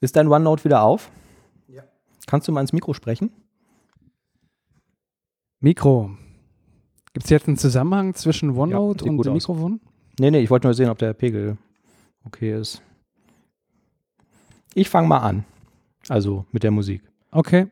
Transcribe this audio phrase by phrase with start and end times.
[0.00, 1.10] Ist dein OneNote wieder auf?
[1.68, 1.84] Ja.
[2.26, 3.30] Kannst du mal ins Mikro sprechen?
[5.60, 6.10] Mikro.
[7.12, 9.34] Gibt es jetzt einen Zusammenhang zwischen OneNote sieht und dem aus.
[9.48, 9.80] Mikrofon?
[10.18, 11.56] Nee, nee, ich wollte nur sehen, ob der Pegel
[12.24, 12.82] okay ist.
[14.74, 15.44] Ich fange mal an.
[16.08, 17.02] Also mit der Musik.
[17.30, 17.68] Okay.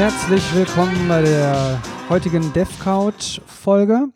[0.00, 4.08] Herzlich willkommen bei der heutigen Dev Couch Folge.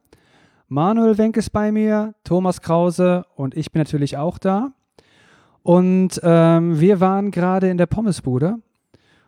[0.66, 4.72] Manuel Wenk ist bei mir, Thomas Krause und ich bin natürlich auch da.
[5.62, 8.60] Und ähm, wir waren gerade in der Pommesbude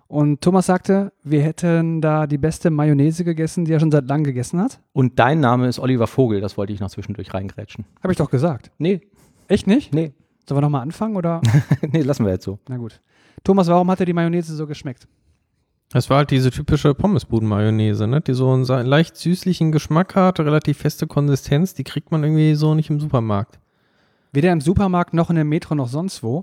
[0.09, 4.25] und Thomas sagte, wir hätten da die beste Mayonnaise gegessen, die er schon seit langem
[4.25, 4.81] gegessen hat.
[4.95, 7.85] Und dein Name ist Oliver Vogel, das wollte ich noch zwischendurch reingrätschen.
[8.03, 8.71] Habe ich doch gesagt.
[8.79, 9.03] Nee,
[9.47, 9.93] Echt nicht?
[9.93, 10.15] nee,
[10.49, 11.43] Sollen wir nochmal anfangen oder?
[11.83, 12.59] nee, lassen wir jetzt so.
[12.67, 13.03] Na gut.
[13.45, 15.07] Thomas, warum hat dir die Mayonnaise so geschmeckt?
[15.91, 18.21] Das war halt diese typische Pommesbuden-Mayonnaise, ne?
[18.21, 22.75] die so einen leicht süßlichen Geschmack hat, relativ feste Konsistenz, die kriegt man irgendwie so
[22.75, 23.59] nicht im Supermarkt.
[24.33, 26.43] Weder im Supermarkt noch in der Metro noch sonst wo.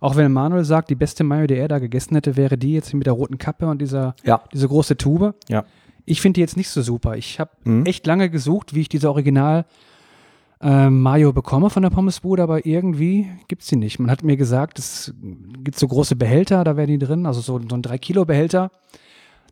[0.00, 2.92] Auch wenn Manuel sagt, die beste Mayo, die er da gegessen hätte, wäre die jetzt
[2.94, 4.42] mit der roten Kappe und dieser Ja.
[4.52, 5.34] diese große Tube.
[5.48, 5.64] Ja.
[6.04, 7.16] Ich finde die jetzt nicht so super.
[7.16, 7.86] Ich habe Mhm.
[7.86, 9.64] echt lange gesucht, wie ich diese Original
[10.64, 13.98] äh, Mayo bekomme von der Pommesbude, aber irgendwie gibt es die nicht.
[13.98, 15.12] Man hat mir gesagt, es
[15.62, 18.70] gibt so große Behälter, da wären die drin, also so, so ein 3-Kilo-Behälter.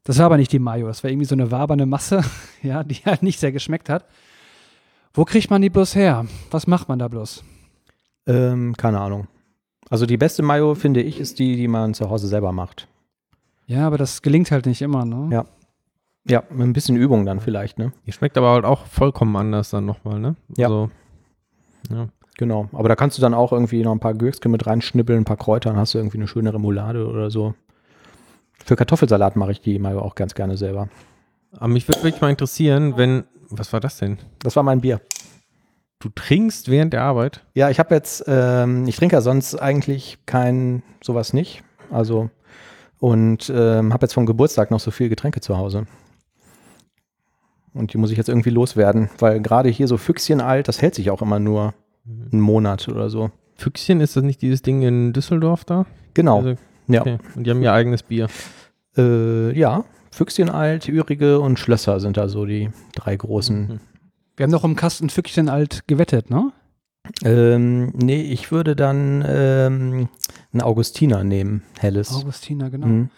[0.04, 2.22] Das war aber nicht die Mayo, das war irgendwie so eine waberne Masse,
[2.62, 4.06] ja, die halt nicht sehr geschmeckt hat.
[5.12, 6.24] Wo kriegt man die bloß her?
[6.50, 7.44] Was macht man da bloß?
[8.26, 9.28] Ähm, keine Ahnung.
[9.90, 12.88] Also die beste Mayo, finde ich, ist die, die man zu Hause selber macht.
[13.66, 15.28] Ja, aber das gelingt halt nicht immer, ne?
[15.30, 15.44] Ja.
[16.26, 17.92] Ja, mit ein bisschen Übung dann vielleicht, ne?
[18.06, 20.36] Die schmeckt aber halt auch vollkommen anders dann nochmal, ne?
[20.56, 20.68] Ja.
[20.68, 20.90] Also,
[21.90, 22.08] ja.
[22.38, 22.68] Genau.
[22.72, 25.36] Aber da kannst du dann auch irgendwie noch ein paar Gürkske mit reinschnippeln, ein paar
[25.36, 27.54] Kräuter, dann hast du irgendwie eine schöne Remoulade oder so.
[28.64, 30.88] Für Kartoffelsalat mache ich die Mayo auch ganz gerne selber.
[31.52, 34.18] Aber mich würde wirklich mal interessieren, wenn, was war das denn?
[34.38, 35.00] Das war mein Bier.
[35.98, 37.44] Du trinkst während der Arbeit?
[37.54, 41.62] Ja, ich habe jetzt, ähm, ich trinke ja sonst eigentlich kein sowas nicht.
[41.90, 42.30] Also
[43.02, 45.86] und ähm, habe jetzt vom Geburtstag noch so viel Getränke zu Hause.
[47.74, 50.94] Und die muss ich jetzt irgendwie loswerden, weil gerade hier so Füchschen alt, das hält
[50.94, 51.74] sich auch immer nur
[52.04, 53.30] einen Monat oder so.
[53.56, 55.86] Füchschen, ist das nicht dieses Ding in Düsseldorf da?
[56.14, 56.38] Genau.
[56.38, 56.56] Also,
[56.88, 57.00] ja.
[57.00, 57.18] okay.
[57.34, 58.28] Und die haben ihr eigenes Bier.
[58.96, 63.60] Äh, ja, Füchschen alt, Ürige und Schlösser sind da so die drei großen.
[63.60, 63.80] Mhm.
[64.36, 66.52] Wir haben doch im Kasten Füchchen alt gewettet, ne?
[67.24, 70.08] Ähm, nee, ich würde dann ähm,
[70.52, 72.12] einen Augustiner nehmen, helles.
[72.14, 72.86] Augustiner, genau.
[72.86, 73.10] Mhm.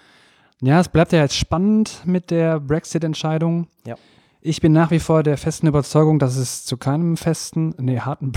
[0.61, 3.69] Ja, es bleibt ja jetzt spannend mit der Brexit-Entscheidung.
[3.87, 3.97] Ja.
[4.47, 8.33] Ich bin nach wie vor der festen Überzeugung, dass es zu keinem festen, nee, harten,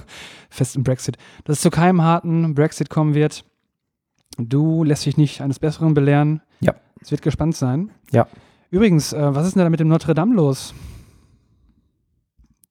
[0.50, 3.44] festen Brexit, dass es zu keinem harten Brexit kommen wird.
[4.38, 6.42] Du lässt dich nicht eines Besseren belehren.
[6.58, 6.74] Ja.
[7.00, 7.92] Es wird gespannt sein.
[8.10, 8.26] Ja.
[8.70, 10.74] Übrigens, äh, was ist denn da mit dem Notre Dame los?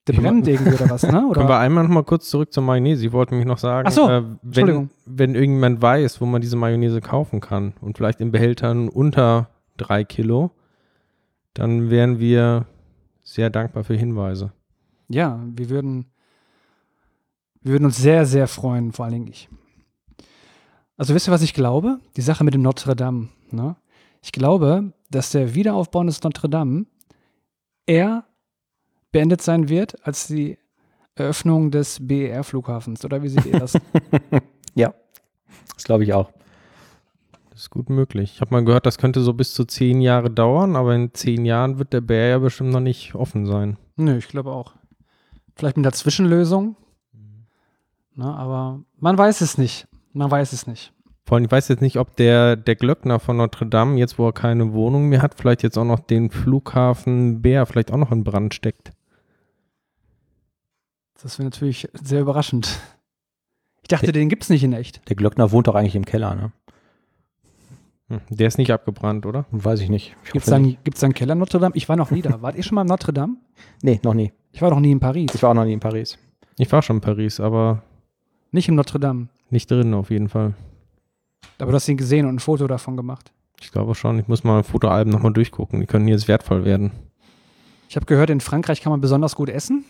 [0.06, 1.12] Der brennt irgendwie oder was, ne?
[1.12, 1.59] Können wir Oder?
[1.59, 3.06] einmal noch mal kurz zurück zur Mayonnaise?
[3.06, 6.58] Ich wollte mich noch sagen, Ach so, äh, wenn, wenn irgendjemand weiß, wo man diese
[6.58, 9.47] Mayonnaise kaufen kann und vielleicht in Behältern unter
[9.78, 10.52] drei Kilo,
[11.53, 12.66] dann wären wir
[13.34, 14.52] sehr dankbar für Hinweise.
[15.08, 16.06] Ja, wir würden,
[17.62, 19.50] wir würden uns sehr, sehr freuen, vor allen Dingen ich.
[20.97, 22.00] Also wisst ihr, was ich glaube?
[22.16, 23.30] Die Sache mit dem Notre Dame.
[23.50, 23.75] Ne?
[24.22, 26.86] Ich glaube, dass der Wiederaufbau des Notre Dame
[27.86, 28.25] eher
[29.12, 30.58] beendet sein wird als die
[31.16, 33.03] Eröffnung des BER-Flughafens.
[33.03, 33.78] Oder wie seht ihr das?
[35.81, 36.31] Das glaube ich auch.
[37.62, 38.32] Ist gut möglich.
[38.34, 41.46] Ich habe mal gehört, das könnte so bis zu zehn Jahre dauern, aber in zehn
[41.46, 43.78] Jahren wird der Bär ja bestimmt noch nicht offen sein.
[43.98, 44.74] Nö, ich glaube auch.
[45.56, 46.76] Vielleicht mit der Zwischenlösung.
[48.16, 49.88] Ne, aber man weiß es nicht.
[50.12, 50.92] Man weiß es nicht.
[51.24, 54.26] Vor allem, ich weiß jetzt nicht, ob der, der Glöckner von Notre Dame, jetzt wo
[54.26, 58.12] er keine Wohnung mehr hat, vielleicht jetzt auch noch den Flughafen Bär vielleicht auch noch
[58.12, 58.90] in Brand steckt.
[61.22, 62.80] Das wäre natürlich sehr überraschend.
[63.84, 65.08] Ich dachte, den gibt es nicht in echt.
[65.09, 66.52] Der Glöckner wohnt doch eigentlich im Keller, ne?
[68.11, 69.46] Hm, Der ist nicht abgebrannt, oder?
[69.52, 70.16] Weiß ich nicht.
[70.25, 70.75] Ich Gibt es hoffe da, nicht.
[70.78, 71.75] einen- gibt's da einen Keller in Notre Dame?
[71.75, 72.41] Ich war noch nie da.
[72.41, 73.35] Wart ihr schon mal in Notre Dame?
[73.84, 74.31] Nee, noch nie.
[74.52, 75.28] Ich war noch nie in Paris.
[75.34, 76.17] Ich war auch noch nie in Paris.
[76.58, 77.81] Ich war schon in Paris, aber
[78.52, 79.28] Nicht in Notre Dame.
[79.49, 80.53] nicht drin auf jeden Fall.
[81.58, 83.31] Aber du hast ihn gesehen und ein Foto davon gemacht.
[83.61, 84.19] Ich glaube schon.
[84.19, 85.79] Ich muss mal Fotoalben nochmal durchgucken.
[85.79, 86.91] Die können jetzt wertvoll werden.
[87.87, 89.85] Ich habe gehört, in Frankreich kann man besonders gut essen.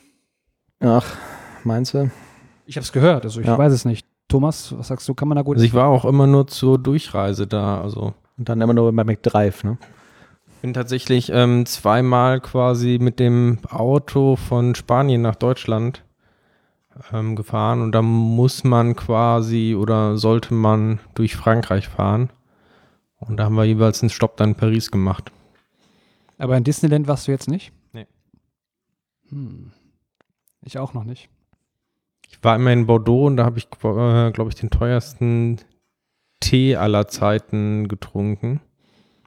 [0.79, 1.15] Ach,
[1.63, 2.11] meinst du?
[2.65, 3.57] Ich habe es gehört, also ich Ja.
[3.57, 4.05] weiß es nicht.
[4.31, 6.79] Thomas, was sagst du, kann man da gut Also ich war auch immer nur zur
[6.79, 7.81] Durchreise da.
[7.81, 9.77] Also Und dann immer nur bei McDrive, ne?
[10.61, 16.03] bin tatsächlich ähm, zweimal quasi mit dem Auto von Spanien nach Deutschland
[17.11, 22.29] ähm, gefahren und da muss man quasi oder sollte man durch Frankreich fahren.
[23.17, 25.31] Und da haben wir jeweils einen Stopp dann in Paris gemacht.
[26.37, 27.71] Aber in Disneyland warst du jetzt nicht?
[27.93, 28.07] Nee.
[29.29, 29.71] Hm.
[30.63, 31.29] Ich auch noch nicht.
[32.31, 35.57] Ich war immer in Bordeaux und da habe ich, äh, glaube ich, den teuersten
[36.39, 38.61] Tee aller Zeiten getrunken.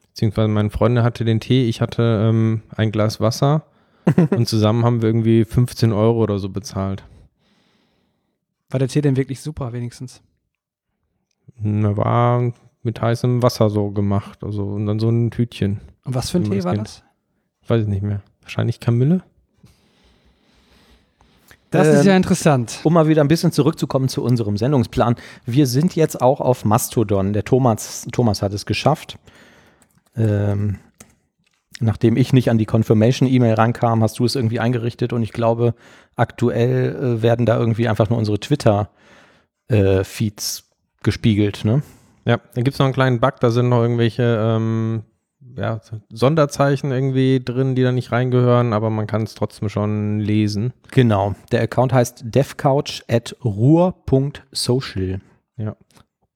[0.09, 3.67] Beziehungsweise meine Freundin hatte den Tee, ich hatte ähm, ein Glas Wasser
[4.31, 7.05] und zusammen haben wir irgendwie 15 Euro oder so bezahlt.
[8.71, 10.23] War der Tee denn wirklich super, wenigstens?
[11.63, 12.53] Er war
[12.83, 15.81] mit heißem Wasser so gemacht, also und dann so ein Tütchen.
[16.05, 16.87] Und was für ein Tee war kennt.
[16.87, 17.05] das?
[17.69, 18.23] Weiß ich nicht mehr.
[18.43, 19.23] Wahrscheinlich Kamille?
[21.75, 22.79] Das ist Ähm, ja interessant.
[22.85, 25.17] Um mal wieder ein bisschen zurückzukommen zu unserem Sendungsplan.
[25.45, 27.33] Wir sind jetzt auch auf Mastodon.
[27.33, 29.19] Der Thomas, Thomas hat es geschafft.
[30.17, 30.79] Ähm,
[31.81, 35.75] nachdem ich nicht an die Confirmation-E-Mail rankam, hast du es irgendwie eingerichtet und ich glaube,
[36.17, 40.65] aktuell äh, werden da irgendwie einfach nur unsere Twitter-Feeds
[41.03, 41.65] gespiegelt.
[41.65, 41.83] Ne?
[42.25, 45.03] Ja, da gibt es noch einen kleinen Bug, da sind noch irgendwelche ähm,
[45.57, 45.81] ja,
[46.11, 50.73] Sonderzeichen irgendwie drin, die da nicht reingehören, aber man kann es trotzdem schon lesen.
[50.91, 51.35] Genau.
[51.53, 55.21] Der Account heißt devcouch at ruhr.social.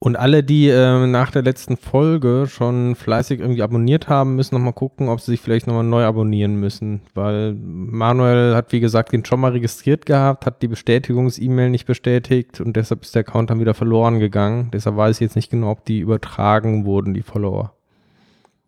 [0.01, 4.73] Und alle, die ähm, nach der letzten Folge schon fleißig irgendwie abonniert haben, müssen nochmal
[4.73, 7.01] gucken, ob sie sich vielleicht nochmal neu abonnieren müssen.
[7.15, 12.61] Weil Manuel hat, wie gesagt, den schon mal registriert gehabt, hat die Bestätigungs-E-Mail nicht bestätigt
[12.61, 14.71] und deshalb ist der Account dann wieder verloren gegangen.
[14.73, 17.75] Deshalb weiß ich jetzt nicht genau, ob die übertragen wurden, die Follower.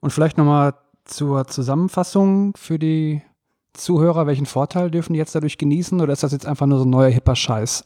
[0.01, 0.75] Und vielleicht nochmal
[1.05, 3.23] zur Zusammenfassung für die
[3.73, 4.27] Zuhörer.
[4.27, 6.01] Welchen Vorteil dürfen die jetzt dadurch genießen?
[6.01, 7.85] Oder ist das jetzt einfach nur so ein neuer hipper Scheiß?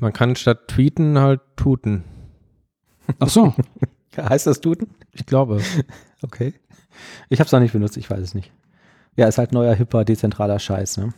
[0.00, 2.04] Man kann statt tweeten halt tuten.
[3.18, 3.54] Ach so.
[4.16, 4.88] Heißt das Duden?
[5.12, 5.60] Ich glaube.
[6.22, 6.52] Okay.
[7.30, 8.52] Ich habe es noch nicht benutzt, ich weiß es nicht.
[9.16, 11.14] Ja, ist halt neuer, hipper, dezentraler Scheiß, ne?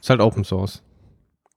[0.00, 0.82] Ist halt Open Source.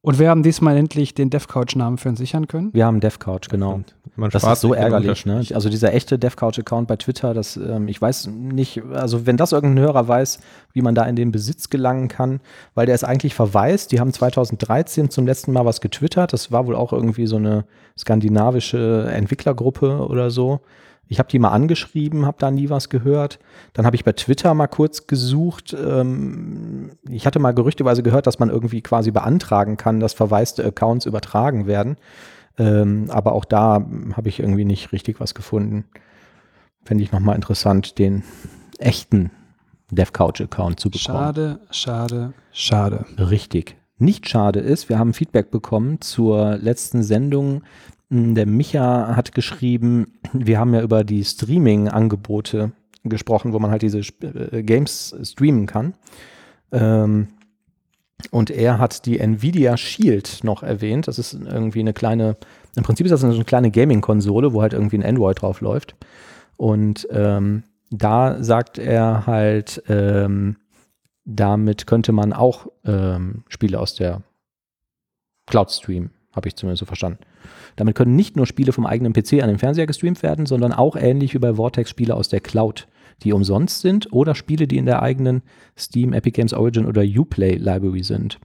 [0.02, 2.74] Und wir haben diesmal endlich den DevCouch-Namen für uns sichern können.
[2.74, 3.82] Wir haben DevCouch, genau.
[4.16, 5.44] Man Das ist so ärgerlich, ne?
[5.54, 9.84] Also dieser echte DevCouch-Account bei Twitter, das, ähm, ich weiß nicht, also wenn das irgendein
[9.84, 10.40] Hörer weiß,
[10.74, 12.42] wie man da in den Besitz gelangen kann,
[12.74, 13.92] weil der ist eigentlich verwaist.
[13.92, 16.32] Die haben 2013 zum letzten Mal was getwittert.
[16.32, 17.66] Das war wohl auch irgendwie so eine
[17.98, 20.62] skandinavische Entwicklergruppe oder so.
[21.08, 23.40] Ich habe die mal angeschrieben, habe da nie was gehört.
[23.74, 25.74] Dann habe ich bei Twitter mal kurz gesucht.
[25.74, 31.06] Ähm, ich hatte mal gerüchteweise gehört, dass man irgendwie quasi beantragen kann, dass verwaiste Accounts
[31.06, 31.98] übertragen werden.
[32.58, 35.86] Ähm, aber auch da habe ich irgendwie nicht richtig was gefunden.
[36.84, 38.24] Fände ich nochmal interessant, den
[38.80, 39.32] echten
[39.92, 41.18] DevCouch-Account zu bekommen.
[41.18, 43.06] Schade, schade, schade.
[43.18, 43.78] Richtig.
[44.00, 47.64] Nicht schade ist, wir haben Feedback bekommen zur letzten Sendung.
[48.10, 52.72] Hm, Der Micha hat geschrieben, wir haben ja über die Streaming-Angebote
[53.04, 55.94] gesprochen, wo man halt diese äh, Games streamen kann.
[56.72, 57.30] Ähm,
[58.32, 61.08] und er hat die Nvidia Shield noch erwähnt.
[61.08, 62.36] Das ist irgendwie eine kleine,
[62.76, 65.96] im Prinzip ist das eine kleine Gaming-Konsole, wo halt irgendwie ein Android drauf läuft.
[66.58, 70.58] Und ähm, da sagt er halt, ähm,
[71.26, 74.24] damit könnte man auch ähm, Spiele aus der
[75.46, 77.20] Cloud streamen, habe ich zumindest so verstanden.
[77.78, 80.98] Damit können nicht nur Spiele vom eigenen PC an den Fernseher gestreamt werden, sondern auch
[80.98, 82.88] ähnlich wie bei Vortex Spiele aus der Cloud,
[83.24, 85.44] die umsonst sind oder Spiele, die in der eigenen
[85.78, 88.40] Steam, Epic Games Origin oder Uplay Library sind.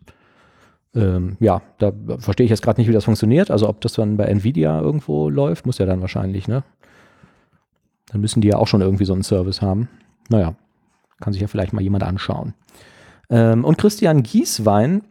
[0.95, 3.51] Ähm, ja, da verstehe ich jetzt gerade nicht, wie das funktioniert.
[3.51, 6.63] Also ob das dann bei Nvidia irgendwo läuft, muss ja dann wahrscheinlich, ne?
[8.11, 9.89] Dann müssen die ja auch schon irgendwie so einen Service haben.
[10.29, 10.55] Naja,
[11.21, 12.53] kann sich ja vielleicht mal jemand anschauen.
[13.31, 15.03] Ähm, und Christian Gieswein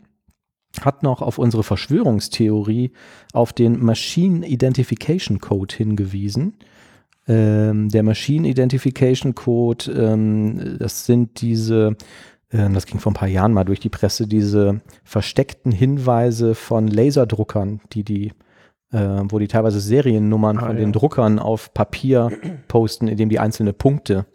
[0.80, 2.92] hat noch auf unsere Verschwörungstheorie
[3.34, 6.58] auf den Machine Identification Code hingewiesen.
[7.28, 11.96] Ähm, der Machine Identification Code, ähm, das sind diese,
[12.52, 16.88] ähm, das ging vor ein paar Jahren mal durch die Presse, diese versteckten Hinweise von
[16.88, 18.32] Laserdruckern, die die
[18.92, 20.84] äh, wo die teilweise Seriennummern Ah, von ja.
[20.84, 22.30] den Druckern auf Papier
[22.68, 24.26] posten, indem die einzelne Punkte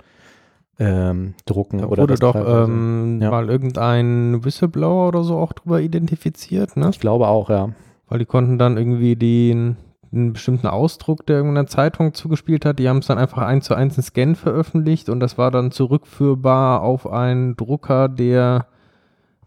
[0.79, 1.79] ähm, drucken.
[1.79, 3.31] Da oder wurde das doch ähm, ja.
[3.31, 6.91] mal irgendein Whistleblower oder so auch drüber identifiziert, ne?
[6.91, 7.71] ich glaube auch, ja.
[8.09, 9.77] Weil die konnten dann irgendwie den
[10.13, 13.75] einen bestimmten Ausdruck, der irgendeiner Zeitung zugespielt hat, die haben es dann einfach eins zu
[13.75, 18.67] eins in Scan veröffentlicht und das war dann zurückführbar auf einen Drucker, der,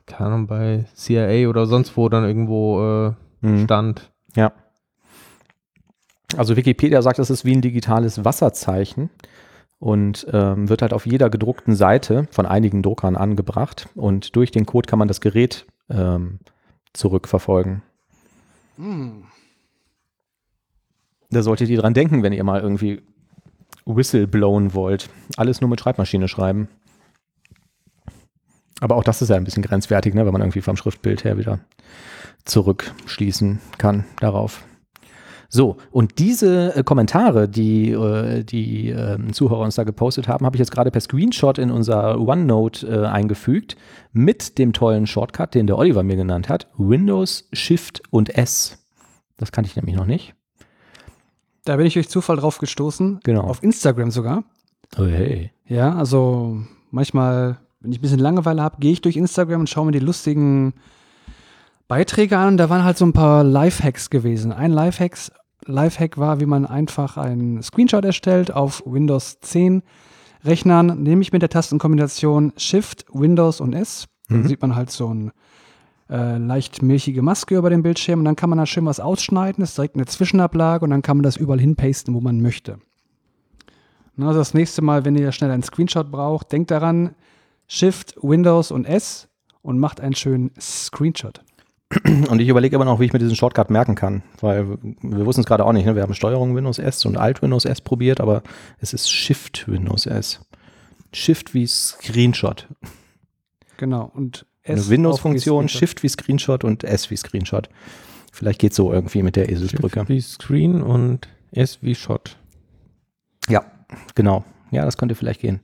[0.05, 3.63] keine Ahnung, bei CIA oder sonst wo dann irgendwo äh, Mhm.
[3.63, 4.11] stand.
[4.35, 4.51] Ja.
[6.37, 9.09] Also Wikipedia sagt, es ist wie ein digitales Wasserzeichen
[9.79, 14.65] und ähm, wird halt auf jeder gedruckten Seite von einigen Druckern angebracht und durch den
[14.65, 16.39] Code kann man das Gerät ähm,
[16.93, 17.81] zurückverfolgen.
[18.75, 19.23] Hm.
[21.31, 23.01] Da solltet ihr dran denken, wenn ihr mal irgendwie
[23.85, 25.09] Whistle blowen wollt.
[25.37, 26.67] Alles nur mit Schreibmaschine schreiben.
[28.81, 31.37] Aber auch das ist ja ein bisschen grenzwertig, ne, wenn man irgendwie vom Schriftbild her
[31.37, 31.59] wieder
[32.45, 34.63] zurückschließen kann darauf.
[35.51, 40.55] So, und diese äh, Kommentare, die äh, die äh, Zuhörer uns da gepostet haben, habe
[40.55, 43.75] ich jetzt gerade per Screenshot in unser OneNote äh, eingefügt
[44.13, 46.67] mit dem tollen Shortcut, den der Oliver mir genannt hat.
[46.77, 48.77] Windows, Shift und S.
[49.37, 50.35] Das kannte ich nämlich noch nicht.
[51.65, 53.19] Da bin ich durch Zufall drauf gestoßen.
[53.23, 53.41] Genau.
[53.41, 54.43] Auf Instagram sogar.
[54.97, 55.51] Oh, hey.
[55.65, 56.57] Ja, also
[56.91, 59.99] manchmal, wenn ich ein bisschen Langeweile habe, gehe ich durch Instagram und schaue mir die
[59.99, 60.73] lustigen
[61.87, 62.57] Beiträge an.
[62.57, 64.51] Da waren halt so ein paar Lifehacks gewesen.
[64.51, 65.31] Ein Lifehacks,
[65.65, 69.83] Lifehack war, wie man einfach einen Screenshot erstellt auf Windows 10
[70.43, 74.05] Rechnern, nämlich mit der Tastenkombination Shift, Windows und S.
[74.29, 74.47] Dann Mhm.
[74.47, 75.31] sieht man halt so ein
[76.11, 79.63] äh, leicht milchige Maske über dem Bildschirm und dann kann man da schön was ausschneiden,
[79.63, 82.79] ist direkt eine Zwischenablage und dann kann man das überall hinpasten, wo man möchte.
[84.15, 87.15] Na, Also das nächste Mal, wenn ihr schnell einen Screenshot braucht, denkt daran,
[87.67, 89.27] Shift, Windows und S
[89.61, 91.41] und macht einen schönen Screenshot.
[92.29, 95.41] Und ich überlege immer noch, wie ich mir diesen Shortcut merken kann, weil wir wussten
[95.41, 95.85] es gerade auch nicht.
[95.85, 95.95] Ne?
[95.95, 98.43] Wir haben Steuerung Windows S und Alt Windows S probiert, aber
[98.79, 100.39] es ist Shift Windows S.
[101.13, 102.67] Shift wie Screenshot.
[103.77, 104.11] Genau.
[104.13, 107.69] Und Eine S Windows-Funktion, auf die Shift wie Screenshot und S wie Screenshot.
[108.31, 110.07] Vielleicht geht so irgendwie mit der Eselsbrücke.
[110.07, 112.37] Wie Screen und S wie Shot.
[113.47, 113.63] Ja,
[114.13, 114.43] genau.
[114.69, 115.61] Ja, das könnte vielleicht gehen.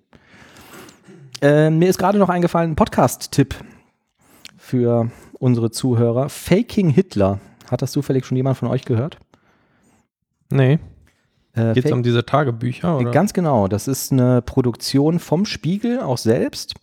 [1.41, 3.53] Äh, mir ist gerade noch eingefallen, ein Podcast-Tipp
[4.58, 6.30] für unsere Zuhörer.
[6.30, 7.39] Faking Hitler.
[7.70, 9.18] Hat das zufällig schon jemand von euch gehört?
[10.51, 10.80] Nee.
[11.54, 12.98] Äh, Geht es um diese Tagebücher?
[12.98, 13.12] Oder?
[13.12, 13.68] Ganz genau.
[13.68, 16.75] Das ist eine Produktion vom Spiegel, auch selbst,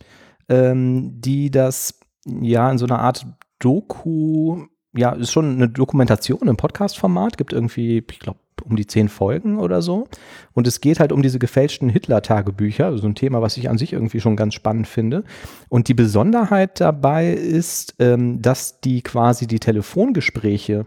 [0.49, 3.25] ähm, die das ja in so einer Art
[3.59, 9.09] Doku, ja, ist schon eine Dokumentation im Podcast-Format, gibt irgendwie, ich glaube, um die zehn
[9.09, 10.07] Folgen oder so.
[10.53, 13.77] Und es geht halt um diese gefälschten Hitler-Tagebücher, also so ein Thema, was ich an
[13.77, 15.23] sich irgendwie schon ganz spannend finde.
[15.69, 20.85] Und die Besonderheit dabei ist, ähm, dass die quasi die Telefongespräche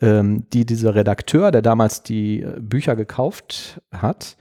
[0.00, 4.36] ähm, die dieser Redakteur, der damals die äh, Bücher gekauft hat,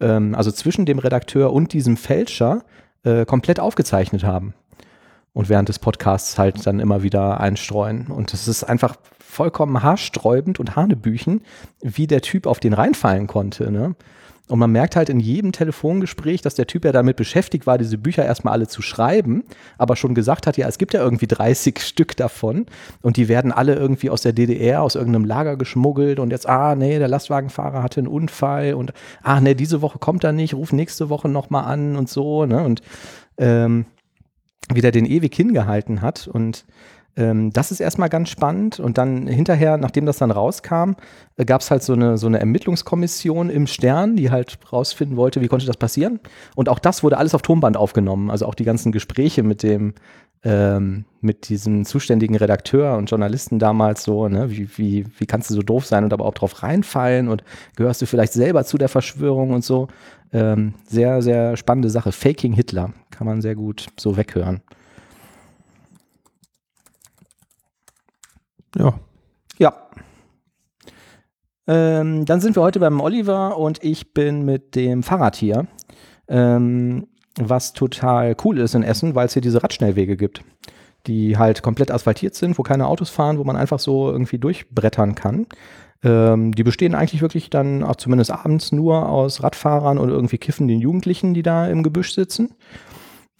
[0.00, 2.64] ähm, also zwischen dem Redakteur und diesem Fälscher,
[3.04, 4.54] äh, komplett aufgezeichnet haben.
[5.32, 8.06] Und während des Podcasts halt dann immer wieder einstreuen.
[8.06, 8.96] Und es ist einfach
[9.36, 11.42] vollkommen haarsträubend und hanebüchen,
[11.82, 13.70] wie der Typ auf den reinfallen konnte.
[13.70, 13.94] Ne?
[14.48, 17.98] Und man merkt halt in jedem Telefongespräch, dass der Typ ja damit beschäftigt war, diese
[17.98, 19.44] Bücher erstmal alle zu schreiben,
[19.76, 22.66] aber schon gesagt hat, ja, es gibt ja irgendwie 30 Stück davon
[23.02, 26.74] und die werden alle irgendwie aus der DDR, aus irgendeinem Lager geschmuggelt und jetzt, ah,
[26.76, 30.72] nee, der Lastwagenfahrer hatte einen Unfall und, ah, nee, diese Woche kommt er nicht, ruf
[30.72, 32.82] nächste Woche nochmal an und so, ne, und
[33.38, 33.86] ähm,
[34.72, 36.64] wie der den ewig hingehalten hat und
[37.16, 38.78] ähm, das ist erstmal ganz spannend.
[38.78, 40.92] Und dann hinterher, nachdem das dann rauskam,
[41.36, 45.40] äh, gab es halt so eine, so eine Ermittlungskommission im Stern, die halt rausfinden wollte,
[45.40, 46.20] wie konnte das passieren.
[46.54, 48.30] Und auch das wurde alles auf Tonband aufgenommen.
[48.30, 49.94] Also auch die ganzen Gespräche mit dem,
[50.44, 55.54] ähm, mit diesem zuständigen Redakteur und Journalisten damals so, ne, wie, wie, wie kannst du
[55.54, 57.42] so doof sein und aber auch drauf reinfallen und
[57.76, 59.88] gehörst du vielleicht selber zu der Verschwörung und so.
[60.32, 62.12] Ähm, sehr, sehr spannende Sache.
[62.12, 64.60] Faking Hitler kann man sehr gut so weghören.
[68.78, 68.94] Ja.
[69.58, 69.74] Ja.
[71.66, 75.66] Ähm, dann sind wir heute beim Oliver und ich bin mit dem Fahrrad hier.
[76.28, 80.42] Ähm, was total cool ist in Essen, weil es hier diese Radschnellwege gibt,
[81.06, 85.14] die halt komplett asphaltiert sind, wo keine Autos fahren, wo man einfach so irgendwie durchbrettern
[85.14, 85.46] kann.
[86.02, 90.80] Ähm, die bestehen eigentlich wirklich dann auch zumindest abends nur aus Radfahrern und irgendwie kiffenden
[90.80, 92.54] Jugendlichen, die da im Gebüsch sitzen.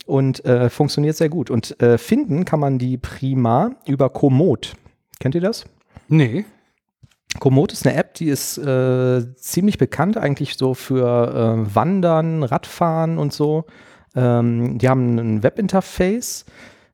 [0.04, 1.50] Und äh, funktioniert sehr gut.
[1.50, 4.74] Und äh, finden kann man die prima über Komoot.
[5.20, 5.64] Kennt ihr das?
[6.08, 6.44] Nee.
[7.38, 13.18] Komoot ist eine App, die ist äh, ziemlich bekannt eigentlich so für äh, Wandern, Radfahren
[13.18, 13.64] und so.
[14.14, 16.46] Ähm, die haben ein Webinterface.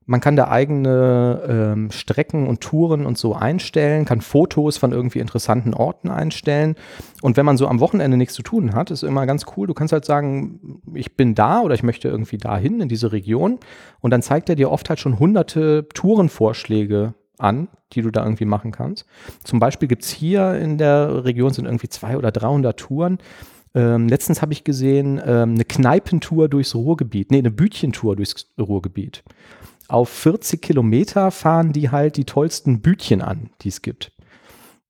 [0.05, 5.19] Man kann da eigene ähm, Strecken und Touren und so einstellen, kann Fotos von irgendwie
[5.19, 6.75] interessanten Orten einstellen.
[7.21, 9.65] Und wenn man so am Wochenende nichts zu tun hat, ist immer ganz cool.
[9.65, 13.59] Du kannst halt sagen, ich bin da oder ich möchte irgendwie dahin in diese Region.
[14.01, 17.13] Und dann zeigt er dir oft halt schon hunderte Tourenvorschläge
[17.43, 19.05] an, die du da irgendwie machen kannst.
[19.43, 23.19] Zum Beispiel gibt es hier in der Region sind irgendwie zwei oder 300 Touren.
[23.75, 29.23] Ähm, letztens habe ich gesehen, ähm, eine Kneipentour durchs Ruhrgebiet, nee, eine Bütchentour durchs Ruhrgebiet.
[29.87, 34.11] Auf 40 Kilometer fahren die halt die tollsten Bütchen an, die es gibt.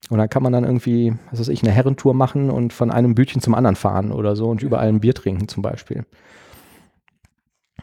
[0.10, 3.16] Und dann kann man dann irgendwie, was weiß ich, eine Herrentour machen und von einem
[3.16, 6.06] Bütchen zum anderen fahren oder so und überall ein Bier trinken zum Beispiel.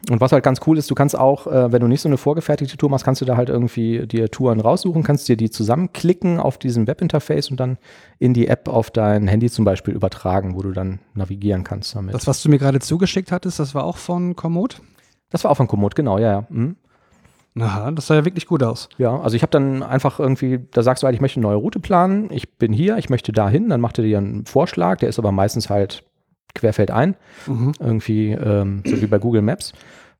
[0.08, 2.16] Und was halt ganz cool ist, du kannst auch, äh, wenn du nicht so eine
[2.16, 6.40] vorgefertigte Tour machst, kannst du da halt irgendwie dir Touren raussuchen, kannst dir die zusammenklicken
[6.40, 7.76] auf diesem Webinterface und dann
[8.18, 12.14] in die App auf dein Handy zum Beispiel übertragen, wo du dann navigieren kannst damit.
[12.14, 14.80] Das, was du mir gerade zugeschickt hattest, das war auch von Komoot?
[15.28, 16.46] Das war auch von Komoot, genau, ja, ja.
[16.48, 16.76] Mhm.
[17.58, 18.88] Aha, das sah ja wirklich gut aus.
[18.96, 21.56] Ja, also ich habe dann einfach irgendwie, da sagst du halt, ich möchte eine neue
[21.56, 25.08] Route planen, ich bin hier, ich möchte dahin, dann macht er dir einen Vorschlag, der
[25.08, 26.04] ist aber meistens halt
[26.54, 27.16] querfeldein,
[27.46, 27.72] Mhm.
[27.80, 29.72] irgendwie ähm, so wie bei Google Maps.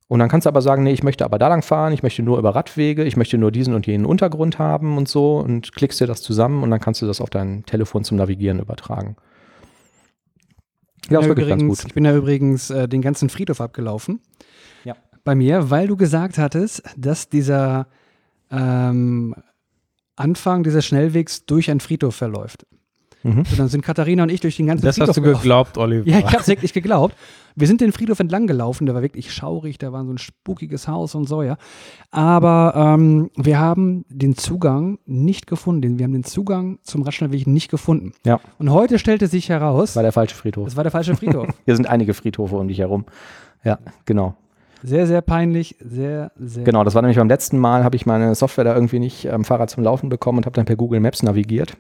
[0.09, 2.23] Und dann kannst du aber sagen, nee, ich möchte aber da lang fahren, ich möchte
[2.25, 6.01] nur über Radwege, ich möchte nur diesen und jenen Untergrund haben und so und klickst
[6.01, 9.17] dir das zusammen und dann kannst du das auf dein Telefon zum Navigieren übertragen.
[11.09, 11.89] Ja, ist wirklich ganz übrigens, gut.
[11.89, 14.21] Ich bin ja übrigens äh, den ganzen Friedhof abgelaufen.
[14.85, 14.97] Ja.
[15.25, 17.87] Bei mir, weil du gesagt hattest, dass dieser
[18.51, 19.35] ähm,
[20.17, 22.67] Anfang dieses Schnellwegs durch einen Friedhof verläuft.
[23.23, 23.45] Mhm.
[23.45, 26.09] So, dann sind Katharina und ich durch den ganzen Das Friedhof hast du geglaubt, Oliver.
[26.09, 27.15] Ja, ich habe es wirklich geglaubt.
[27.57, 30.89] Wir sind den Friedhof entlang gelaufen, der war wirklich schaurig, da war so ein spukiges
[30.89, 31.57] Haus und so, ja.
[32.11, 35.99] Aber ähm, wir haben den Zugang nicht gefunden.
[35.99, 38.13] Wir haben den Zugang zum Radschnellweg nicht gefunden.
[38.25, 38.41] Ja.
[38.59, 40.69] Und heute stellte sich heraus, Das war der falsche Friedhof.
[40.69, 41.49] es war der falsche Friedhof.
[41.65, 43.05] Hier sind einige Friedhofe um dich herum.
[43.65, 44.35] Ja, genau.
[44.83, 46.65] Sehr, sehr peinlich, sehr, sehr.
[46.65, 49.45] Genau, das war nämlich beim letzten Mal, habe ich meine Software da irgendwie nicht am
[49.45, 51.77] Fahrrad zum Laufen bekommen und habe dann per Google Maps navigiert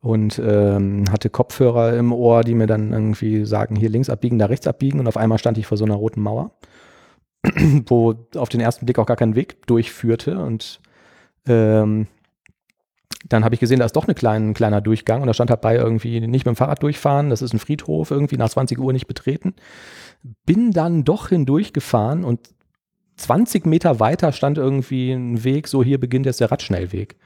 [0.00, 4.46] und ähm, hatte Kopfhörer im Ohr, die mir dann irgendwie sagen, hier links abbiegen, da
[4.46, 6.52] rechts abbiegen und auf einmal stand ich vor so einer roten Mauer,
[7.86, 10.80] wo auf den ersten Blick auch gar kein Weg durchführte und
[11.46, 12.06] ähm,
[13.28, 15.50] dann habe ich gesehen, da ist doch eine kleine, ein kleiner Durchgang und da stand
[15.50, 18.78] halt bei irgendwie nicht mit dem Fahrrad durchfahren, das ist ein Friedhof, irgendwie nach 20
[18.78, 19.54] Uhr nicht betreten.
[20.46, 22.50] Bin dann doch hindurchgefahren und
[23.16, 27.16] 20 Meter weiter stand irgendwie ein Weg, so hier beginnt jetzt der Radschnellweg.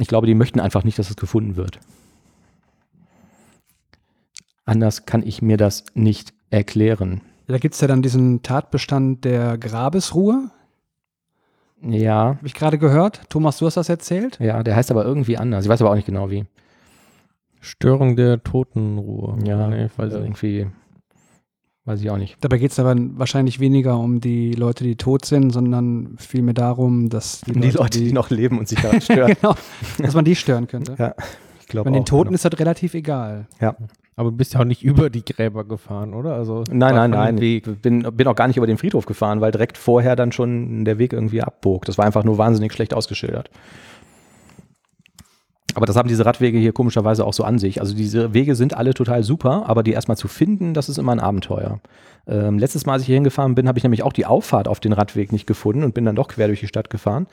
[0.00, 1.78] Ich glaube, die möchten einfach nicht, dass es gefunden wird.
[4.64, 7.22] Anders kann ich mir das nicht erklären.
[7.46, 10.50] Da gibt es ja dann diesen Tatbestand der Grabesruhe,
[11.80, 13.22] Ja, habe ich gerade gehört.
[13.30, 14.38] Thomas, du hast das erzählt?
[14.40, 15.64] ja, der heißt aber irgendwie anders.
[15.64, 16.44] Ich weiß aber auch nicht genau wie.
[17.60, 19.38] Störung der Totenruhe.
[19.44, 20.66] Ja, nee, ich weiß nicht.
[21.88, 22.36] Weiß ich auch nicht.
[22.42, 27.08] Dabei geht es aber wahrscheinlich weniger um die Leute, die tot sind, sondern vielmehr darum,
[27.08, 29.34] dass Die Leute, die noch leben und sich daran stören.
[29.40, 29.54] genau,
[29.96, 30.96] dass man die stören könnte.
[30.98, 31.14] ja,
[31.58, 32.34] ich glaube Bei den Toten genau.
[32.34, 33.46] ist das relativ egal.
[34.16, 36.34] Aber du bist ja auch nicht über die Gräber gefahren, oder?
[36.34, 37.40] Also Nein, nein, nein.
[37.40, 37.66] Weg.
[37.66, 40.84] Ich bin, bin auch gar nicht über den Friedhof gefahren, weil direkt vorher dann schon
[40.84, 41.86] der Weg irgendwie abbog.
[41.86, 43.48] Das war einfach nur wahnsinnig schlecht ausgeschildert.
[45.78, 47.80] Aber das haben diese Radwege hier komischerweise auch so an sich.
[47.80, 51.12] Also diese Wege sind alle total super, aber die erstmal zu finden, das ist immer
[51.12, 51.78] ein Abenteuer.
[52.26, 54.80] Ähm, letztes Mal, als ich hier hingefahren bin, habe ich nämlich auch die Auffahrt auf
[54.80, 57.28] den Radweg nicht gefunden und bin dann doch quer durch die Stadt gefahren.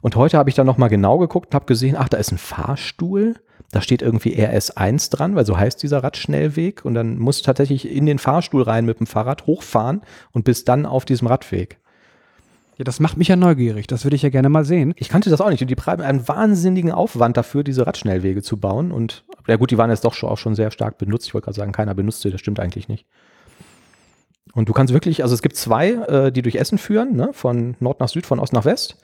[0.00, 2.38] Und heute habe ich dann nochmal genau geguckt und habe gesehen, ach, da ist ein
[2.38, 3.34] Fahrstuhl.
[3.72, 6.86] Da steht irgendwie RS1 dran, weil so heißt dieser Radschnellweg.
[6.86, 10.00] Und dann musst du tatsächlich in den Fahrstuhl rein mit dem Fahrrad hochfahren
[10.32, 11.76] und bist dann auf diesem Radweg.
[12.82, 13.86] Ja, das macht mich ja neugierig.
[13.86, 14.92] Das würde ich ja gerne mal sehen.
[14.96, 15.62] Ich kannte das auch nicht.
[15.62, 18.90] Und die treiben einen wahnsinnigen Aufwand dafür, diese Radschnellwege zu bauen.
[18.90, 21.28] Und ja gut, die waren jetzt doch schon, auch schon sehr stark benutzt.
[21.28, 23.06] Ich wollte gerade sagen, keiner benutzt sie, das stimmt eigentlich nicht.
[24.52, 27.30] Und du kannst wirklich, also es gibt zwei, äh, die durch Essen führen, ne?
[27.32, 28.96] von Nord nach Süd, von Ost nach West.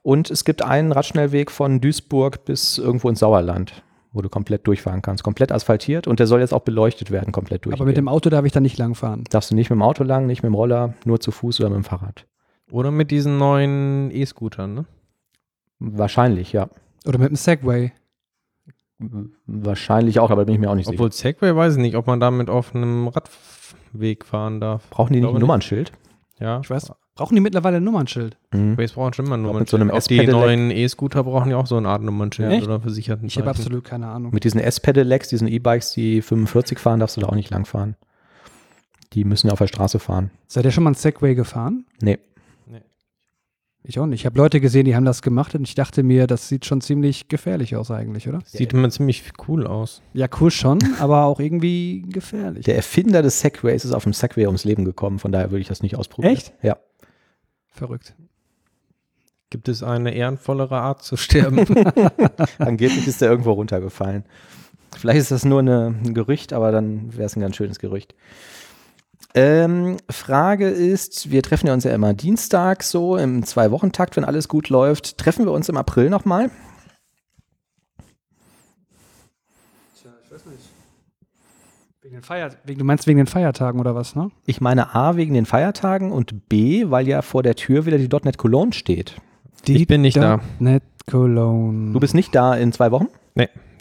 [0.00, 3.82] Und es gibt einen Radschnellweg von Duisburg bis irgendwo ins Sauerland,
[4.14, 5.22] wo du komplett durchfahren kannst.
[5.22, 7.74] Komplett asphaltiert und der soll jetzt auch beleuchtet werden, komplett durch.
[7.74, 9.24] Aber mit dem Auto darf ich da nicht langfahren.
[9.28, 11.68] Darfst du nicht mit dem Auto lang, nicht mit dem Roller, nur zu Fuß oder
[11.68, 12.24] mit dem Fahrrad.
[12.70, 14.84] Oder mit diesen neuen E-Scootern, ne?
[15.78, 16.68] Wahrscheinlich, ja.
[17.04, 17.92] Oder mit dem Segway.
[19.46, 22.06] Wahrscheinlich auch, aber da bin ich mir auch nicht Obwohl Segway weiß ich nicht, ob
[22.06, 24.88] man damit auf einem Radweg fahren darf.
[24.90, 25.40] Brauchen die nicht ein.
[25.40, 25.92] Nummernschild?
[26.40, 26.60] Ja.
[26.62, 26.92] Ich weiß.
[27.14, 28.36] Brauchen die mittlerweile ein Nummernschild?
[28.52, 28.72] Mhm.
[28.72, 31.56] Segways brauchen schon immer ein glaub, mit so einem Auch die neuen E-Scooter brauchen ja
[31.56, 32.66] auch so eine Art Nummernschild Echt?
[32.66, 34.32] oder versicherten Ich habe absolut keine Ahnung.
[34.34, 37.96] Mit diesen S-Pedelecs, diesen E-Bikes, die 45 fahren, darfst du da auch nicht lang fahren.
[39.14, 40.30] Die müssen ja auf der Straße fahren.
[40.46, 41.86] Seid ihr schon mal ein Segway gefahren?
[42.02, 42.18] Nee.
[43.88, 44.22] Ich auch nicht.
[44.22, 46.80] Ich habe Leute gesehen, die haben das gemacht und ich dachte mir, das sieht schon
[46.80, 48.40] ziemlich gefährlich aus eigentlich, oder?
[48.44, 50.02] Sieht immer ziemlich cool aus.
[50.12, 52.64] Ja, cool schon, aber auch irgendwie gefährlich.
[52.64, 55.68] Der Erfinder des Segways ist auf dem Segway ums Leben gekommen, von daher würde ich
[55.68, 56.34] das nicht ausprobieren.
[56.34, 56.52] Echt?
[56.62, 56.78] Ja.
[57.68, 58.16] Verrückt.
[59.50, 61.58] Gibt es eine ehrenvollere Art zu sterben?
[62.58, 64.24] Angeblich ist der irgendwo runtergefallen.
[64.96, 68.16] Vielleicht ist das nur eine, ein Gerücht, aber dann wäre es ein ganz schönes Gerücht.
[69.38, 74.48] Ähm, Frage ist, wir treffen ja uns ja immer Dienstag so im Zwei-Wochen-Takt, wenn alles
[74.48, 75.18] gut läuft.
[75.18, 76.50] Treffen wir uns im April nochmal?
[80.00, 80.58] Tja, ich weiß nicht.
[82.02, 84.30] Wegen den Feier wegen, du meinst wegen den Feiertagen oder was, ne?
[84.46, 88.08] Ich meine A, wegen den Feiertagen und B, weil ja vor der Tür wieder die
[88.08, 89.16] .NET Cologne steht.
[89.66, 90.40] Ich bin nicht da.
[90.60, 91.92] Net Cologne.
[91.92, 93.08] Du bist nicht da in zwei Wochen?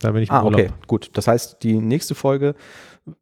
[0.01, 0.59] Da bin ich im Ah, Urlaub.
[0.59, 1.11] okay, gut.
[1.13, 2.55] Das heißt, die nächste Folge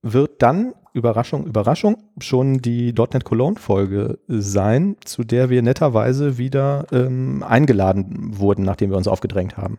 [0.01, 7.43] wird dann, Überraschung, Überraschung, schon die .NET Cologne-Folge sein, zu der wir netterweise wieder ähm,
[7.47, 9.77] eingeladen wurden, nachdem wir uns aufgedrängt haben.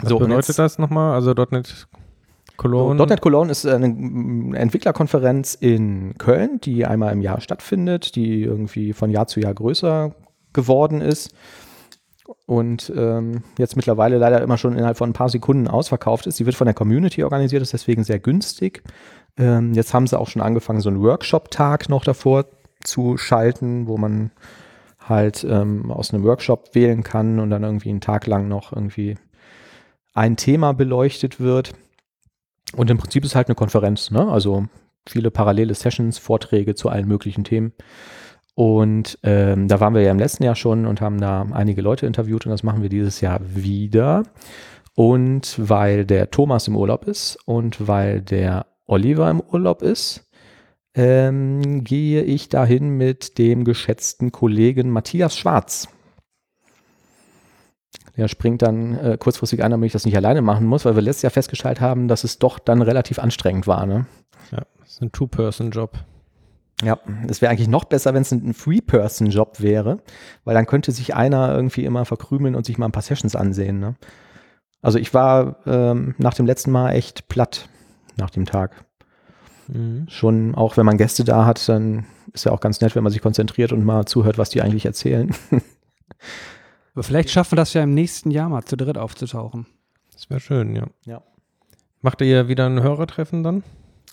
[0.00, 1.14] Was So, bedeutet jetzt- das nochmal?
[1.14, 1.86] Also .NET
[2.56, 3.06] Cologne.
[3.06, 3.86] .NET Cologne ist eine
[4.56, 10.14] Entwicklerkonferenz in Köln, die einmal im Jahr stattfindet, die irgendwie von Jahr zu Jahr größer
[10.52, 11.34] geworden ist
[12.46, 16.36] und ähm, jetzt mittlerweile leider immer schon innerhalb von ein paar Sekunden ausverkauft ist.
[16.36, 18.82] Sie wird von der Community organisiert, ist deswegen sehr günstig.
[19.36, 22.46] Ähm, jetzt haben sie auch schon angefangen, so einen Workshop-Tag noch davor
[22.82, 24.30] zu schalten, wo man
[25.00, 29.16] halt ähm, aus einem Workshop wählen kann und dann irgendwie einen Tag lang noch irgendwie
[30.14, 31.72] ein Thema beleuchtet wird.
[32.76, 34.30] Und im Prinzip ist halt eine Konferenz, ne?
[34.30, 34.66] Also
[35.06, 37.72] viele parallele Sessions, Vorträge zu allen möglichen Themen.
[38.54, 42.06] Und ähm, da waren wir ja im letzten Jahr schon und haben da einige Leute
[42.06, 44.22] interviewt und das machen wir dieses Jahr wieder.
[44.94, 50.28] Und weil der Thomas im Urlaub ist und weil der Oliver im Urlaub ist,
[50.94, 55.88] ähm, gehe ich dahin mit dem geschätzten Kollegen Matthias Schwarz.
[58.16, 61.02] Der springt dann äh, kurzfristig ein, damit ich das nicht alleine machen muss, weil wir
[61.02, 63.86] letztes Jahr festgestellt haben, dass es doch dann relativ anstrengend war.
[63.86, 64.06] Ne?
[64.52, 65.98] Ja, das ist ein Two-Person-Job.
[66.84, 70.00] Ja, es wäre eigentlich noch besser, wenn es ein Three-Person-Job wäre,
[70.44, 73.80] weil dann könnte sich einer irgendwie immer verkrümeln und sich mal ein paar Sessions ansehen.
[73.80, 73.94] Ne?
[74.82, 77.68] Also ich war ähm, nach dem letzten Mal echt platt
[78.16, 78.84] nach dem Tag.
[79.68, 80.06] Mhm.
[80.08, 83.12] Schon auch wenn man Gäste da hat, dann ist ja auch ganz nett, wenn man
[83.12, 85.34] sich konzentriert und mal zuhört, was die eigentlich erzählen.
[86.94, 89.66] Aber vielleicht schaffen wir das ja im nächsten Jahr mal zu dritt aufzutauchen.
[90.12, 90.86] Das wäre schön, ja.
[91.06, 91.22] Ja.
[92.02, 93.64] Macht ihr wieder ein Hörertreffen dann?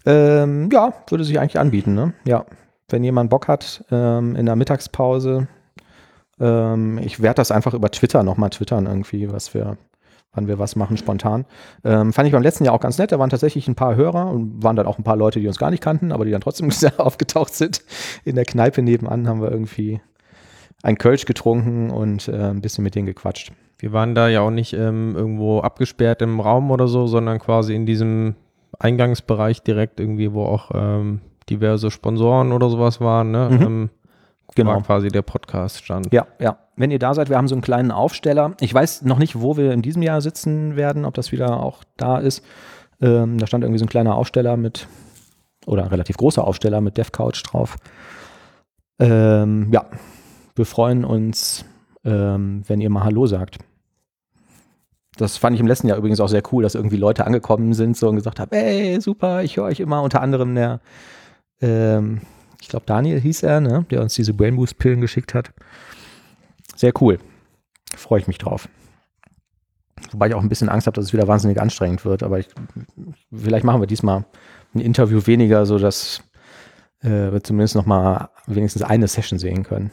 [0.05, 2.13] Ähm, ja, würde sich eigentlich anbieten, ne?
[2.25, 2.45] Ja.
[2.89, 5.47] Wenn jemand Bock hat, ähm, in der Mittagspause,
[6.39, 9.77] ähm, ich werde das einfach über Twitter nochmal twittern, irgendwie, was wir,
[10.33, 11.45] wann wir was machen, spontan.
[11.85, 13.11] Ähm, fand ich beim letzten Jahr auch ganz nett.
[13.11, 15.59] Da waren tatsächlich ein paar Hörer und waren dann auch ein paar Leute, die uns
[15.59, 17.81] gar nicht kannten, aber die dann trotzdem aufgetaucht sind.
[18.25, 20.01] In der Kneipe nebenan haben wir irgendwie
[20.83, 23.53] ein Kölsch getrunken und äh, ein bisschen mit denen gequatscht.
[23.77, 27.75] Wir waren da ja auch nicht ähm, irgendwo abgesperrt im Raum oder so, sondern quasi
[27.75, 28.35] in diesem
[28.81, 33.31] Eingangsbereich direkt irgendwie, wo auch ähm, diverse Sponsoren oder sowas waren.
[33.31, 33.49] Ne?
[33.51, 33.61] Mhm.
[33.61, 33.89] Ähm,
[34.55, 34.71] Genau.
[34.71, 36.11] War quasi der Podcast stand.
[36.11, 36.57] Ja, ja.
[36.75, 38.55] Wenn ihr da seid, wir haben so einen kleinen Aufsteller.
[38.59, 41.83] Ich weiß noch nicht, wo wir in diesem Jahr sitzen werden, ob das wieder auch
[41.95, 42.43] da ist.
[43.01, 44.87] Ähm, da stand irgendwie so ein kleiner Aufsteller mit,
[45.65, 47.77] oder ein relativ großer Aufsteller mit DevCouch drauf.
[48.99, 49.85] Ähm, ja,
[50.55, 51.65] wir freuen uns,
[52.03, 53.59] ähm, wenn ihr mal Hallo sagt.
[55.21, 57.95] Das fand ich im letzten Jahr übrigens auch sehr cool, dass irgendwie Leute angekommen sind
[57.95, 60.01] so und gesagt haben, ey, super, ich höre euch immer.
[60.01, 60.79] Unter anderem der,
[61.61, 62.21] ähm,
[62.59, 65.51] ich glaube Daniel hieß er, ne, der uns diese Brain Boost Pillen geschickt hat.
[66.75, 67.19] Sehr cool.
[67.95, 68.67] Freue ich mich drauf.
[70.11, 72.23] Wobei ich auch ein bisschen Angst habe, dass es wieder wahnsinnig anstrengend wird.
[72.23, 72.47] Aber ich,
[73.31, 74.25] vielleicht machen wir diesmal
[74.73, 76.23] ein Interview weniger, sodass
[77.01, 79.91] äh, wir zumindest noch mal wenigstens eine Session sehen können.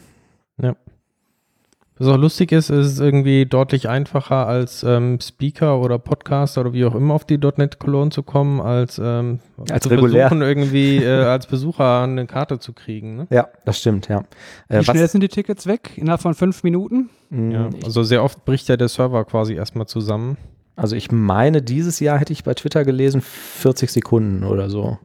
[1.99, 6.73] Was auch lustig ist, ist es irgendwie deutlich einfacher als ähm, Speaker oder Podcaster oder
[6.73, 10.29] wie auch immer auf die .NET Cologne zu kommen, als, ähm, Als zu regulär.
[10.29, 13.17] versuchen, irgendwie äh, als Besucher eine Karte zu kriegen.
[13.17, 13.27] Ne?
[13.31, 14.23] Ja, das stimmt, ja.
[14.69, 15.93] Äh, Wie schnell sind die Tickets weg?
[15.97, 17.11] Innerhalb von fünf Minuten?
[17.31, 20.37] mh, Ja, also sehr oft bricht ja der Server quasi erstmal zusammen.
[20.77, 24.99] also ich meine, dieses Jahr hätte ich bei Twitter gelesen, 40 Sekunden oder so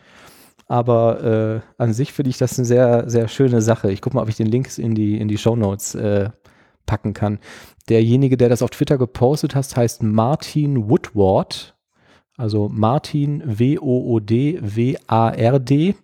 [0.68, 3.92] Aber äh, an sich finde ich das eine sehr, sehr schöne Sache.
[3.92, 6.30] Ich gucke mal, ob ich den Link in die, in die Shownotes äh,
[6.86, 7.40] packen kann.
[7.90, 11.76] Derjenige, der das auf Twitter gepostet hat, heißt Martin Woodward.
[12.38, 15.96] Also Martin W-O-O-D W-A-R-D.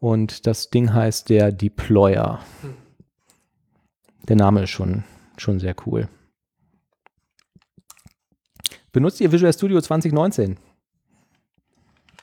[0.00, 2.40] Und das Ding heißt der Deployer.
[4.28, 5.04] Der Name ist schon,
[5.36, 6.08] schon sehr cool.
[8.94, 10.56] Benutzt ihr Visual Studio 2019?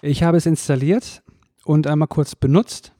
[0.01, 1.21] Ich habe es installiert
[1.65, 2.93] und einmal kurz benutzt,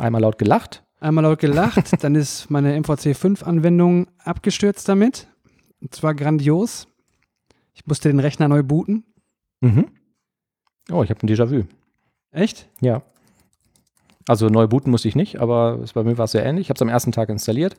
[0.00, 0.82] Einmal laut gelacht.
[0.98, 5.28] einmal laut gelacht, dann ist meine MVC 5 Anwendung abgestürzt damit.
[5.80, 6.88] Und zwar grandios.
[7.74, 9.04] Ich musste den Rechner neu booten.
[9.60, 9.86] Mhm.
[10.90, 11.66] Oh, ich habe ein Déjà-vu.
[12.32, 12.68] Echt?
[12.80, 13.02] Ja.
[14.26, 16.66] Also neu booten musste ich nicht, aber es, bei mir war es sehr ähnlich.
[16.66, 17.76] Ich habe es am ersten Tag installiert.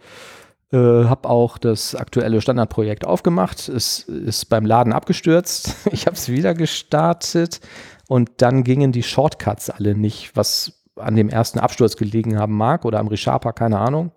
[0.72, 3.68] Äh, habe auch das aktuelle Standardprojekt aufgemacht.
[3.68, 5.76] Es ist beim Laden abgestürzt.
[5.92, 7.60] Ich habe es wieder gestartet
[8.08, 12.86] und dann gingen die Shortcuts alle nicht, was an dem ersten Absturz gelegen haben mag
[12.86, 14.12] oder am Resharper, keine Ahnung.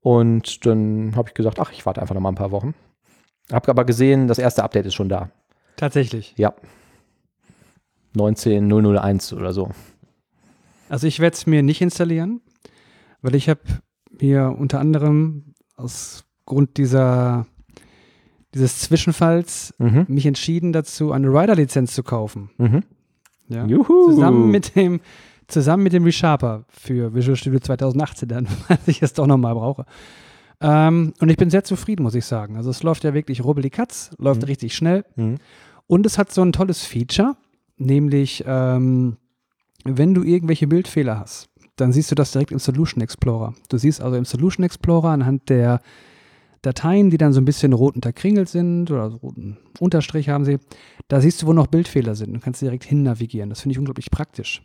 [0.00, 2.74] Und dann habe ich gesagt, ach, ich warte einfach noch mal ein paar Wochen.
[3.50, 5.30] Habe aber gesehen, das erste Update ist schon da.
[5.76, 6.34] Tatsächlich.
[6.36, 6.54] Ja.
[8.14, 9.70] 19001 oder so.
[10.88, 12.42] Also ich werde es mir nicht installieren,
[13.22, 13.60] weil ich habe
[14.20, 17.46] mir unter anderem aus Grund dieser,
[18.54, 20.06] dieses Zwischenfalls Mhm.
[20.08, 22.50] mich entschieden dazu, eine Rider-Lizenz zu kaufen.
[22.58, 22.82] Mhm.
[23.48, 23.66] Ja.
[23.66, 24.10] Juhu.
[24.10, 25.00] Zusammen mit dem
[25.46, 29.84] zusammen mit dem Resharper für Visual Studio 2018 dann, weil ich es doch nochmal brauche.
[30.60, 32.56] Ähm, und ich bin sehr zufrieden, muss ich sagen.
[32.56, 34.46] Also es läuft ja wirklich rubbelig Katz, läuft Mhm.
[34.46, 35.36] richtig schnell Mhm.
[35.86, 37.36] und es hat so ein tolles Feature,
[37.76, 39.18] nämlich ähm,
[39.84, 43.54] wenn du irgendwelche Bildfehler hast, dann siehst du das direkt im Solution Explorer.
[43.68, 45.80] Du siehst also im Solution Explorer anhand der
[46.62, 50.58] Dateien, die dann so ein bisschen rot unterkringelt sind oder so roten Unterstrich haben sie,
[51.08, 53.50] da siehst du, wo noch Bildfehler sind und kannst direkt hin navigieren.
[53.50, 54.62] Das finde ich unglaublich praktisch.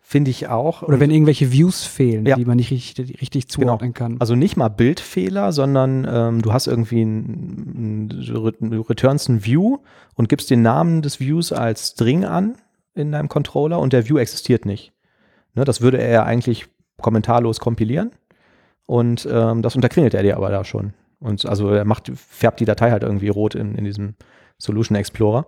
[0.00, 0.82] Finde ich auch.
[0.82, 2.36] Oder wenn irgendwelche Views fehlen, Ja.
[2.36, 4.16] die man nicht richtig, richtig zuordnen kann.
[4.20, 9.78] Also nicht mal Bildfehler, sondern ähm, du hast irgendwie ein, ein, du returnst ein View
[10.14, 12.54] und gibst den Namen des Views als String an
[12.94, 14.92] in deinem Controller und der View existiert nicht.
[15.56, 16.66] Ne, das würde er ja eigentlich
[17.00, 18.10] kommentarlos kompilieren
[18.86, 20.92] und ähm, das unterkringelt er dir aber da schon.
[21.18, 24.14] Und also er macht, färbt die Datei halt irgendwie rot in, in diesem
[24.58, 25.46] Solution Explorer.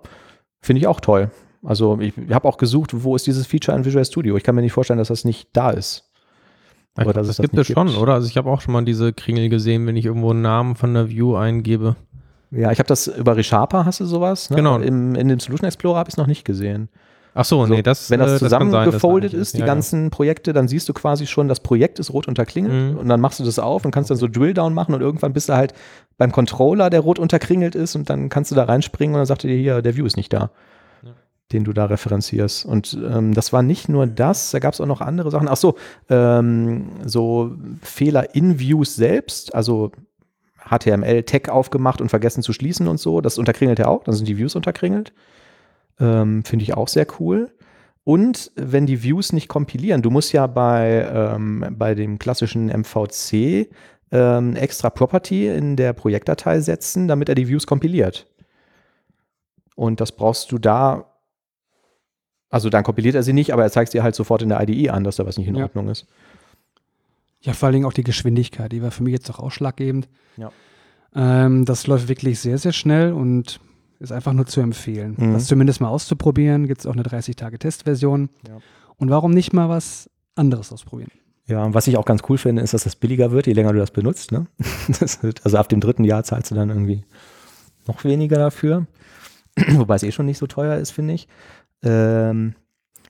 [0.61, 1.31] Finde ich auch toll.
[1.62, 4.37] Also ich habe auch gesucht, wo ist dieses Feature in Visual Studio.
[4.37, 6.11] Ich kann mir nicht vorstellen, dass das nicht da ist.
[6.94, 8.14] Dass das es gibt es schon, oder?
[8.14, 10.94] Also ich habe auch schon mal diese Kringel gesehen, wenn ich irgendwo einen Namen von
[10.94, 11.97] der View eingebe.
[12.51, 14.51] Ja, ich habe das über Resharper, hast du sowas?
[14.51, 14.57] Ne?
[14.57, 14.79] Genau.
[14.79, 16.88] Im, in dem Solution Explorer habe ich es noch nicht gesehen.
[17.40, 20.66] Ach so, So, nee, das Wenn das äh, zusammengefoldet ist, die Ja, ganzen Projekte, dann
[20.66, 22.98] siehst du quasi schon, das Projekt ist rot unterklingelt Mhm.
[22.98, 25.48] und dann machst du das auf und kannst dann so Drilldown machen und irgendwann bist
[25.48, 25.72] du halt
[26.16, 29.44] beim Controller, der rot unterkringelt ist und dann kannst du da reinspringen und dann sagt
[29.44, 30.51] er dir hier, der View ist nicht da,
[31.05, 31.11] Ja.
[31.53, 32.64] den du da referenzierst.
[32.66, 35.46] Und ähm, das war nicht nur das, da gab es auch noch andere Sachen.
[35.46, 35.77] Ach so,
[36.11, 39.92] ähm, so Fehler in Views selbst, also
[40.68, 44.38] HTML-Tag aufgemacht und vergessen zu schließen und so, das unterkringelt er auch, dann sind die
[44.38, 45.12] Views unterkringelt.
[46.00, 47.50] Ähm, Finde ich auch sehr cool.
[48.04, 53.68] Und wenn die Views nicht kompilieren, du musst ja bei, ähm, bei dem klassischen MVC
[54.11, 58.26] ähm, extra Property in der Projektdatei setzen, damit er die Views kompiliert.
[59.74, 61.12] Und das brauchst du da,
[62.48, 64.88] also dann kompiliert er sie nicht, aber er zeigt dir halt sofort in der IDE
[64.90, 65.64] an, dass da was nicht in Ja.
[65.64, 66.06] Ordnung ist.
[67.42, 70.08] Ja, vor allen Dingen auch die Geschwindigkeit, die war für mich jetzt auch ausschlaggebend.
[70.37, 70.50] Ja.
[71.14, 73.61] Ähm, das läuft wirklich sehr, sehr schnell und
[73.98, 75.16] ist einfach nur zu empfehlen.
[75.18, 75.32] Mhm.
[75.32, 76.66] Das zumindest mal auszuprobieren.
[76.66, 78.30] Gibt es auch eine 30-Tage-Testversion.
[78.46, 78.58] Ja.
[78.96, 81.11] Und warum nicht mal was anderes ausprobieren?
[81.46, 83.72] Ja, und was ich auch ganz cool finde, ist, dass das billiger wird, je länger
[83.72, 84.32] du das benutzt.
[84.32, 84.46] Ne?
[85.00, 87.04] Das wird, also ab dem dritten Jahr zahlst du dann irgendwie
[87.87, 88.87] noch weniger dafür.
[89.70, 91.26] Wobei es eh schon nicht so teuer ist, finde ich.
[91.82, 92.54] Ähm,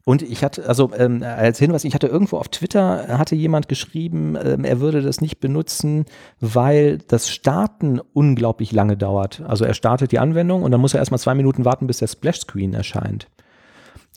[0.08, 4.38] und ich hatte, also ähm, als Hinweis, ich hatte irgendwo auf Twitter, hatte jemand geschrieben,
[4.42, 6.06] ähm, er würde das nicht benutzen,
[6.40, 9.42] weil das Starten unglaublich lange dauert.
[9.46, 12.06] Also er startet die Anwendung und dann muss er erstmal zwei Minuten warten, bis der
[12.06, 13.28] Splash-Screen erscheint.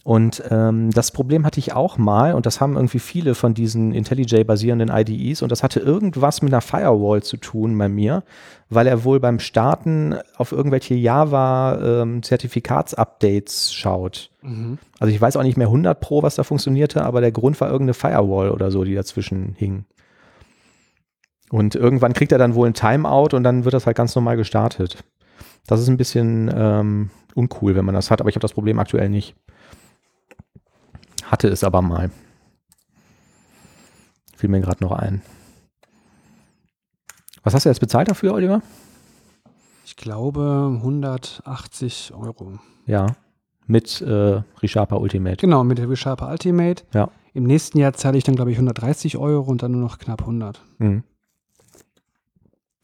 [0.04, 3.94] Und ähm, das Problem hatte ich auch mal, und das haben irgendwie viele von diesen
[3.94, 8.24] IntelliJ-basierenden IDEs, und das hatte irgendwas mit einer Firewall zu tun bei mir,
[8.70, 14.32] weil er wohl beim Starten auf irgendwelche Java-Zertifikatsupdates schaut.
[15.00, 17.70] Also ich weiß auch nicht mehr 100 Pro, was da funktionierte, aber der Grund war
[17.70, 19.86] irgendeine Firewall oder so, die dazwischen hing.
[21.52, 24.38] Und irgendwann kriegt er dann wohl ein Timeout und dann wird das halt ganz normal
[24.38, 25.04] gestartet.
[25.68, 28.80] Das ist ein bisschen ähm, uncool, wenn man das hat, aber ich habe das Problem
[28.80, 29.36] aktuell nicht.
[31.32, 32.12] Hatte es aber mal.
[34.36, 35.22] Fiel mir gerade noch ein.
[37.44, 38.62] Was hast du jetzt bezahlt dafür, Oliver?
[39.86, 42.60] Ich glaube 180 Euro.
[42.86, 43.16] Ja.
[43.66, 45.38] Mit äh, ReSharper Ultimate.
[45.38, 46.84] Genau, mit der ReSharper Ultimate.
[46.94, 47.10] Ja.
[47.34, 50.22] Im nächsten Jahr zahle ich dann, glaube ich, 130 Euro und dann nur noch knapp
[50.22, 50.62] 100.
[50.80, 51.04] Mhm.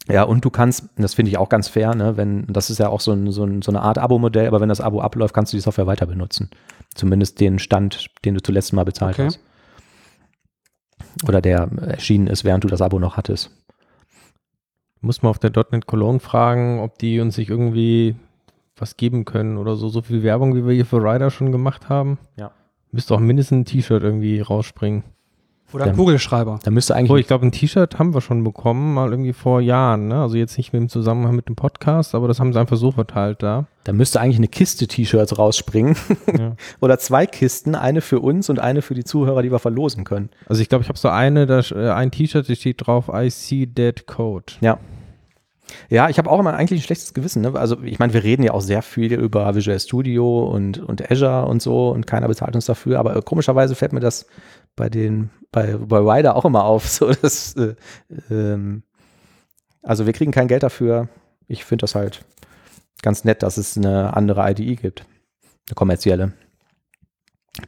[0.09, 2.89] Ja, und du kannst, das finde ich auch ganz fair, ne, wenn, das ist ja
[2.89, 5.51] auch so, ein, so, ein, so eine Art Abo-Modell, aber wenn das Abo abläuft, kannst
[5.53, 6.49] du die Software weiter benutzen.
[6.95, 9.25] Zumindest den Stand, den du zuletzt mal bezahlt Okay.
[9.27, 9.39] hast.
[11.27, 13.51] Oder der erschienen ist, während du das Abo noch hattest.
[15.01, 18.15] Muss man auf der .NET Cologne fragen, ob die uns nicht irgendwie
[18.75, 19.89] was geben können oder so.
[19.89, 22.17] So viel Werbung, wie wir hier für Rider schon gemacht haben.
[22.35, 22.51] Ja.
[22.91, 25.03] Müsste auch mindestens ein T-Shirt irgendwie rausspringen.
[25.73, 25.95] Oder ein Ja.
[25.95, 26.59] Kugelschreiber.
[26.63, 29.59] Da müsste eigentlich Oh, ich glaube, ein T-Shirt haben wir schon bekommen, mal irgendwie vor
[29.59, 30.07] Jahren.
[30.07, 30.21] Ne?
[30.21, 32.91] Also jetzt nicht mit dem Zusammenhang mit dem Podcast, aber das haben sie einfach so
[32.91, 33.67] verteilt da.
[33.83, 35.95] Da müsste eigentlich eine Kiste T-Shirts rausspringen.
[36.37, 36.55] Ja.
[36.79, 40.29] Oder zwei Kisten, eine für uns und eine für die Zuhörer, die wir verlosen können.
[40.47, 43.29] Also ich glaube, ich habe so eine, da, äh, ein T-Shirt, da steht drauf, I
[43.29, 44.53] see dead code.
[44.61, 44.77] Ja.
[45.89, 47.41] Ja, ich habe auch immer eigentlich ein schlechtes Gewissen.
[47.41, 47.51] Ne?
[47.55, 51.45] Also ich meine, wir reden ja auch sehr viel über Visual Studio und, und Azure
[51.45, 54.27] und so und keiner bezahlt uns dafür, aber äh, komischerweise fällt mir das
[54.77, 56.87] bei den, bei, bei Rider auch immer auf.
[56.87, 57.75] So, dass, äh,
[58.29, 58.83] ähm,
[59.83, 61.09] also wir kriegen kein Geld dafür.
[61.47, 62.23] Ich finde das halt
[63.01, 65.01] ganz nett, dass es eine andere IDE gibt.
[65.67, 66.31] Eine kommerzielle.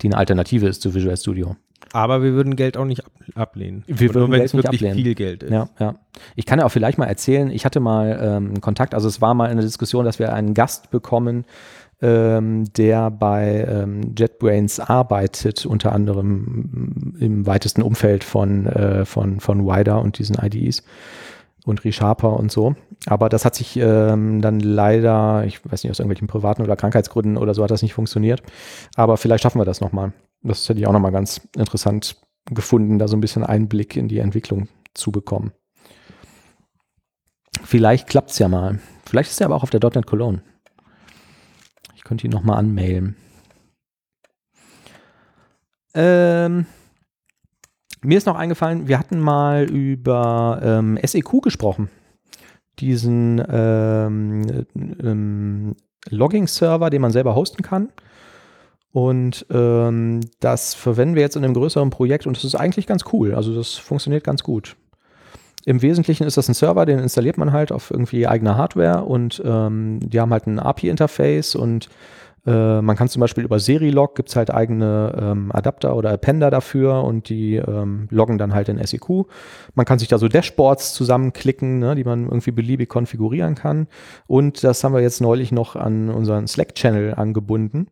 [0.01, 1.57] Die eine Alternative ist zu Visual Studio.
[1.93, 3.83] Aber wir würden Geld auch nicht ab ablehnen.
[3.87, 4.95] Wir Oder würden wenn Geld es wirklich ablehnen.
[4.95, 5.51] viel Geld ist.
[5.51, 5.95] Ja, ja.
[6.35, 9.33] Ich kann ja auch vielleicht mal erzählen, ich hatte mal ähm, Kontakt, also es war
[9.33, 11.45] mal eine Diskussion, dass wir einen Gast bekommen,
[12.01, 19.65] ähm, der bei ähm, JetBrains arbeitet, unter anderem im weitesten Umfeld von, äh, von, von
[19.65, 20.83] Wider und diesen IDEs
[21.65, 22.75] und ReSharper und so.
[23.05, 27.37] Aber das hat sich ähm, dann leider, ich weiß nicht, aus irgendwelchen privaten oder Krankheitsgründen
[27.37, 28.41] oder so hat das nicht funktioniert.
[28.95, 30.13] Aber vielleicht schaffen wir das nochmal.
[30.41, 34.19] Das hätte ich auch nochmal ganz interessant gefunden, da so ein bisschen Einblick in die
[34.19, 35.51] Entwicklung zu bekommen.
[37.63, 38.79] Vielleicht klappt es ja mal.
[39.05, 40.41] Vielleicht ist er aber auch auf der .NET Cologne.
[41.95, 43.15] Ich könnte ihn nochmal anmailen.
[45.93, 46.65] Ähm,
[48.01, 51.89] mir ist noch eingefallen, wir hatten mal über ähm, SEQ gesprochen.
[52.79, 55.75] Diesen ähm, ähm,
[56.09, 57.91] Logging-Server, den man selber hosten kann.
[58.91, 63.03] Und ähm, das verwenden wir jetzt in einem größeren Projekt und das ist eigentlich ganz
[63.13, 63.35] cool.
[63.35, 64.75] Also das funktioniert ganz gut.
[65.65, 69.41] Im Wesentlichen ist das ein Server, den installiert man halt auf irgendwie eigener Hardware und
[69.45, 71.89] ähm, die haben halt ein API-Interface und
[72.45, 76.49] äh, man kann zum Beispiel über Serilog gibt es halt eigene ähm, Adapter oder Appender
[76.49, 79.27] dafür und die ähm, loggen dann halt in SEQ.
[79.75, 83.87] Man kann sich da so Dashboards zusammenklicken, ne, die man irgendwie beliebig konfigurieren kann.
[84.27, 87.87] Und das haben wir jetzt neulich noch an unseren Slack-Channel angebunden.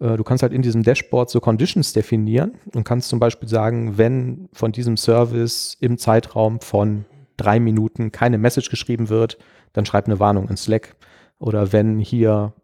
[0.00, 3.98] Äh, Du kannst halt in diesem Dashboard so Conditions definieren und kannst zum Beispiel sagen,
[3.98, 7.04] wenn von diesem Service im Zeitraum von
[7.36, 9.38] drei Minuten keine Message geschrieben wird,
[9.72, 10.96] dann schreib eine Warnung in Slack.
[11.38, 12.54] Oder wenn hier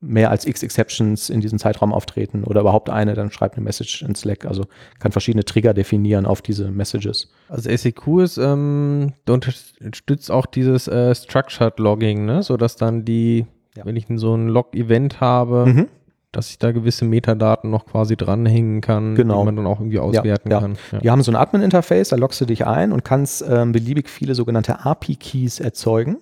[0.00, 4.02] mehr als x Exceptions in diesem Zeitraum auftreten oder überhaupt eine, dann schreib eine Message
[4.02, 4.44] in Slack.
[4.46, 4.64] Also
[5.00, 7.30] kann verschiedene Trigger definieren auf diese Messages.
[7.48, 12.42] Also SEQ ist, ähm, unterstützt auch dieses äh, Structured Logging, ne?
[12.42, 13.84] sodass dann die, Ja.
[13.86, 15.88] wenn ich so ein Log-Event habe, Mhm.
[16.32, 19.40] Dass ich da gewisse Metadaten noch quasi dranhängen kann, Genau.
[19.40, 20.60] die man dann auch irgendwie auswerten ja.
[20.60, 20.76] kann.
[20.92, 20.98] Ja.
[20.98, 24.34] Die haben so ein Admin-Interface, da loggst du dich ein und kannst ähm, beliebig viele
[24.34, 26.18] sogenannte API-Keys erzeugen.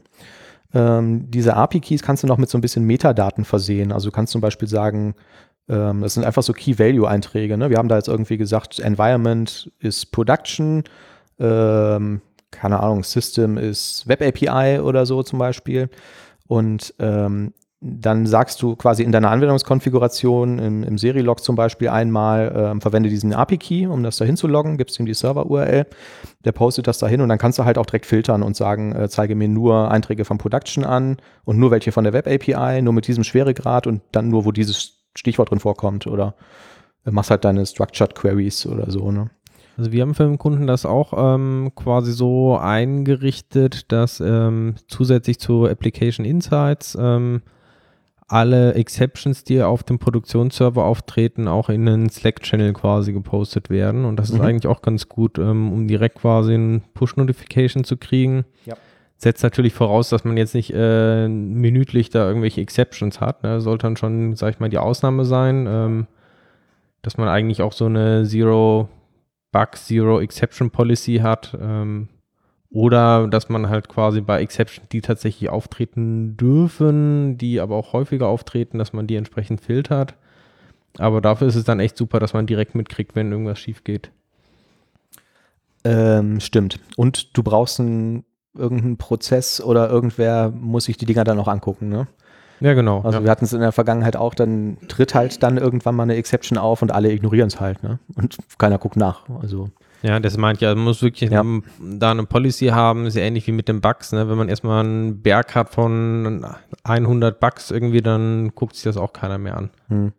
[0.72, 3.92] Ähm, diese API-Keys kannst du noch mit so ein bisschen Metadaten versehen.
[3.92, 5.14] Also du kannst zum Beispiel sagen,
[5.68, 7.56] ähm, das sind einfach so Key-Value-Einträge.
[7.56, 7.70] Ne?
[7.70, 10.84] Wir haben da jetzt irgendwie gesagt, Environment ist Production,
[11.38, 15.88] ähm, keine Ahnung, System ist Web API oder so zum Beispiel.
[16.46, 17.52] Und ähm,
[17.86, 23.10] dann sagst du quasi in deiner Anwendungskonfiguration im, im Serilog zum Beispiel einmal, ähm, verwende
[23.10, 25.84] diesen API-Key, um das dahin zu loggen, gibst ihm die Server-URL,
[26.46, 29.10] der postet das dahin und dann kannst du halt auch direkt filtern und sagen, äh,
[29.10, 33.06] zeige mir nur Einträge von Production an und nur welche von der Web-API, nur mit
[33.06, 36.36] diesem Schweregrad und dann nur, wo dieses Stichwort drin vorkommt oder
[37.04, 39.28] äh, machst halt deine Structured Queries oder so, ne?
[39.76, 45.40] Also wir haben für den Kunden das auch ähm, quasi so eingerichtet, dass ähm, zusätzlich
[45.40, 47.42] zu Application Insights ähm,
[48.34, 54.04] alle Exceptions, die auf dem Produktionsserver auftreten, auch in einen Slack-Channel quasi gepostet werden.
[54.04, 54.44] Und das ist Mhm.
[54.44, 58.44] eigentlich auch ganz gut, ähm, um direkt quasi ein Push-Notification zu kriegen.
[58.66, 58.74] Ja.
[59.18, 63.44] Setzt natürlich voraus, dass man jetzt nicht äh, minütlich da irgendwelche Exceptions hat.
[63.44, 63.60] Ne?
[63.60, 66.06] Sollte dann schon, sag ich mal, die Ausnahme sein, ähm,
[67.02, 68.88] dass man eigentlich auch so eine Zero
[69.52, 71.56] Bug Zero Exception Policy hat.
[71.62, 72.08] Ähm,
[72.74, 78.26] oder dass man halt quasi bei Exceptions, die tatsächlich auftreten dürfen, die aber auch häufiger
[78.26, 80.14] auftreten, dass man die entsprechend filtert.
[80.98, 84.10] Aber dafür ist es dann echt super, dass man direkt mitkriegt, wenn irgendwas schief geht.
[85.84, 86.80] Ähm, stimmt.
[86.96, 88.24] Und du brauchst einen,
[88.56, 92.08] irgendeinen Prozess oder irgendwer muss sich die Dinger dann auch angucken, ne?
[92.58, 93.02] Ja, genau.
[93.02, 93.24] Also ja.
[93.24, 96.58] wir hatten es in der Vergangenheit auch, dann tritt halt dann irgendwann mal eine Exception
[96.58, 98.00] auf und alle ignorieren es halt, ne?
[98.16, 99.28] Und keiner guckt nach.
[99.40, 99.68] Also
[100.04, 101.42] Ja, das meint ja, man muss wirklich Ja.
[101.80, 104.28] da eine Policy haben, ist ja ähnlich wie mit den Bugs, ne?
[104.28, 106.44] Wenn man erstmal einen Berg hat von
[106.82, 109.70] 100 Bugs irgendwie, dann guckt sich das auch keiner mehr an.
[109.88, 110.12] Hm.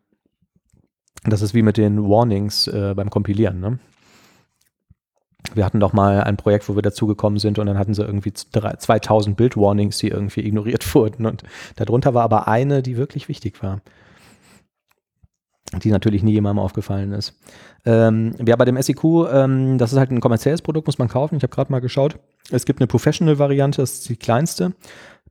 [1.23, 3.59] Das ist wie mit den Warnings äh, beim Kompilieren.
[3.59, 3.77] Ne?
[5.53, 8.33] Wir hatten doch mal ein Projekt, wo wir dazugekommen sind und dann hatten sie irgendwie
[8.33, 11.27] z- drei- 2000 Bild-Warnings, die irgendwie ignoriert wurden.
[11.27, 11.43] Und
[11.75, 13.81] darunter war aber eine, die wirklich wichtig war.
[15.83, 17.39] Die natürlich nie jemandem aufgefallen ist.
[17.85, 21.37] Ähm, ja, bei dem SEQ, ähm, das ist halt ein kommerzielles Produkt, muss man kaufen.
[21.37, 22.17] Ich habe gerade mal geschaut.
[22.51, 24.73] Es gibt eine Professional-Variante, das ist die kleinste.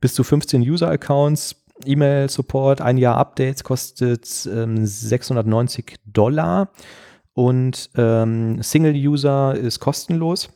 [0.00, 6.70] Bis zu 15 User-Accounts, E-Mail-Support, ein Jahr Updates kostet ähm, 690 Dollar
[7.32, 10.50] und ähm, Single-User ist kostenlos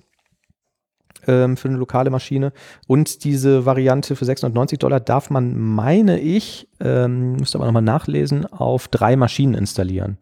[1.26, 2.52] ähm, für eine lokale Maschine.
[2.86, 8.46] Und diese Variante für 690 Dollar darf man, meine ich, ähm, müsste aber nochmal nachlesen,
[8.46, 10.18] auf drei Maschinen installieren.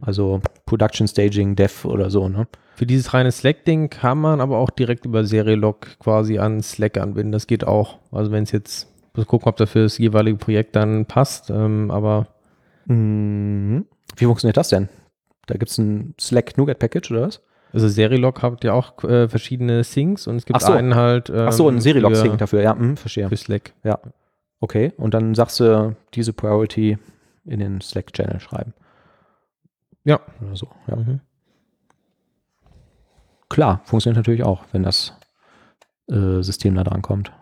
[0.00, 2.46] Also Production Staging, Dev oder so, ne?
[2.74, 7.32] Für dieses reine Slack-Ding kann man aber auch direkt über Serialog quasi an Slack anbinden.
[7.32, 7.98] Das geht auch.
[8.12, 11.48] Also wenn es jetzt, muss gucken, ob das für das jeweilige Projekt dann passt.
[11.50, 12.26] Ähm, aber
[12.88, 13.86] Mhm.
[14.16, 14.88] Wie funktioniert das denn?
[15.46, 17.40] Da gibt es ein Slack Nougat Package oder was?
[17.72, 20.72] also Serialog hat ja auch äh, verschiedene Syncs und es gibt so.
[20.72, 21.28] einen halt.
[21.30, 23.28] Ähm, Ach so, ein Serilog für- Sync dafür, ja, hm, verstehe.
[23.28, 23.72] Für Slack.
[24.60, 26.96] Okay, und dann sagst du diese Priority
[27.44, 28.72] in den Slack-Channel schreiben.
[30.06, 30.20] Ja.
[30.40, 30.96] Oder so, ja.
[30.96, 31.20] Mhm.
[33.48, 35.12] Klar, funktioniert natürlich auch, wenn das
[36.08, 37.32] äh, System da dran kommt.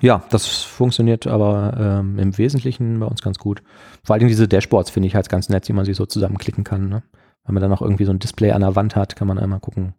[0.00, 3.62] Ja, das funktioniert aber ähm, im Wesentlichen bei uns ganz gut.
[4.04, 6.88] Vor allem diese Dashboards finde ich halt ganz nett, die man sich so zusammenklicken kann.
[6.88, 7.02] Ne?
[7.44, 9.60] Wenn man dann noch irgendwie so ein Display an der Wand hat, kann man einmal
[9.60, 9.94] gucken,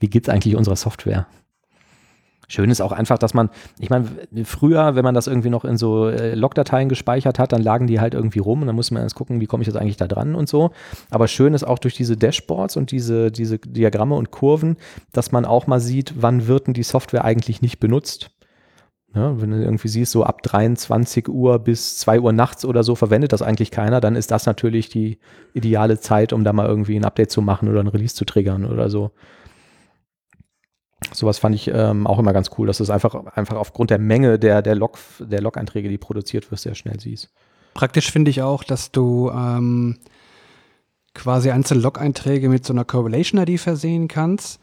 [0.00, 1.26] wie geht's eigentlich unserer Software.
[2.50, 3.48] Schön ist auch einfach, dass man,
[3.78, 4.08] ich meine,
[4.44, 8.00] früher, wenn man das irgendwie noch in so äh, Logdateien gespeichert hat, dann lagen die
[8.00, 10.08] halt irgendwie rum und dann musste man erst gucken, wie komme ich jetzt eigentlich da
[10.08, 10.72] dran und so.
[11.10, 14.78] Aber schön ist auch durch diese Dashboards und diese, diese Diagramme und Kurven,
[15.12, 18.32] dass man auch mal sieht, wann wird denn die Software eigentlich nicht benutzt.
[19.14, 22.96] Ja, wenn du irgendwie siehst, so ab 23 Uhr bis 2 Uhr nachts oder so
[22.96, 25.18] verwendet das eigentlich keiner, dann ist das natürlich die
[25.54, 28.64] ideale Zeit, um da mal irgendwie ein Update zu machen oder ein Release zu triggern
[28.64, 29.12] oder so.
[31.12, 33.98] Sowas fand ich ähm, auch immer ganz cool, dass du es einfach, einfach aufgrund der
[33.98, 37.30] Menge der, der, Log, der Log-Einträge, die produziert wird, sehr schnell siehst.
[37.74, 39.98] Praktisch finde ich auch, dass du ähm,
[41.14, 44.60] quasi einzelne Log-Einträge mit so einer Correlation-ID versehen kannst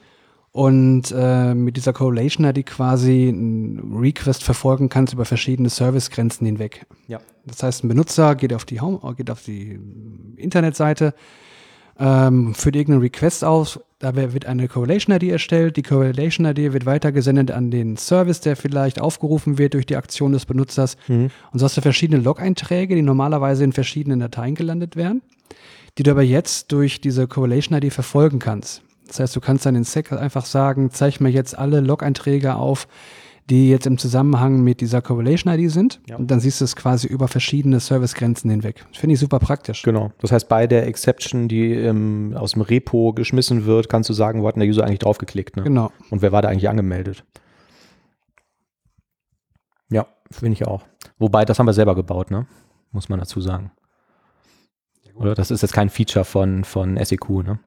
[0.51, 6.85] und äh, mit dieser Correlation-ID quasi einen Request verfolgen kannst über verschiedene Servicegrenzen hinweg.
[7.07, 7.19] Ja.
[7.45, 9.79] Das heißt, ein Benutzer geht auf die Home, geht auf die
[10.35, 11.13] Internetseite,
[11.99, 17.71] ähm, führt irgendeinen Request aus, da wird eine Correlation-ID erstellt, die Correlation-ID wird weitergesendet an
[17.71, 20.97] den Service, der vielleicht aufgerufen wird durch die Aktion des Benutzers.
[21.51, 25.23] Und so hast du verschiedene Log-Einträge, die normalerweise in verschiedenen Dateien gelandet wären,
[25.97, 28.83] die du aber jetzt durch diese Correlation-ID verfolgen kannst.
[29.07, 32.87] Das heißt, du kannst dann in Sec einfach sagen, zeig mir jetzt alle Log-Einträge auf,
[33.49, 36.01] die jetzt im Zusammenhang mit dieser Correlation-ID sind.
[36.07, 36.17] Ja.
[36.17, 38.85] Und dann siehst du es quasi über verschiedene Servicegrenzen hinweg.
[38.91, 39.83] Finde ich super praktisch.
[39.83, 40.11] Genau.
[40.19, 44.43] Das heißt, bei der Exception, die ähm, aus dem Repo geschmissen wird, kannst du sagen,
[44.43, 45.55] wo hat der User eigentlich draufgeklickt?
[45.55, 45.63] Ne?
[45.63, 45.91] Genau.
[46.09, 47.23] Und wer war da eigentlich angemeldet?
[49.89, 50.83] Ja, finde ich auch.
[51.17, 52.45] Wobei, das haben wir selber gebaut, ne?
[52.91, 53.71] Muss man dazu sagen.
[55.15, 57.59] Oder das ist jetzt kein Feature von, von SEQ, ne?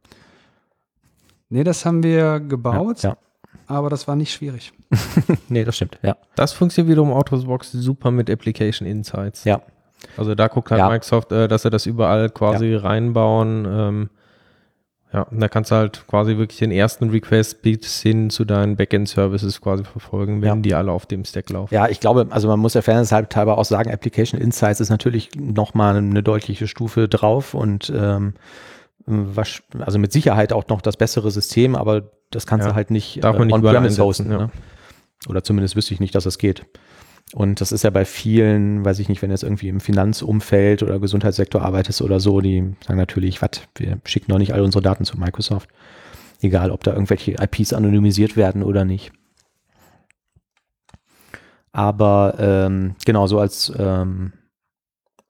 [1.48, 3.16] Nee, das haben wir gebaut, Ja,
[3.66, 4.72] aber das war nicht schwierig.
[4.90, 4.96] Ja.
[5.48, 6.16] Nee, das stimmt, ja.
[6.36, 9.44] Das funktioniert wiederum out of the box super mit Application Insights.
[9.44, 9.60] Ja.
[10.16, 10.88] Also da guckt halt Ja.
[10.88, 13.66] Microsoft, äh, dass sie das überall quasi reinbauen.
[13.68, 14.10] Ähm,
[15.12, 18.76] ja, und da kannst du halt quasi wirklich den ersten Request bis hin zu deinen
[18.76, 20.56] Backend-Services quasi verfolgen, wenn Ja.
[20.56, 21.74] die alle auf dem Stack laufen.
[21.74, 25.30] Ja, ich glaube, also man muss der Fairness halber auch sagen, Application Insights ist natürlich
[25.36, 28.34] nochmal eine deutliche Stufe drauf und ähm,
[29.06, 32.92] was, also mit Sicherheit auch noch das bessere System, aber das kannst Ja, du halt
[32.92, 34.30] nicht überall on-premise hosten.
[34.30, 34.38] ja.
[34.38, 34.50] Ne?
[35.28, 36.64] Oder zumindest wüsste ich nicht, dass das geht.
[37.32, 40.98] Und das ist ja bei vielen, weiß ich nicht, wenn jetzt irgendwie im Finanzumfeld oder
[40.98, 45.04] Gesundheitssektor arbeitest oder so, die sagen natürlich, was, wir schicken noch nicht alle unsere Daten
[45.04, 45.68] zu Microsoft.
[46.42, 49.12] Egal, ob da irgendwelche IPs anonymisiert werden oder nicht.
[51.72, 54.32] Aber ähm, genau, so als, ähm,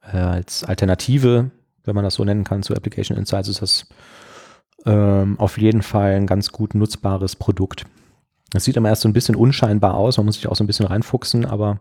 [0.02, 1.50] äh, als Alternative,
[1.84, 3.86] wenn man das so nennen kann, zu Application Insights, ist das
[4.86, 7.84] ähm, auf jeden Fall ein ganz gut nutzbares Produkt.
[8.50, 10.66] Das sieht immer erst so ein bisschen unscheinbar aus, man muss sich auch so ein
[10.66, 11.80] bisschen reinfuchsen, aber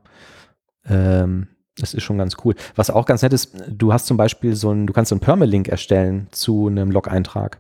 [0.87, 1.47] ähm,
[1.77, 2.55] das ist schon ganz cool.
[2.75, 5.21] Was auch ganz nett ist, du hast zum Beispiel so ein, du kannst so einen
[5.21, 7.59] Permalink erstellen zu einem Log-Eintrag.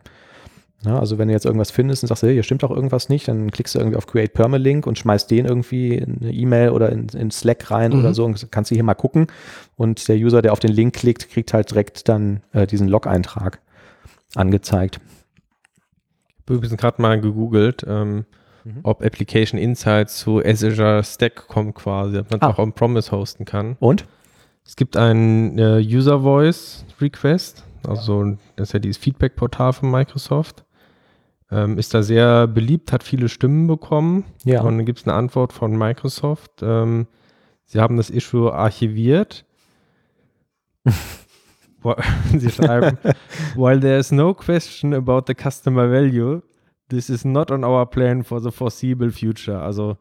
[0.85, 3.27] Ja, also wenn du jetzt irgendwas findest und sagst, hey, hier stimmt doch irgendwas nicht,
[3.27, 6.89] dann klickst du irgendwie auf Create Permalink und schmeißt den irgendwie in eine E-Mail oder
[6.89, 7.99] in, in Slack rein Mhm.
[7.99, 9.27] oder so und kannst du hier mal gucken.
[9.75, 13.59] Und der User, der auf den Link klickt, kriegt halt direkt dann äh, diesen Log-Eintrag
[14.35, 15.01] angezeigt.
[16.49, 18.25] übrigens gerade mal gegoogelt, ähm,
[18.75, 18.79] Mhm.
[18.83, 22.49] ob Application Insights zu Azure Stack kommt quasi, ob man es Ah.
[22.51, 23.75] auch on-promise hosten kann.
[23.79, 24.05] Und?
[24.65, 30.63] Es gibt einen äh, User Voice Request, also das ist ja dieses Feedback-Portal von Microsoft.
[31.51, 34.23] Ähm, ist da sehr beliebt, hat viele Stimmen bekommen.
[34.43, 34.61] Ja.
[34.61, 36.51] Und dann gibt es eine Antwort von Microsoft.
[36.61, 37.07] Ähm,
[37.65, 39.45] sie haben das Issue archiviert.
[42.37, 42.97] Sie schreiben,
[43.55, 46.41] while there is no question about the customer value,
[46.89, 49.59] this is not on our plan for the foreseeable future.
[49.59, 49.97] Also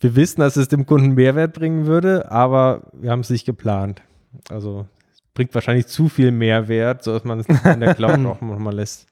[0.00, 4.02] wir wissen, dass es dem Kunden Mehrwert bringen würde, aber wir haben es nicht geplant.
[4.50, 8.58] Also es bringt wahrscheinlich zu viel Mehrwert, sodass man es in der Cloud auch noch
[8.58, 9.06] mal lässt.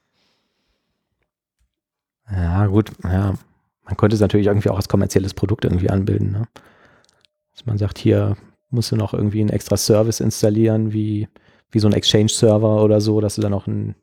[2.29, 3.33] Ja, gut, ja.
[3.85, 6.47] Man könnte es natürlich irgendwie auch als kommerzielles Produkt irgendwie anbilden, ne?
[7.53, 8.37] Dass man sagt, hier
[8.69, 11.27] musst du noch irgendwie einen extra Service installieren, wie,
[11.71, 13.95] wie so ein Exchange-Server oder so, dass du dann auch ein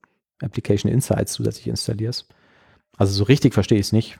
[0.42, 2.28] Application Insights zusätzlich installierst.
[2.98, 4.18] Also so richtig verstehe ich es nicht.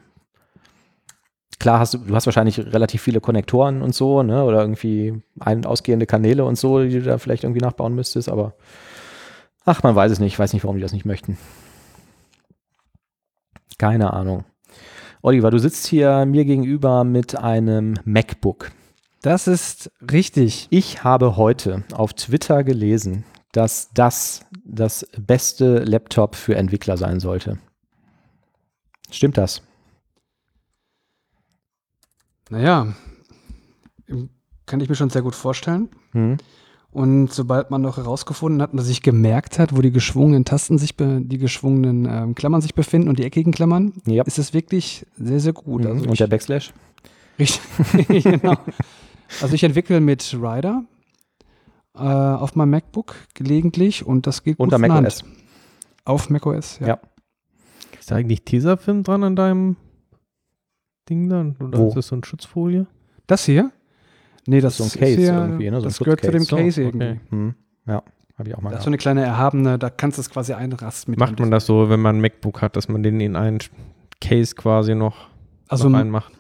[1.58, 4.44] Klar, hast du, du hast wahrscheinlich relativ viele Konnektoren und so, ne?
[4.44, 8.28] Oder irgendwie ein- und ausgehende Kanäle und so, die du da vielleicht irgendwie nachbauen müsstest,
[8.28, 8.54] aber
[9.64, 10.34] ach, man weiß es nicht.
[10.34, 11.36] Ich weiß nicht, warum die das nicht möchten.
[13.76, 14.44] Keine Ahnung.
[15.20, 18.70] Oliver, du sitzt hier mir gegenüber mit einem MacBook.
[19.22, 20.68] Das ist richtig.
[20.70, 27.58] Ich habe heute auf Twitter gelesen, dass das das beste Laptop für Entwickler sein sollte.
[29.10, 29.62] Stimmt das?
[32.50, 32.94] Naja,
[34.66, 35.88] kann ich mir schon sehr gut vorstellen.
[36.12, 36.38] Hm?
[36.90, 40.96] Und sobald man noch herausgefunden hat und sich gemerkt hat, wo die geschwungenen Tasten sich,
[40.96, 44.24] die geschwungenen ähm, Klammern sich befinden und die eckigen Klammern, Ja.
[44.24, 45.82] ist es wirklich sehr, sehr gut.
[45.82, 45.90] Mhm.
[45.90, 46.72] Also Und ich, der Backslash?
[47.38, 47.60] Richtig,
[48.24, 48.56] genau.
[49.42, 50.82] Also ich entwickle mit Rider
[51.94, 54.88] äh, auf meinem MacBook gelegentlich und das geht gut Unter Hand.
[55.04, 55.24] macOS.
[56.06, 56.86] Auf macOS, ja.
[56.88, 57.00] Ja.
[58.08, 59.76] Ist da eigentlich Tesafilm dran an deinem
[61.10, 61.56] Ding dann?
[61.60, 61.88] Oder Wo?
[61.88, 62.86] ist das so eine Schutzfolie?
[63.26, 63.70] Das hier?
[64.46, 65.76] Nee, das So ein ist Case hier, irgendwie, ne?
[65.80, 66.46] So das gehört zu dem.
[66.46, 67.06] Case So, irgendwie.
[67.06, 67.20] okay.
[67.28, 67.54] Hm.
[67.86, 68.02] Ja,
[68.38, 68.84] habe ich auch mal Das ist gehabt.
[68.84, 71.12] so eine kleine erhabene, da kannst du es quasi einrasten.
[71.12, 73.58] Mit Macht man das so, wenn man ein MacBook hat, dass man den in einen
[74.22, 75.28] Case quasi noch,
[75.68, 76.32] Also noch reinmacht?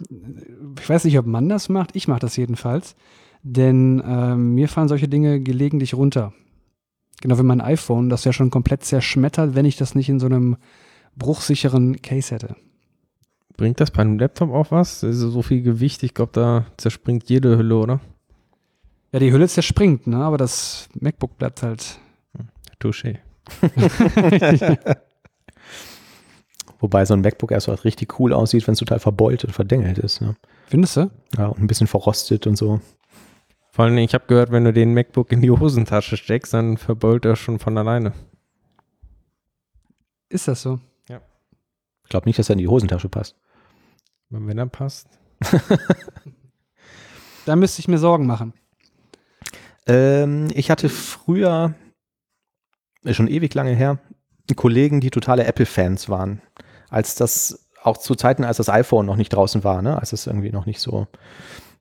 [0.80, 1.94] ich weiß nicht, ob man das macht.
[1.94, 2.96] Ich mache das jedenfalls.
[3.42, 6.32] Denn ähm, mir fallen solche Dinge gelegentlich runter.
[7.20, 10.24] Genau wie mein iPhone, das ja schon komplett zerschmettert, wenn ich das nicht in so
[10.24, 10.56] einem
[11.18, 12.56] bruchsicheren Case hätte.
[13.56, 15.00] Bringt das bei einem Laptop auch was?
[15.00, 18.00] Das ist so viel Gewicht, ich glaube, da zerspringt jede Hülle, oder?
[19.12, 20.18] Ja, die Hülle zerspringt, ne?
[20.18, 21.98] aber das MacBook bleibt halt.
[22.80, 23.18] Touché.
[26.78, 29.98] Wobei so ein MacBook erst was richtig cool aussieht, wenn es total verbeult und verdengelt
[29.98, 30.20] ist.
[30.20, 30.36] Ne?
[30.68, 31.10] Findest du?
[31.36, 32.80] Ja, und ein bisschen verrostet und so.
[33.72, 37.24] Vor allem, ich habe gehört, wenn du den MacBook in die Hosentasche steckst, dann verbeult
[37.24, 38.12] er schon von alleine.
[40.28, 40.78] Ist das so?
[42.08, 43.36] Ich glaube nicht, dass er in die Hosentasche passt.
[44.30, 45.08] Wenn er passt.
[47.44, 48.52] Da müsste ich mir Sorgen machen.
[49.86, 51.72] Ähm, ich hatte früher,
[53.10, 54.00] schon ewig lange her,
[54.54, 56.42] Kollegen, die totale Apple-Fans waren.
[56.90, 59.98] Als das, auch zu Zeiten, als das iPhone noch nicht draußen war, ne?
[59.98, 61.06] als es irgendwie noch nicht so,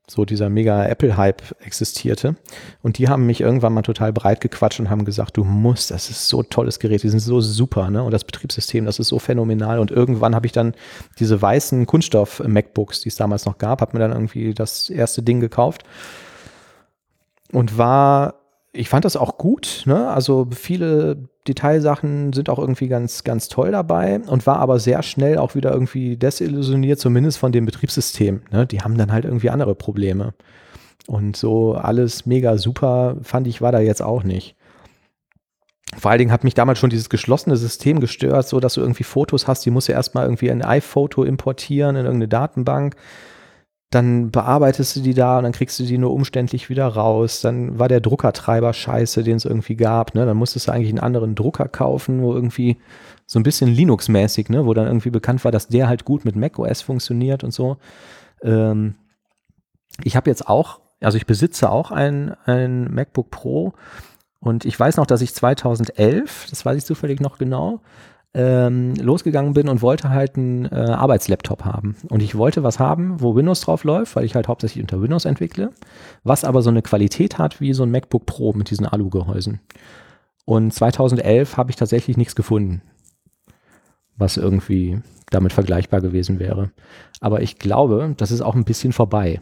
[0.09, 2.37] so dieser mega Apple-Hype existierte.
[2.81, 6.09] Und die haben mich irgendwann mal total breit gequatscht und haben gesagt, du musst, das
[6.09, 8.01] ist so tolles Gerät, die sind so super, ne?
[8.01, 9.79] Und das Betriebssystem, das ist so phänomenal.
[9.79, 10.75] Und irgendwann habe ich dann
[11.19, 15.41] diese weißen Kunststoff-MacBooks, die es damals noch gab, habe mir dann irgendwie das erste Ding
[15.41, 15.83] gekauft
[17.51, 18.35] und war,
[18.73, 20.09] ich fand das auch gut, ne?
[20.09, 25.37] Also viele Detailsachen sind auch irgendwie ganz, ganz toll dabei und war aber sehr schnell
[25.37, 28.41] auch wieder irgendwie desillusioniert, zumindest von dem Betriebssystem.
[28.51, 28.67] Ne?
[28.67, 30.33] Die haben dann halt irgendwie andere Probleme.
[31.07, 34.55] Und so alles mega super, fand ich, war da jetzt auch nicht.
[35.97, 39.05] Vor allen Dingen hat mich damals schon dieses geschlossene System gestört, so dass du irgendwie
[39.05, 42.95] Fotos hast, die musst du erstmal irgendwie in iPhoto importieren, in irgendeine Datenbank
[43.89, 47.39] dann bearbeitest du die da und dann kriegst du die nur umständlich wieder raus.
[47.41, 50.13] Dann war der Druckertreiber scheiße, den es irgendwie gab.
[50.13, 50.25] Ne?
[50.25, 52.77] Dann musstest du eigentlich einen anderen Drucker kaufen, wo irgendwie
[53.25, 54.65] so ein bisschen Linux-mäßig, ne?
[54.65, 57.77] wo dann irgendwie bekannt war, dass der halt gut mit macOS funktioniert und so.
[58.41, 58.95] Ähm,
[60.03, 63.73] ich habe jetzt auch, also ich besitze auch ein, ein MacBook Pro
[64.41, 67.81] und ich weiß noch, dass ich 2011, das weiß ich zufällig noch genau,
[68.33, 71.95] ähm, losgegangen bin und wollte halt einen äh, Arbeitslaptop haben.
[72.09, 75.25] Und ich wollte was haben, wo Windows drauf läuft, weil ich halt hauptsächlich unter Windows
[75.25, 75.71] entwickle,
[76.23, 79.59] was aber so eine Qualität hat wie so ein MacBook Pro mit diesen Alu-Gehäusen.
[80.45, 82.81] Und 2011 habe ich tatsächlich nichts gefunden,
[84.15, 86.71] was irgendwie damit vergleichbar gewesen wäre.
[87.19, 89.41] Aber ich glaube, das ist auch ein bisschen vorbei.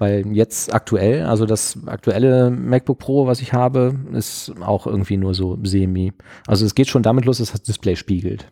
[0.00, 5.34] Weil jetzt aktuell, also das aktuelle MacBook Pro, was ich habe, ist auch irgendwie nur
[5.34, 6.14] so semi.
[6.46, 8.50] Also es geht schon damit los, dass das Display spiegelt.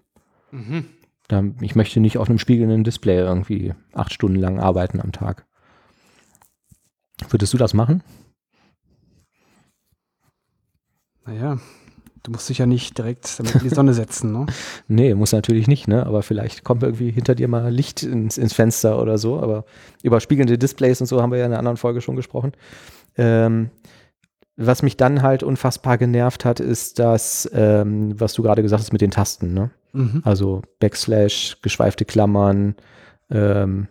[1.26, 5.46] Da, ich möchte nicht auf einem spiegelnden Display irgendwie acht Stunden lang arbeiten am Tag.
[7.30, 8.02] Würdest du das machen?
[11.24, 11.58] Naja,
[12.22, 14.46] du musst dich ja nicht direkt damit in die Sonne setzen, ne?
[14.88, 16.06] Nee, muss natürlich nicht, ne?
[16.06, 19.40] Aber vielleicht kommt irgendwie hinter dir mal Licht ins, ins Fenster oder so.
[19.40, 19.64] Aber
[20.02, 22.52] über spiegelnde Displays und so haben wir ja in einer anderen Folge schon gesprochen.
[23.16, 23.70] Ähm,
[24.56, 28.92] was mich dann halt unfassbar genervt hat, ist das, ähm, was du gerade gesagt hast
[28.92, 29.70] mit den Tasten, ne?
[29.92, 30.22] Mhm.
[30.24, 32.74] Also Backslash, geschweifte Klammern.
[33.30, 33.88] Ähm,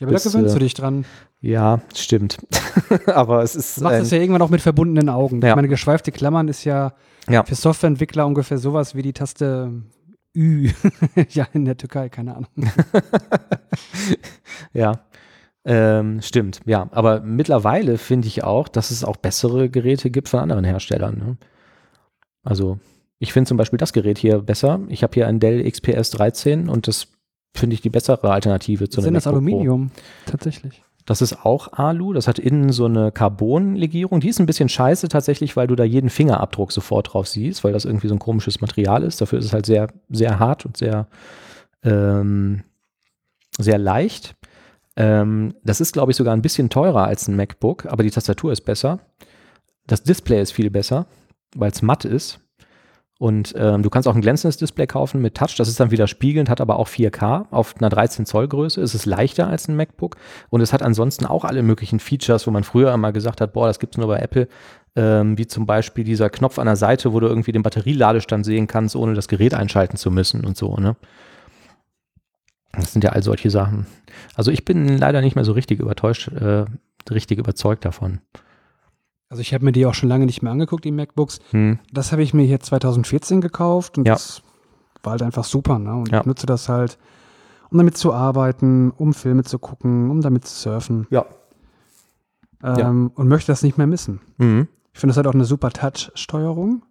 [0.00, 1.04] Ja, aber da Bis, gewöhnst äh, du dich dran.
[1.40, 2.38] Ja, stimmt.
[3.06, 3.78] Aber es ist.
[3.78, 5.40] Du machst es ja irgendwann auch mit verbundenen Augen.
[5.40, 5.50] Ja.
[5.50, 6.92] Ich meine, geschweifte Klammern ist ja,
[7.28, 7.44] Ja.
[7.44, 9.82] für Softwareentwickler ungefähr sowas wie die Taste
[10.36, 10.70] Ü.
[11.30, 12.50] ja, in der Türkei, keine Ahnung.
[14.72, 15.00] Ja,
[15.64, 16.60] ähm, stimmt.
[16.66, 21.18] Ja, aber mittlerweile finde ich auch, dass es auch bessere Geräte gibt von anderen Herstellern.
[21.18, 21.36] Ne?
[22.42, 22.78] Also
[23.18, 24.80] ich finde zum Beispiel das Gerät hier besser.
[24.88, 27.08] Ich habe hier ein Dell XPS 13 und das
[27.54, 29.48] finde ich die bessere Alternative zu Sind einem das MacBook Pro.
[29.56, 29.90] Aluminium?
[30.26, 30.82] Tatsächlich.
[31.08, 32.12] Das ist auch Alu.
[32.12, 34.20] Das hat innen so eine Carbon-Legierung.
[34.20, 37.72] Die ist ein bisschen scheiße tatsächlich, weil du da jeden Fingerabdruck sofort drauf siehst, weil
[37.72, 39.18] das irgendwie so ein komisches Material ist.
[39.18, 41.06] Dafür ist es halt sehr, sehr hart und sehr,
[41.82, 42.62] ähm,
[43.56, 44.34] sehr leicht.
[44.96, 48.52] Ähm, das ist, glaube ich, sogar ein bisschen teurer als ein MacBook, aber die Tastatur
[48.52, 49.00] ist besser.
[49.86, 51.06] Das Display ist viel besser,
[51.56, 52.38] weil es matt ist.
[53.18, 55.56] Und ähm, du kannst auch ein glänzendes Display kaufen mit Touch.
[55.56, 58.80] Das ist dann wieder spiegelnd, hat aber auch 4K auf einer 13 Zoll Größe.
[58.80, 60.16] Es ist leichter als ein MacBook
[60.50, 63.66] und es hat ansonsten auch alle möglichen Features, wo man früher immer gesagt hat, boah,
[63.66, 64.46] das gibt's nur bei Apple,
[64.94, 68.68] ähm, wie zum Beispiel dieser Knopf an der Seite, wo du irgendwie den Batterieladestand sehen
[68.68, 70.76] kannst, ohne das Gerät einschalten zu müssen und so.
[70.76, 70.94] Ne?
[72.72, 73.86] Das sind ja all solche Sachen.
[74.36, 76.66] Also ich bin leider nicht mehr so richtig übertäuscht, äh,
[77.10, 78.20] richtig überzeugt davon.
[79.30, 81.40] Also ich habe mir die auch schon lange nicht mehr angeguckt, die MacBooks.
[81.50, 81.78] Hm.
[81.92, 84.14] Das habe ich mir hier 2014 gekauft und Ja.
[84.14, 84.42] das
[85.02, 85.78] war halt einfach super.
[85.78, 85.94] Ne?
[85.94, 86.20] Und Ja.
[86.20, 86.98] ich nutze das halt,
[87.70, 91.06] um damit zu arbeiten, um Filme zu gucken, um damit zu surfen.
[91.10, 91.26] Ja.
[92.62, 94.20] Ähm, Und möchte das nicht mehr missen.
[94.38, 94.66] Mhm.
[94.92, 96.82] Ich finde das halt auch eine super Touch-Steuerung.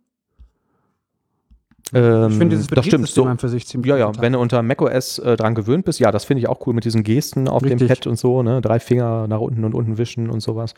[1.93, 3.03] Ähm, Ich finde dieses das stimmt.
[3.03, 5.99] Betriebssystem So, für sich ziemlich Ja, ja, wenn du unter macOS äh, dran gewöhnt bist,
[5.99, 7.87] ja, das finde ich auch cool mit diesen Gesten auf dem Richtig.
[7.87, 8.61] Pad und so, ne?
[8.61, 10.73] Drei Finger nach unten und unten wischen und sowas.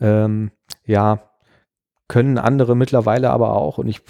[0.00, 0.50] Ähm,
[0.86, 1.22] ja,
[2.08, 4.02] können andere mittlerweile aber auch und ich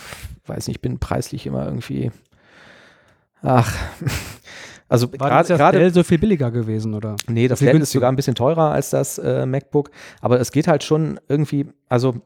[0.47, 2.11] weiß nicht, ich bin preislich immer irgendwie.
[3.43, 3.75] Ach,
[4.89, 7.17] also gerade so viel billiger gewesen, oder?
[7.29, 9.91] Nee, das Dell ist sogar ein bisschen teurer als das äh, MacBook,
[10.21, 12.17] aber es geht halt schon irgendwie, also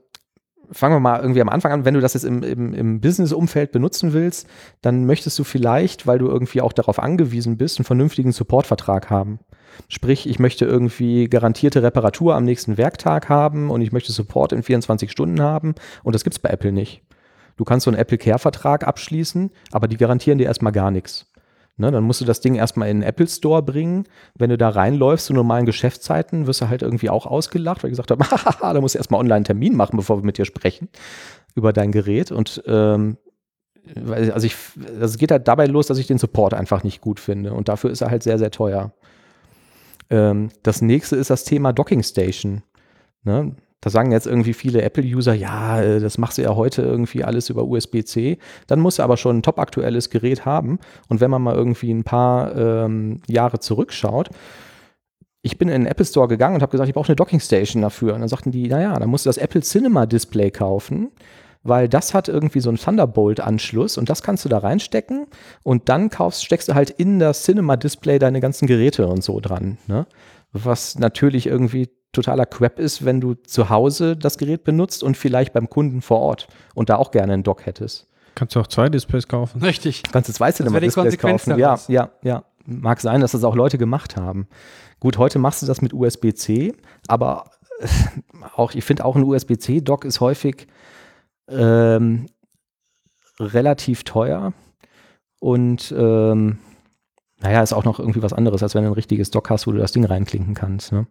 [0.70, 3.72] fangen wir mal irgendwie am Anfang an, wenn du das jetzt im, im, im Business-Umfeld
[3.72, 4.46] benutzen willst,
[4.82, 9.40] dann möchtest du vielleicht, weil du irgendwie auch darauf angewiesen bist, einen vernünftigen Supportvertrag haben.
[9.88, 14.62] Sprich, ich möchte irgendwie garantierte Reparatur am nächsten Werktag haben und ich möchte Support in
[14.62, 17.02] 24 Stunden haben und das gibt's bei Apple nicht.
[17.56, 21.26] Du kannst so einen Apple Care-Vertrag abschließen, aber die garantieren dir erstmal gar nichts.
[21.78, 24.04] Ne, dann musst du das Ding erstmal in den Apple Store bringen.
[24.34, 27.98] Wenn du da reinläufst zu normalen Geschäftszeiten, wirst du halt irgendwie auch ausgelacht, weil ich
[27.98, 30.46] gesagt habe, hahaha, da musst du erstmal online einen Termin machen, bevor wir mit dir
[30.46, 30.88] sprechen
[31.54, 32.32] über dein Gerät.
[32.32, 33.18] Und ähm,
[34.10, 34.56] also ich,
[34.88, 37.52] also es geht halt dabei los, dass ich den Support einfach nicht gut finde.
[37.52, 38.92] Und dafür ist er halt sehr, sehr teuer.
[40.08, 42.62] Ähm, das nächste ist das Thema Docking Station.
[43.22, 43.54] Ne?
[43.80, 47.50] Da sagen jetzt irgendwie viele Apple-User, ja, äh, das machst du ja heute irgendwie alles
[47.50, 48.38] über USB-C.
[48.66, 50.78] Dann musst du aber schon ein top-aktuelles Gerät haben.
[51.08, 54.30] Und wenn man mal irgendwie ein paar ähm, Jahre zurückschaut,
[55.42, 57.82] ich bin in den Apple Store gegangen und habe gesagt, ich brauche eine Docking Station
[57.82, 58.14] dafür.
[58.14, 61.12] Und dann sagten die, naja, dann musst du das Apple Cinema Display kaufen,
[61.62, 65.26] weil das hat irgendwie so einen Thunderbolt-Anschluss und das kannst du da reinstecken
[65.62, 69.38] und dann kaufst, steckst du halt in das Cinema Display deine ganzen Geräte und so
[69.38, 69.78] dran.
[69.86, 70.06] Ne?
[70.52, 75.52] Was natürlich irgendwie totaler Crap ist, wenn du zu Hause das Gerät benutzt und vielleicht
[75.52, 78.08] beim Kunden vor Ort und da auch gerne einen Dock hättest.
[78.34, 79.62] Kannst du auch zwei Displays kaufen?
[79.62, 80.02] Richtig.
[80.12, 81.50] Kannst du zwei Cinema-Displays kaufen.
[81.50, 81.88] Ja, daraus.
[81.88, 82.44] ja, ja.
[82.66, 84.48] Mag sein, dass das auch Leute gemacht haben.
[84.98, 86.74] Gut, heute machst du das mit USB-C,
[87.06, 87.44] aber
[87.78, 87.86] äh,
[88.56, 90.66] auch, ich finde auch ein USB-C-Dock ist häufig
[91.48, 92.26] ähm,
[93.38, 94.52] relativ teuer
[95.38, 96.58] und ähm,
[97.40, 99.72] naja, ist auch noch irgendwie was anderes, als wenn du ein richtiges Dock hast, wo
[99.72, 100.92] du das Ding reinklinken kannst.
[100.92, 101.06] Ne?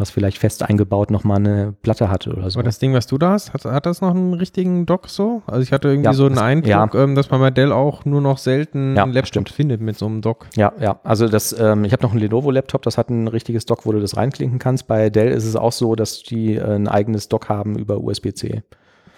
[0.00, 2.58] Was vielleicht fest eingebaut nochmal eine Platte hatte oder so.
[2.58, 5.42] Aber das Ding, was du da hast, hat, hat das noch einen richtigen Dock so?
[5.46, 8.06] Also ich hatte irgendwie Ja, so einen das- Eindruck, ähm, dass man bei Dell auch
[8.06, 9.50] nur noch selten Ja, einen Laptop stimmt.
[9.50, 10.46] findet mit so einem Dock.
[10.56, 10.98] Ja, ja.
[11.04, 14.00] Also das, ähm, ich habe noch einen Lenovo-Laptop, das hat ein richtiges Dock, wo du
[14.00, 14.86] das reinklinken kannst.
[14.86, 18.62] Bei Dell ist es auch so, dass die äh, ein eigenes Dock haben über USB-C.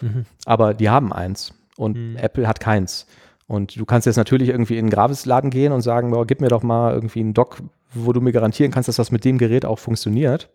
[0.00, 0.26] Mhm.
[0.46, 2.16] Aber die haben eins und Mhm.
[2.16, 3.06] Apple hat keins.
[3.52, 6.48] Und du kannst jetzt natürlich irgendwie in einen Gravis-Laden gehen und sagen, boah, gib mir
[6.48, 7.58] doch mal irgendwie einen Dock,
[7.92, 10.48] wo du mir garantieren kannst, dass das mit dem Gerät auch funktioniert.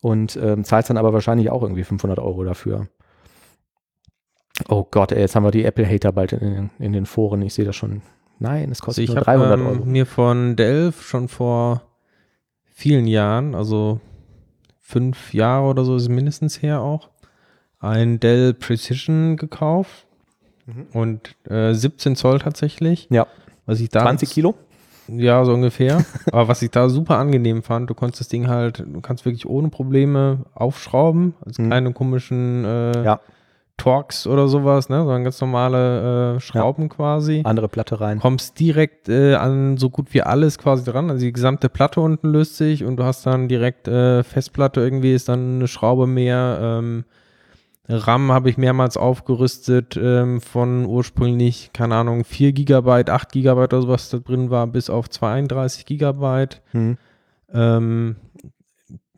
[0.00, 2.86] Und ähm, zahlst dann aber wahrscheinlich auch irgendwie 500 Euro dafür.
[4.68, 7.42] Oh Gott, ey, jetzt haben wir die Apple-Hater bald in, den- in den Foren.
[7.42, 8.02] Ich sehe das schon
[8.38, 9.84] Nein, es Also kostet ich nur habe 300 ähm, Euro.
[9.86, 11.82] mir von Dell schon vor
[12.64, 14.00] vielen Jahren, also
[14.80, 17.08] fünf Jahre oder so ist es mindestens her auch,
[17.80, 20.05] ein Dell Precision gekauft
[20.66, 20.86] Mhm.
[20.92, 23.06] und äh, 17 Zoll tatsächlich.
[23.10, 23.26] Ja.
[23.66, 24.54] Was ich da 20 Kilo?
[25.08, 26.04] Ja, so ungefähr.
[26.32, 29.46] Aber was ich da super angenehm fand, du konntest das Ding halt, du kannst wirklich
[29.46, 31.34] ohne Probleme aufschrauben.
[31.44, 31.70] Also Mhm.
[31.70, 33.20] keine komischen äh, Ja.
[33.76, 34.98] Torx oder sowas, ne?
[35.00, 37.42] sondern ganz normale äh, Schrauben quasi.
[37.44, 38.18] Andere Platte rein.
[38.20, 41.10] Kommst direkt äh, an so gut wie alles quasi dran.
[41.10, 45.12] Also die gesamte Platte unten löst sich und du hast dann direkt äh, Festplatte irgendwie,
[45.14, 46.58] ist dann eine Schraube mehr.
[46.60, 47.04] Ähm,
[47.88, 53.82] RAM habe ich mehrmals aufgerüstet ähm, von ursprünglich, keine Ahnung, 4 Gigabyte, 8 Gigabyte oder
[53.82, 56.62] sowas da drin war, bis auf 32 Gigabyte.
[56.72, 56.98] Mhm.
[57.52, 58.16] Ähm,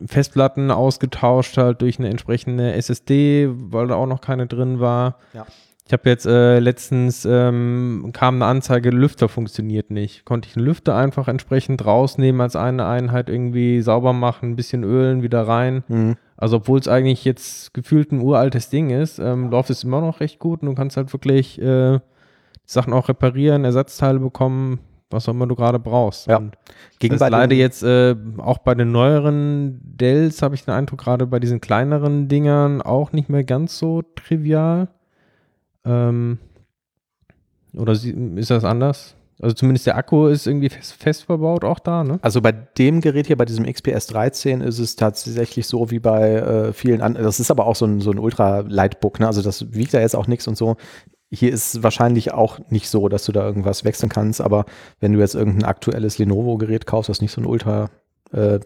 [0.05, 5.17] Festplatten ausgetauscht halt durch eine entsprechende SSD, weil da auch noch keine drin war.
[5.33, 5.45] Ja.
[5.89, 10.23] Ich habe jetzt äh, letztens ähm, kam eine Anzeige, Lüfter funktioniert nicht.
[10.23, 14.83] Konnte ich den Lüfter einfach entsprechend rausnehmen, als eine Einheit irgendwie sauber machen, ein bisschen
[14.83, 15.83] ölen, wieder rein.
[15.87, 16.15] Mhm.
[16.39, 20.21] Also obwohl es eigentlich jetzt gefühlt ein uraltes Ding ist, ähm, läuft es immer noch
[20.21, 21.99] recht gut und du kannst halt wirklich äh,
[22.65, 24.79] Sachen auch reparieren, Ersatzteile bekommen,
[25.09, 26.27] was auch immer du gerade brauchst.
[26.27, 26.37] Ja.
[26.37, 26.57] Und
[26.99, 31.27] Gegen das leider jetzt äh, auch bei den neueren Dells habe ich den Eindruck, gerade
[31.27, 34.87] bei diesen kleineren Dingern auch nicht mehr ganz so trivial.
[35.83, 36.37] Ähm,
[37.73, 39.15] oder ist das anders?
[39.41, 42.19] Also zumindest der Akku ist irgendwie fest, fest verbaut auch da, ne?
[42.21, 46.33] Also bei dem Gerät hier, bei diesem XPS 13, ist es tatsächlich so wie bei
[46.33, 47.25] äh, vielen anderen.
[47.25, 49.27] Das ist aber auch so ein, so ein Ultra-Lightbook, ne?
[49.27, 50.75] Also das wiegt da jetzt auch nichts und so.
[51.31, 54.65] Hier ist es wahrscheinlich auch nicht so, dass du da irgendwas wechseln kannst, aber
[54.99, 57.89] wenn du jetzt irgendein aktuelles Lenovo-Gerät kaufst, das nicht so ein Ultra
[58.33, 58.59] äh,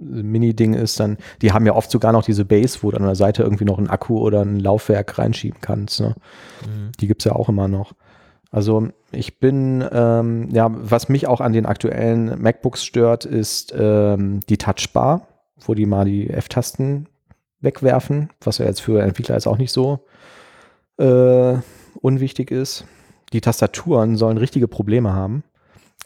[0.00, 3.14] Mini-Ding ist, dann, die haben ja oft sogar noch diese Base, wo du an der
[3.14, 6.00] Seite irgendwie noch ein Akku oder ein Laufwerk reinschieben kannst.
[6.00, 6.14] Ne?
[7.00, 7.92] Die gibt es ja auch immer noch.
[8.50, 14.40] Also ich bin, ähm, ja, was mich auch an den aktuellen MacBooks stört, ist ähm,
[14.48, 15.28] die Touchbar,
[15.64, 17.06] wo die mal die F-Tasten
[17.60, 20.00] wegwerfen, was ja jetzt für Entwickler jetzt auch nicht so
[20.98, 21.54] äh,
[22.00, 22.84] unwichtig ist.
[23.32, 25.44] Die Tastaturen sollen richtige Probleme haben.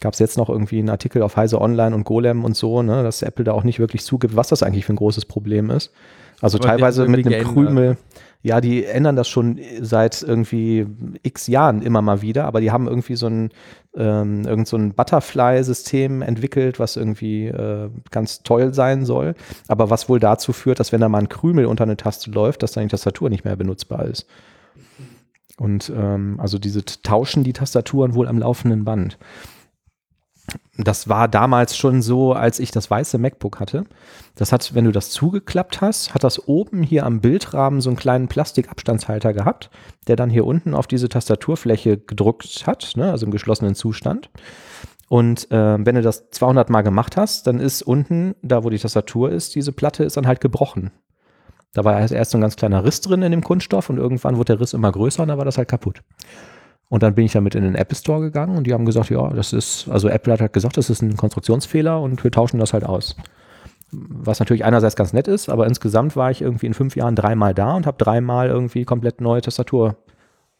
[0.01, 3.01] Gab es jetzt noch irgendwie einen Artikel auf Heise Online und Golem und so, ne,
[3.01, 5.91] dass Apple da auch nicht wirklich zugibt, was das eigentlich für ein großes Problem ist.
[6.41, 7.43] Also Aber teilweise mit einem.
[7.43, 7.97] Krümel.
[8.45, 10.85] Ja, die ändern das schon seit irgendwie
[11.23, 13.49] x Jahren immer mal wieder, aber die haben irgendwie so ein,
[13.95, 19.33] ähm, irgend so ein Butterfly-System entwickelt, was irgendwie äh, ganz toll sein soll,
[19.67, 22.61] aber was wohl dazu führt, dass wenn da mal ein Krümel unter eine Taste läuft,
[22.61, 24.27] dass dann die Tastatur nicht mehr benutzbar ist.
[25.57, 29.17] Und ähm, also diese tauschen die Tastaturen wohl am laufenden Band.
[30.77, 33.85] Das war damals schon so, als ich das weiße MacBook hatte.
[34.35, 37.97] Das hat, wenn du das zugeklappt hast, hat das oben hier am Bildrahmen so einen
[37.97, 39.69] kleinen Plastikabstandshalter gehabt,
[40.07, 44.29] der dann hier unten auf diese Tastaturfläche gedrückt hat, ne, also im geschlossenen Zustand.
[45.07, 48.79] Und äh, wenn du das 200 Mal gemacht hast, dann ist unten, da wo die
[48.79, 50.91] Tastatur ist, diese Platte ist dann halt gebrochen.
[51.73, 54.37] Da war erst erst so ein ganz kleiner Riss drin in dem Kunststoff und irgendwann
[54.37, 56.01] wurde der Riss immer größer und dann war das halt kaputt.
[56.89, 59.29] Und dann bin ich damit in den Apple Store gegangen und die haben gesagt, ja,
[59.29, 62.73] das ist, also Apple hat halt gesagt, das ist ein Konstruktionsfehler und wir tauschen das
[62.73, 63.15] halt aus.
[63.91, 67.53] Was natürlich einerseits ganz nett ist, aber insgesamt war ich irgendwie in fünf Jahren dreimal
[67.53, 69.97] da und habe dreimal irgendwie komplett neue Tastatur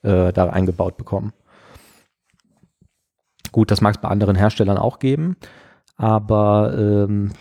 [0.02, 1.34] äh, da eingebaut bekommen.
[3.52, 5.38] Gut, das mag es bei anderen Herstellern auch geben,
[5.96, 7.32] aber ähm,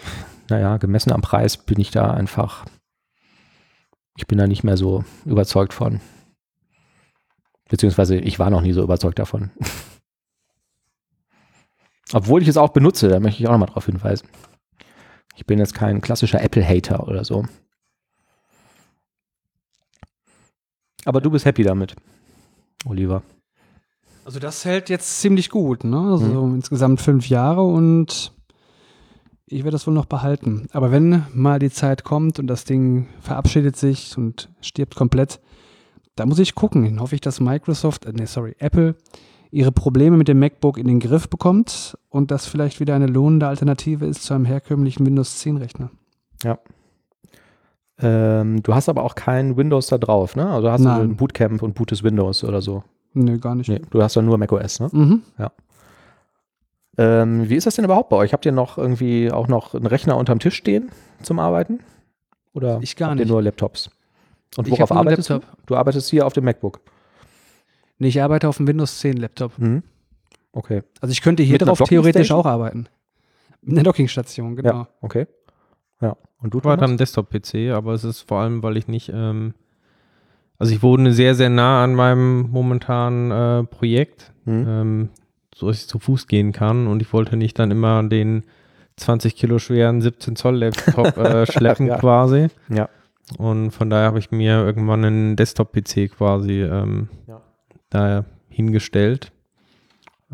[0.49, 2.65] naja, gemessen am Preis bin ich da einfach,
[4.17, 6.01] ich bin da nicht mehr so überzeugt von.
[7.69, 9.51] Beziehungsweise ich war noch nie so überzeugt davon.
[12.13, 14.29] Obwohl ich es auch benutze, da möchte ich auch nochmal drauf hinweisen.
[15.37, 17.45] Ich bin jetzt kein klassischer Apple-Hater oder so.
[21.05, 21.97] Aber du bist happy damit,
[22.87, 23.23] Oliver.
[24.25, 25.99] Also das hält jetzt ziemlich gut, ne?
[25.99, 28.33] Also insgesamt fünf Jahre und
[29.47, 30.69] ich werde das wohl noch behalten.
[30.73, 35.41] Aber wenn mal die Zeit kommt und das Ding verabschiedet sich und stirbt komplett,
[36.17, 36.85] da muss ich gucken.
[36.85, 38.95] Dann hoffe ich, dass Microsoft, äh, nee, sorry, Apple
[39.51, 43.47] ihre Probleme mit dem MacBook in den Griff bekommt und das vielleicht wieder eine lohnende
[43.47, 45.91] Alternative ist zu einem herkömmlichen Windows 10 Rechner.
[47.99, 50.49] Ähm, du hast aber auch kein Windows da drauf, ne?
[50.51, 51.01] Also hast du Nein.
[51.03, 52.83] ein Bootcamp und bootest Windows oder so.
[53.13, 53.69] Nö, gar nicht.
[53.69, 54.89] Nee, du hast dann nur macOS, ne?
[54.91, 55.23] Mhm.
[56.97, 58.33] Ähm, wie ist das denn überhaupt bei euch?
[58.33, 60.91] Habt ihr noch irgendwie auch noch einen Rechner unterm Tisch stehen
[61.23, 61.81] zum Arbeiten?
[62.53, 63.29] Oder Ich gar habt nicht.
[63.29, 63.91] ihr nur Laptops?
[64.57, 65.35] Und worauf arbeitest du?
[65.35, 65.67] Laptop.
[65.67, 66.81] Du arbeitest hier auf dem MacBook.
[67.99, 69.59] Nee, ich arbeite auf dem Windows 10 Laptop.
[69.59, 69.83] Mhm.
[70.53, 70.83] Okay.
[71.01, 72.87] Also ich könnte hier Mit drauf theoretisch auch arbeiten.
[73.63, 74.71] Mit einer Dockingstation, genau.
[74.71, 75.27] Ja, okay.
[76.01, 76.17] Ja.
[76.41, 76.91] Und du Ich war Thomas?
[76.91, 79.55] dann Desktop-PC, aber es ist vor allem, weil ich nicht, ähm,
[80.59, 84.33] also ich wohne sehr, sehr nah an meinem momentanen äh, Projekt.
[84.45, 84.67] Mhm.
[84.69, 85.09] Ähm,
[85.55, 88.43] so dass ich zu Fuß gehen kann und ich wollte nicht dann immer den
[88.97, 91.99] 20 Kilo schweren 17 Zoll Laptop äh, schleppen Ja.
[91.99, 92.49] quasi.
[92.69, 92.89] Ja.
[93.39, 97.41] Und von daher habe ich mir irgendwann einen Desktop-PC quasi ähm, Ja.
[97.91, 99.33] da hingestellt.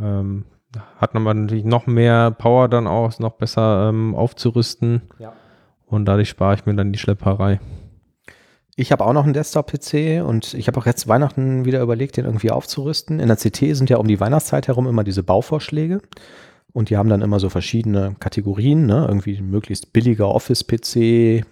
[0.01, 0.45] Ähm,
[0.97, 5.03] hat aber natürlich noch mehr Power dann auch, noch besser ähm, aufzurüsten.
[5.18, 5.32] Ja.
[5.86, 7.61] Und dadurch spare ich mir dann die Schlepperei.
[8.76, 12.24] Ich habe auch noch einen Desktop-PC und ich habe auch jetzt Weihnachten wieder überlegt, den
[12.24, 13.20] irgendwie aufzurüsten.
[13.20, 16.01] In der CT sind ja um die Weihnachtszeit herum immer diese Bauvorschläge.
[16.72, 19.05] Und die haben dann immer so verschiedene Kategorien, ne?
[19.09, 21.45] Irgendwie ein möglichst billiger Office-PC,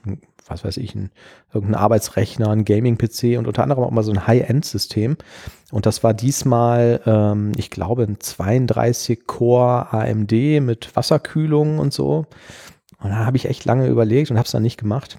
[0.48, 1.10] was weiß ich, ein,
[1.52, 5.16] irgendein Arbeitsrechner, ein Gaming-PC und unter anderem auch mal so ein High-End-System.
[5.70, 10.32] Und das war diesmal, ähm, ich glaube, ein 32-Core AMD
[10.62, 12.26] mit Wasserkühlung und so.
[13.00, 15.18] Und da habe ich echt lange überlegt und habe es dann nicht gemacht,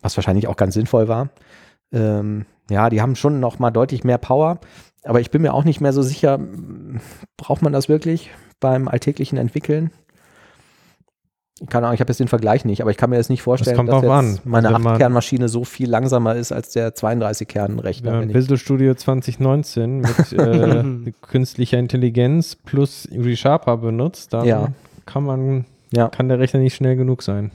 [0.00, 1.30] was wahrscheinlich auch ganz sinnvoll war.
[1.92, 4.60] Ähm, ja, die haben schon noch mal deutlich mehr Power,
[5.04, 6.38] aber ich bin mir auch nicht mehr so sicher,
[7.36, 9.90] braucht man das wirklich beim alltäglichen Entwickeln?
[11.68, 13.76] Keine Ahnung, ich habe jetzt den Vergleich nicht, aber ich kann mir jetzt nicht vorstellen,
[13.76, 14.50] kommt dass drauf jetzt an.
[14.50, 18.22] meine Also wenn man- 8-Kern-Maschine so viel langsamer ist als der 32-Kern-Rechner.
[18.22, 24.68] Ja, Visual Studio 2019 mit äh, künstlicher Intelligenz plus ReSharper benutzt, dann Ja.
[25.04, 26.08] kann man, Ja.
[26.08, 27.50] kann der Rechner nicht schnell genug sein.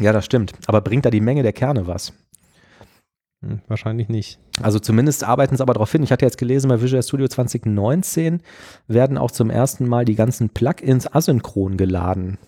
[0.00, 0.52] ja, das stimmt.
[0.66, 2.12] Aber bringt da die Menge der Kerne was?
[3.42, 4.38] Hm, wahrscheinlich nicht.
[4.62, 6.02] Also zumindest arbeiten sie aber darauf hin.
[6.02, 8.40] Ich hatte jetzt gelesen, bei Visual Studio 2019
[8.86, 12.38] werden auch zum ersten Mal die ganzen Plugins asynchron geladen.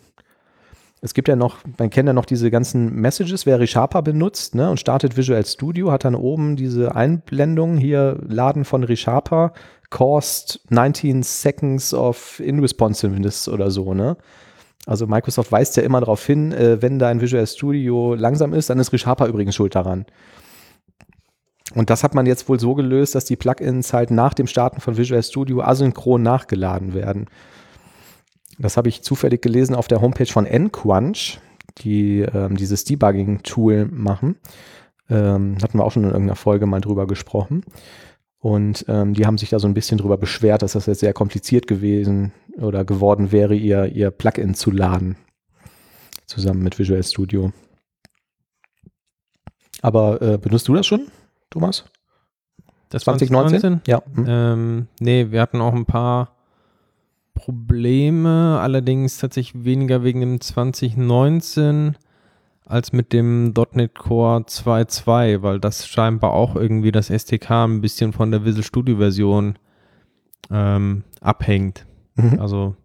[1.01, 4.71] Es gibt ja noch, man kennt ja noch diese ganzen Messages, wer ReSharper benutzt ne,
[4.71, 9.53] und startet Visual Studio, hat dann oben diese Einblendung hier, Laden von ReSharper,
[9.91, 14.17] cost 19 seconds of inresponsiveness oder so, ne?
[14.87, 18.79] Also Microsoft weist ja immer darauf hin, äh, wenn dein Visual Studio langsam ist, dann
[18.79, 20.07] ist ReSharper übrigens schuld daran.
[21.73, 24.81] Und das hat man jetzt wohl so gelöst, dass die Plugins halt nach dem Starten
[24.81, 27.27] von Visual Studio asynchron nachgeladen werden.
[28.59, 31.41] Das habe ich zufällig gelesen auf der Homepage von nQuanch,
[31.79, 34.37] die ähm, dieses Debugging-Tool machen.
[35.09, 37.65] Ähm, hatten wir auch schon in irgendeiner Folge mal drüber gesprochen.
[38.39, 41.15] Und ähm, die haben sich da so ein bisschen drüber beschwert, dass das jetzt sehr
[41.15, 45.17] kompliziert gewesen oder geworden wäre, ihr, ihr Plugin zu laden.
[46.27, 47.53] Zusammen mit Visual Studio.
[49.81, 51.09] Aber äh, benutzt du das schon,
[51.51, 51.85] Thomas?
[52.89, 53.81] Das 2019?
[53.87, 54.03] Ja.
[54.15, 54.25] Hm.
[54.29, 56.35] Ähm, nee, wir hatten auch ein paar
[57.35, 61.97] Probleme, allerdings tatsächlich weniger wegen dem 2019
[62.65, 68.13] als mit dem .NET Core 2.2, weil das scheinbar auch irgendwie das STK ein bisschen
[68.13, 69.59] von der Visual Studio Version
[70.51, 71.87] ähm, abhängt.
[72.15, 72.41] Mhm.
[72.41, 72.77] Also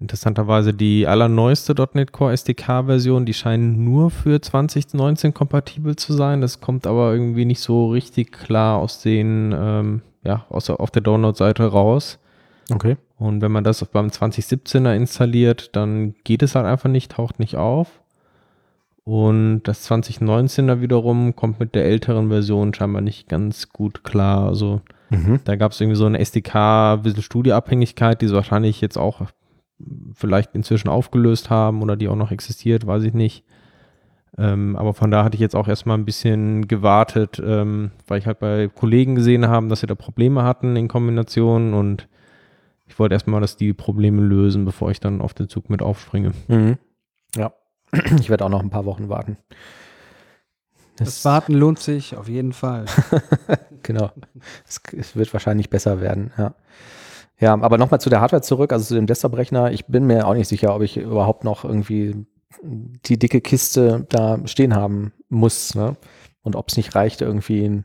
[0.00, 6.40] interessanterweise die allerneueste .NET Core SDK-Version, die scheint nur für 2019 kompatibel zu sein.
[6.40, 10.90] Das kommt aber irgendwie nicht so richtig klar aus den, ähm, ja, aus, der- auf
[10.90, 12.18] der Download-Seite raus.
[12.72, 12.96] Okay.
[13.18, 17.56] Und wenn man das beim 2017er installiert, dann geht es halt einfach nicht, taucht nicht
[17.56, 18.00] auf.
[19.04, 24.46] Und das 2019er wiederum kommt mit der älteren Version scheinbar nicht ganz gut klar.
[24.46, 24.80] Also
[25.10, 25.40] Mhm.
[25.44, 29.22] da gab es irgendwie so eine SDK Visual Studio Abhängigkeit, die sie wahrscheinlich jetzt auch
[30.14, 33.44] vielleicht inzwischen aufgelöst haben oder die auch noch existiert, weiß ich nicht.
[34.38, 38.26] Ähm, aber von da hatte ich jetzt auch erstmal ein bisschen gewartet, ähm, weil ich
[38.26, 42.08] halt bei Kollegen gesehen habe, dass sie da Probleme hatten in Kombination und
[42.86, 46.32] ich wollte erstmal, dass die Probleme lösen, bevor ich dann auf den Zug mit aufspringe.
[46.48, 46.78] Mhm.
[47.36, 47.52] Ja.
[48.20, 49.36] Ich werde auch noch ein paar Wochen warten.
[50.96, 52.84] Das Warten lohnt sich auf jeden Fall.
[53.82, 54.12] Genau.
[54.68, 56.52] Es, es wird wahrscheinlich besser werden, ja.
[57.40, 59.72] Ja, aber nochmal zu der Hardware zurück, also zu dem Desktop-Rechner.
[59.72, 62.26] Ich bin mir auch nicht sicher, ob ich überhaupt noch irgendwie
[62.62, 65.74] die dicke Kiste da stehen haben muss.
[65.74, 65.96] Ne?
[66.42, 67.84] Und ob es nicht reicht, irgendwie ein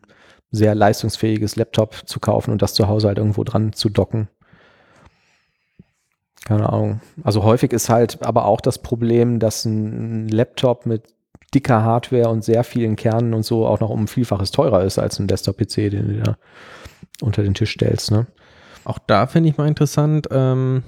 [0.52, 4.28] sehr leistungsfähiges Laptop zu kaufen und das zu Hause halt irgendwo dran zu docken.
[6.46, 7.02] Keine Ahnung.
[7.24, 11.16] Also häufig ist halt aber auch das Problem, dass ein Laptop mit
[11.54, 15.00] dicker Hardware und sehr vielen Kernen und so auch noch um ein Vielfaches teurer ist
[15.00, 16.38] als ein Desktop-PC, den du da
[17.22, 18.12] unter den Tisch stellst.
[18.12, 18.28] Ne?
[18.86, 20.84] Auch da finde ich mal interessant, ähm,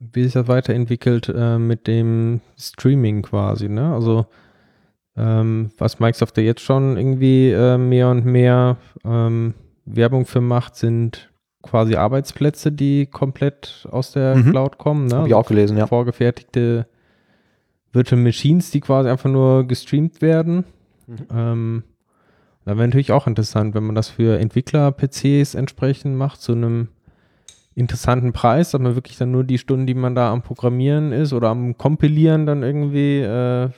[0.00, 3.68] wie sich das weiterentwickelt äh, mit dem Streaming quasi.
[3.68, 3.92] Ne?
[3.92, 4.26] Also
[5.16, 10.76] ähm, was Microsoft ja jetzt schon irgendwie äh, mehr und mehr ähm, Werbung für macht,
[10.76, 11.30] sind
[11.62, 14.50] quasi Arbeitsplätze, die komplett aus der Mhm.
[14.50, 15.06] Cloud kommen.
[15.06, 15.16] Ne?
[15.16, 15.86] Habe ich auch gelesen, ja.
[15.86, 16.86] Vorgefertigte
[17.92, 20.64] Virtual Machines, die quasi einfach nur gestreamt werden.
[21.06, 21.16] Mhm.
[21.34, 21.82] Ähm,
[22.64, 26.88] da wäre natürlich auch interessant, wenn man das für Entwickler-PCs entsprechend macht, zu einem
[27.78, 31.32] interessanten Preis, dass man wirklich dann nur die Stunden, die man da am Programmieren ist
[31.32, 33.70] oder am Kompilieren dann irgendwie äh,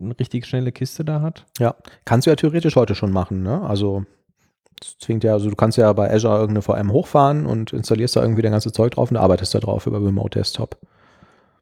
[0.00, 1.46] eine richtig schnelle Kiste da hat.
[1.58, 1.74] Ja,
[2.04, 3.42] kannst du ja theoretisch heute schon machen.
[3.42, 3.62] Ne?
[3.62, 4.04] Also
[4.80, 8.22] Das zwingt ja, also du kannst ja bei Azure irgendeine VM hochfahren und installierst da
[8.22, 10.76] irgendwie dein ganze Zeug drauf und arbeitest da drauf über Remote Desktop.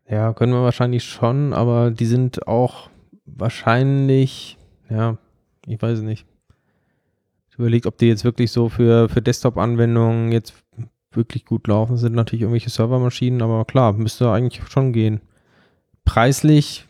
[0.09, 2.89] Ja, können wir wahrscheinlich schon, aber die sind auch
[3.27, 4.57] wahrscheinlich,
[4.89, 5.19] ja,
[5.67, 6.27] ich weiß nicht.
[7.51, 10.55] Ich überlege, ob die jetzt wirklich so für, für Desktop-Anwendungen jetzt
[11.19, 11.99] wirklich gut laufen.
[11.99, 15.21] Sind natürlich irgendwelche Servermaschinen, aber klar, müsste eigentlich schon gehen.
[16.07, 16.87] Preislich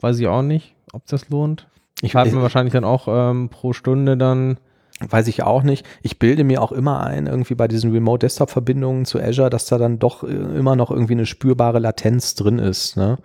[0.00, 1.68] weiß ich auch nicht, ob das lohnt.
[2.02, 4.58] Ich man wahrscheinlich dann auch ähm, pro Stunde dann.
[5.00, 5.86] Weiß ich auch nicht.
[6.02, 9.98] Ich bilde mir auch immer ein, irgendwie bei diesen Remote-Desktop-Verbindungen zu Azure, dass da dann
[9.98, 12.96] doch äh, immer noch irgendwie eine spürbare Latenz drin ist.
[12.96, 13.18] Ne?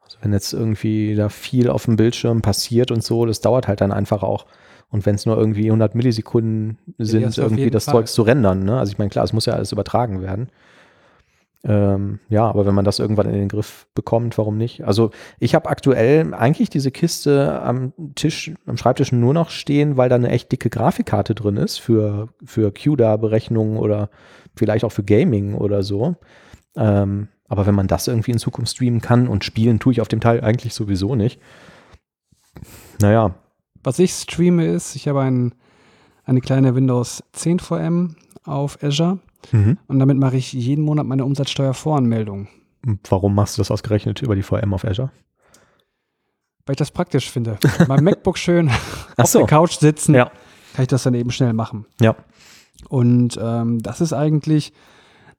[0.00, 3.80] Also wenn jetzt irgendwie da viel auf dem Bildschirm passiert und so, das dauert halt
[3.80, 4.44] dann einfach auch.
[4.92, 7.94] Und wenn es nur irgendwie 100 Millisekunden sind, auf irgendwie das Fall.
[7.94, 8.62] Zeugs zu rendern.
[8.62, 8.78] Ne?
[8.78, 10.50] Also ich meine, klar, es muss ja alles übertragen werden.
[11.64, 14.84] Ähm, ja, aber wenn man das irgendwann in den Griff bekommt, warum nicht?
[14.84, 20.08] Also ich habe aktuell eigentlich diese Kiste am Tisch, am Schreibtisch nur noch stehen, weil
[20.08, 24.10] da eine echt dicke Grafikkarte drin ist für, für CUDA-Berechnungen oder
[24.54, 26.16] vielleicht auch für Gaming oder so.
[26.76, 30.08] Ähm, aber wenn man das irgendwie in Zukunft streamen kann und spielen, tue ich auf
[30.08, 31.40] dem Teil eigentlich sowieso nicht.
[33.00, 33.36] Naja,
[33.84, 35.54] Was ich streame ist, ich habe ein,
[36.24, 39.18] eine kleine Windows 10 VM auf Azure
[39.88, 42.46] und damit mache ich jeden Monat meine Umsatzsteuervoranmeldung,
[43.08, 45.10] warum machst du das ausgerechnet über die VM auf Azure?
[46.64, 47.58] weil ich das praktisch finde.
[47.88, 48.70] Mein MacBook schön
[49.16, 49.40] auf so.
[49.40, 50.26] der Couch sitzen, Ja.
[50.74, 51.86] kann ich das dann eben schnell machen.
[52.00, 52.14] Ja.
[52.88, 54.72] Und ähm, das ist eigentlich,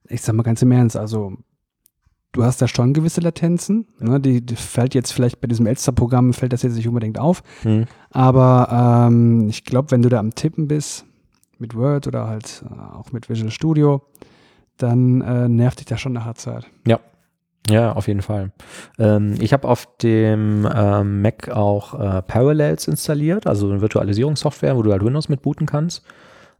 [0.06, 1.32] ich sag mal ganz im Ernst, also
[2.34, 3.86] du hast da schon gewisse Latenzen.
[3.98, 4.20] Ne?
[4.20, 7.42] Die, die fällt jetzt vielleicht bei diesem Elster-Programm, fällt das jetzt nicht unbedingt auf.
[7.62, 7.86] Hm.
[8.10, 11.06] Aber ähm, ich glaube, wenn du da am Tippen bist,
[11.58, 14.02] mit Word oder halt äh, auch mit Visual Studio,
[14.76, 16.66] dann äh, nervt dich das schon nach der Zeit.
[17.70, 18.52] Ja, auf jeden Fall.
[18.98, 24.82] Ähm, ich habe auf dem ähm, Mac auch äh, Parallels installiert, also eine Virtualisierungssoftware, wo
[24.82, 26.04] du halt Windows mit booten kannst.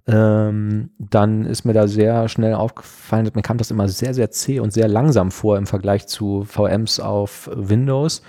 [0.06, 4.60] Ähm, dann ist mir da sehr schnell aufgefallen, mir kam das immer sehr, sehr zäh
[4.60, 8.22] und sehr langsam vor im Vergleich zu VMs auf Windows.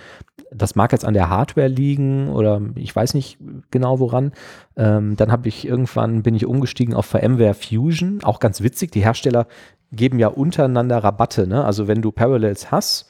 [0.51, 3.39] Das mag jetzt an der Hardware liegen oder ich weiß nicht
[3.71, 4.32] genau woran.
[4.78, 8.91] Ähm, dann habe ich irgendwann bin ich umgestiegen auf VMware Fusion, auch ganz witzig.
[8.91, 9.47] Die Hersteller
[9.91, 11.45] geben ja untereinander Rabatte.
[11.45, 11.65] Ne?
[11.65, 13.09] Also wenn du Parallels hast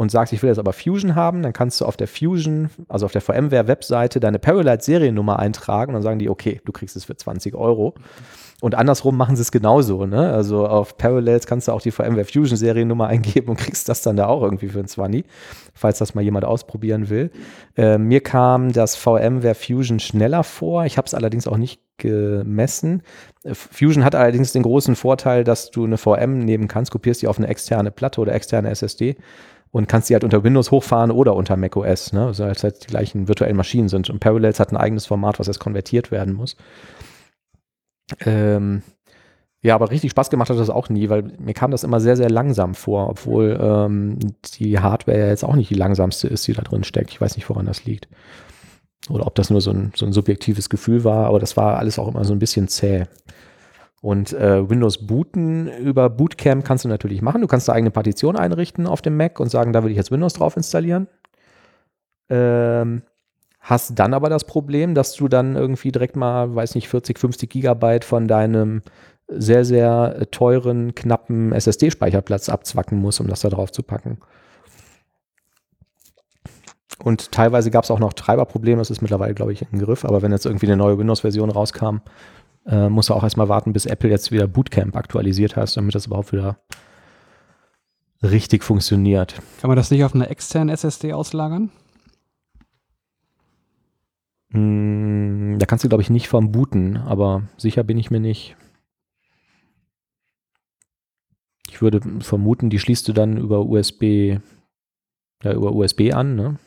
[0.00, 3.04] und sagst, ich will jetzt aber Fusion haben, dann kannst du auf der Fusion, also
[3.04, 7.14] auf der VMware-Webseite, deine Parallels-Seriennummer eintragen und dann sagen die, okay, du kriegst es für
[7.14, 7.92] 20 Euro.
[8.62, 10.06] Und andersrum machen sie es genauso.
[10.06, 10.32] Ne?
[10.32, 14.16] Also auf Parallels kannst du auch die VMware Fusion Seriennummer eingeben und kriegst das dann
[14.16, 15.26] da auch irgendwie für ein 20,
[15.74, 17.30] falls das mal jemand ausprobieren will.
[17.76, 20.86] Äh, mir kam das VMware Fusion schneller vor.
[20.86, 23.02] Ich habe es allerdings auch nicht gemessen.
[23.52, 27.36] Fusion hat allerdings den großen Vorteil, dass du eine VM nehmen kannst, kopierst die auf
[27.36, 29.16] eine externe Platte oder externe SSD
[29.72, 32.26] und kannst die halt unter Windows hochfahren oder unter macOS, ne?
[32.26, 34.10] Also als halt die gleichen virtuellen Maschinen sind.
[34.10, 36.56] Und Parallels hat ein eigenes Format, was erst konvertiert werden muss.
[38.24, 38.82] Ähm,
[39.62, 42.16] ja, aber richtig Spaß gemacht hat das auch nie, weil mir kam das immer sehr,
[42.16, 44.18] sehr langsam vor, obwohl ähm,
[44.54, 47.10] die Hardware ja jetzt auch nicht die langsamste ist, die da drin steckt.
[47.10, 48.08] Ich weiß nicht, woran das liegt.
[49.10, 51.98] Oder ob das nur so ein, so ein subjektives Gefühl war, aber das war alles
[51.98, 53.04] auch immer so ein bisschen zäh.
[54.00, 57.42] Und äh, Windows booten über Bootcamp kannst du natürlich machen.
[57.42, 60.10] Du kannst eine eigene Partition einrichten auf dem Mac und sagen, da will ich jetzt
[60.10, 61.06] Windows drauf installieren.
[62.30, 63.02] Ähm,
[63.58, 67.50] hast dann aber das Problem, dass du dann irgendwie direkt mal, weiß nicht, 40, 50
[67.50, 68.82] Gigabyte von deinem
[69.28, 74.18] sehr, sehr äh, teuren, knappen SSD-Speicherplatz abzwacken musst, um das da drauf zu packen.
[77.02, 80.20] Und teilweise gab es auch noch Treiberprobleme, das ist mittlerweile, glaube ich, im Griff, aber
[80.22, 82.00] wenn jetzt irgendwie eine neue Windows-Version rauskam,
[82.66, 86.06] äh, musst du auch erstmal warten, bis Apple jetzt wieder Bootcamp aktualisiert hast, damit das
[86.06, 86.58] überhaupt wieder
[88.22, 89.40] richtig funktioniert.
[89.60, 91.70] Kann man das nicht auf eine externe SSD auslagern?
[94.50, 98.56] Mm, Da kannst du, glaube ich, nicht vom booten, aber sicher bin ich mir nicht.
[101.68, 104.38] Ich würde vermuten, die schließt du dann über USB,
[105.42, 106.58] ja, über USB an, ne?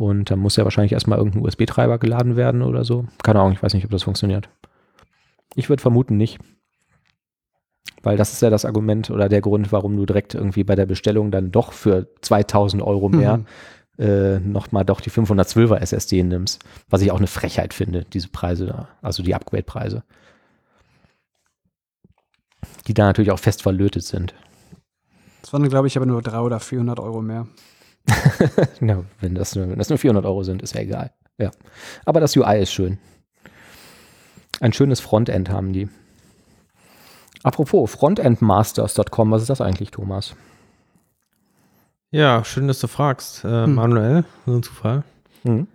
[0.00, 3.04] Und dann muss ja wahrscheinlich erstmal irgendein USB-Treiber geladen werden oder so.
[3.22, 4.48] Keine Ahnung, ich weiß nicht, ob das funktioniert.
[5.56, 6.38] Ich würde vermuten nicht.
[8.02, 10.86] Weil das ist ja das Argument oder der Grund, warum du direkt irgendwie bei der
[10.86, 13.46] Bestellung dann doch für 2000 Euro mehr Mhm.
[13.98, 16.64] äh, nochmal doch die 512er SSD nimmst.
[16.88, 20.02] Was ich auch eine Frechheit finde, diese Preise da, also die Upgrade-Preise.
[22.86, 24.32] Die da natürlich auch fest verlötet sind.
[25.42, 27.46] Das waren, glaube ich, aber nur 300 oder 400 Euro mehr.
[28.80, 31.12] Ja, wenn das, nur, wenn das nur 400 Euro sind, ist ja egal.
[31.38, 31.50] Ja.
[32.04, 32.98] Aber das UI ist schön.
[34.60, 35.88] Ein schönes Frontend haben die.
[37.42, 40.34] Apropos, frontendmasters.com, was ist das eigentlich, Thomas?
[42.10, 43.74] Ja, schön, dass du fragst, äh, Hm.
[43.74, 44.24] Manuel.
[44.44, 45.04] So ein Zufall.
[45.44, 45.66] Hm.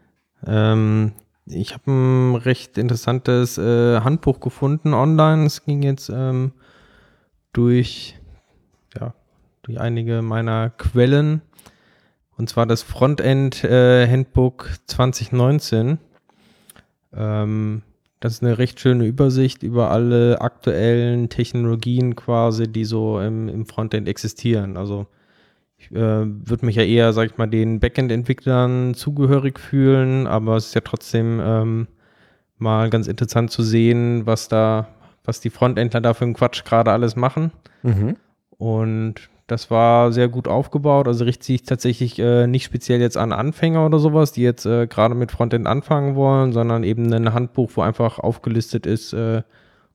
[0.46, 1.14] Ähm,
[1.48, 5.46] ich habe ein recht interessantes äh, Handbuch gefunden online.
[5.46, 6.52] Es ging jetzt ähm,
[7.54, 8.20] durch,
[9.00, 9.14] ja,
[9.64, 11.42] durch einige meiner Quellen.
[12.38, 16.00] Und zwar das Frontend äh, Handbook 2019.
[17.14, 17.82] Ähm,
[18.20, 23.66] das ist eine recht schöne Übersicht über alle aktuellen Technologien quasi, die so im, im
[23.66, 24.78] Frontend existieren.
[24.78, 25.08] Also
[25.78, 30.68] ich äh, würde mich ja eher, sag ich mal, den Backend-Entwicklern zugehörig fühlen, aber es
[30.68, 31.88] ist ja trotzdem ähm,
[32.58, 34.88] mal ganz interessant zu sehen, was da,
[35.24, 37.52] was die Frontendler da für einen Quatsch gerade alles machen.
[37.84, 38.16] Mhm.
[38.58, 41.08] Und das war sehr gut aufgebaut.
[41.08, 44.88] Also richtet sich tatsächlich äh, nicht speziell jetzt an Anfänger oder sowas, die jetzt äh,
[44.88, 49.44] gerade mit Frontend anfangen wollen, sondern eben ein Handbuch, wo einfach aufgelistet ist, äh,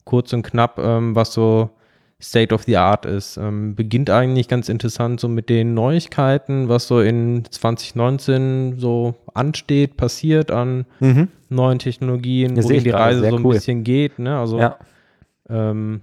[0.04, 1.70] kurz und knapp, ähm, was so
[2.22, 3.38] State of the Art ist.
[3.38, 9.96] Ähm, beginnt eigentlich ganz interessant so mit den Neuigkeiten, was so in 2019 so ansteht,
[9.96, 11.28] passiert an Mhm.
[11.48, 13.54] neuen Technologien, Ja, wohin die Reise so ein cool.
[13.54, 14.18] bisschen geht.
[14.18, 14.38] Ne?
[14.38, 14.76] Also Ja.
[15.48, 16.02] ähm,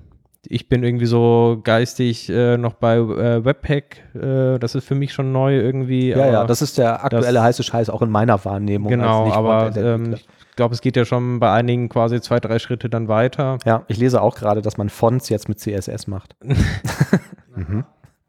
[0.49, 4.03] ich bin irgendwie so geistig äh, noch bei äh, Webpack.
[4.15, 6.09] Äh, das ist für mich schon neu irgendwie.
[6.09, 8.89] ja, ja, das ist der aktuelle das- heiße Scheiß auch in meiner Wahrnehmung.
[8.89, 12.89] Genau, aber ähm, ich glaube, es geht ja schon bei einigen quasi zwei, drei Schritte
[12.89, 13.57] dann weiter.
[13.65, 16.35] ja, ich lese auch gerade, dass man Fonts jetzt mit CSS macht.
[17.55, 17.83] mhm.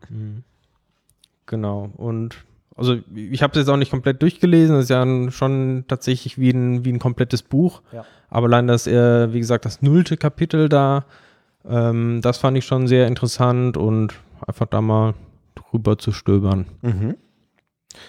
[0.08, 0.42] Mhm.
[1.46, 1.90] Genau.
[1.96, 2.44] Und
[2.76, 4.76] also ich habe es jetzt auch nicht komplett durchgelesen.
[4.76, 7.82] Das ist ja schon tatsächlich wie ein, wie ein komplettes Buch.
[7.92, 8.04] Ja.
[8.28, 11.04] Aber allein das, wie gesagt, das nullte Kapitel da,
[11.68, 14.14] ähm, das fand ich schon sehr interessant und
[14.46, 15.14] einfach da mal
[15.54, 16.66] drüber zu stöbern.
[16.82, 17.16] Mhm.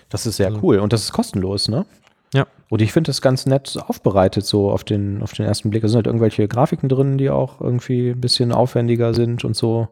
[0.09, 1.85] Das ist sehr Also- cool und das ist kostenlos, ne?
[2.33, 2.45] Ja.
[2.69, 5.81] Und ich finde das ganz nett aufbereitet, so auf den, auf den ersten Blick.
[5.81, 9.87] Da sind halt irgendwelche Grafiken drin, die auch irgendwie ein bisschen aufwendiger sind und so.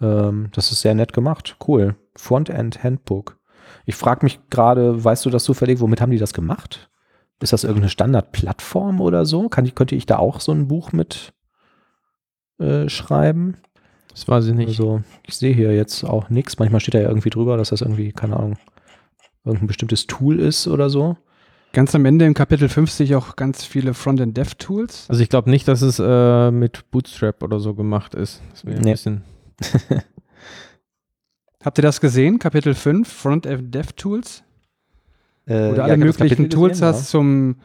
[0.00, 1.56] Ähm, das ist sehr nett gemacht.
[1.66, 1.94] Cool.
[2.16, 3.38] Frontend Handbook.
[3.84, 6.90] Ich frage mich gerade, weißt du das zufällig, womit haben die das gemacht?
[7.40, 9.48] Ist das irgendeine Standardplattform oder so?
[9.48, 11.32] Kann ich, könnte ich da auch so ein Buch mit
[12.58, 13.56] äh, schreiben?
[14.10, 14.68] Das weiß ich nicht.
[14.68, 16.58] Also, ich sehe hier jetzt auch nichts.
[16.58, 18.56] Manchmal steht da ja irgendwie drüber, dass das irgendwie, keine Ahnung,
[19.44, 21.16] irgendein bestimmtes Tool ist oder so.
[21.72, 25.10] Ganz am Ende im Kapitel 5 sehe ich auch ganz viele Frontend-Dev-Tools.
[25.10, 28.40] Also ich glaube nicht, dass es äh, mit Bootstrap oder so gemacht ist.
[28.52, 28.92] Das wäre ein Nee.
[28.92, 29.22] bisschen.
[31.64, 32.38] Habt ihr das gesehen?
[32.38, 34.42] Kapitel 5, Frontend-Dev-Tools?
[35.46, 37.56] Äh, Wo du ja, alle hab das möglichen Tools gesehen, hast zum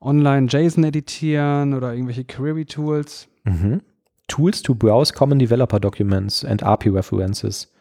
[0.00, 3.28] Online-JSON editieren oder irgendwelche Query-Tools.
[3.44, 3.52] Ja.
[3.52, 3.80] Mhm.
[4.28, 7.72] Tools to browse common developer documents and API references.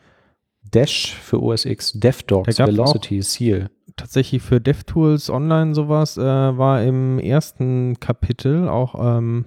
[0.72, 3.70] Dash für OS X, DevDocs, Velocity, Seal.
[3.96, 9.46] Tatsächlich für DevTools Online sowas äh, war im ersten Kapitel auch ähm,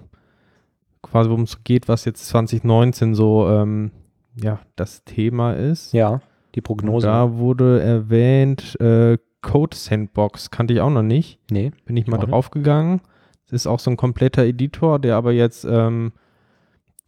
[1.01, 3.91] quasi, worum es geht, was jetzt 2019 so ähm,
[4.35, 5.93] ja, das Thema ist.
[5.93, 6.21] Ja,
[6.55, 7.07] die Und Prognose.
[7.07, 11.39] Da wurde erwähnt, äh, Code Sandbox kannte ich auch noch nicht.
[11.49, 11.71] nee.
[11.85, 13.01] Bin ich mal draufgegangen.
[13.45, 16.13] Es ist auch so ein kompletter Editor, der aber jetzt ähm,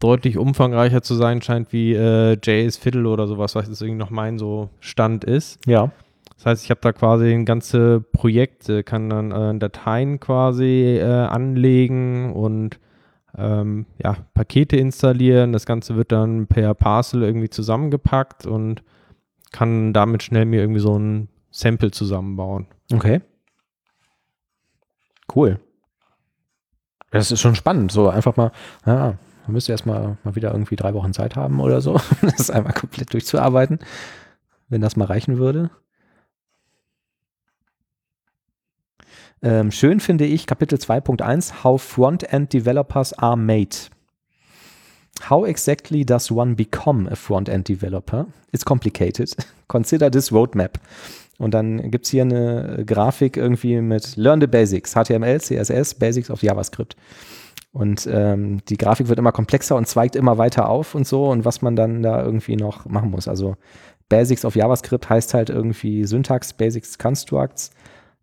[0.04, 4.10] deutlich umfangreicher zu sein scheint wie äh, JS Fiddle oder sowas, was jetzt irgendwie noch
[4.10, 5.58] mein so Stand ist.
[5.66, 5.92] Ja.
[6.36, 10.98] Das heißt, ich habe da quasi ein ganze Projekt, äh, kann dann äh, Dateien quasi
[10.98, 12.78] äh, anlegen und
[13.38, 15.54] ähm, ja, Pakete installieren.
[15.54, 18.82] Das Ganze wird dann per Parcel irgendwie zusammengepackt und
[19.52, 22.66] kann damit schnell mir irgendwie so ein Sample zusammenbauen.
[22.92, 23.22] Okay.
[25.34, 25.60] Cool.
[27.10, 28.52] Das ist schon spannend, so einfach mal,
[28.84, 29.14] ja,
[29.46, 33.12] man müsste erstmal mal wieder irgendwie drei Wochen Zeit haben oder so, das einmal komplett
[33.12, 33.78] durchzuarbeiten,
[34.68, 35.70] wenn das mal reichen würde.
[39.42, 43.76] Ähm, schön finde ich Kapitel 2.1, How Front-End Developers are made.
[45.28, 48.26] How exactly does one become a front-end developer?
[48.52, 49.34] It's complicated.
[49.68, 50.78] Consider this roadmap.
[51.38, 56.30] Und dann gibt es hier eine Grafik irgendwie mit Learn the Basics, HTML, CSS, Basics
[56.30, 56.96] of JavaScript.
[57.74, 61.44] Und ähm, die Grafik wird immer komplexer und zweigt immer weiter auf und so und
[61.44, 63.26] was man dann da irgendwie noch machen muss.
[63.26, 63.56] Also
[64.08, 67.72] Basics of JavaScript heißt halt irgendwie Syntax, Basics, Constructs,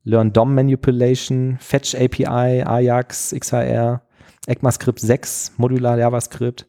[0.05, 4.01] Learn DOM Manipulation, Fetch API, Ajax, XHR,
[4.47, 6.65] ECMAScript 6, Modular JavaScript.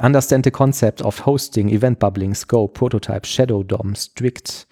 [0.00, 4.66] Understand the concept of hosting, event bubbling, scope, prototype, shadow DOM, strict,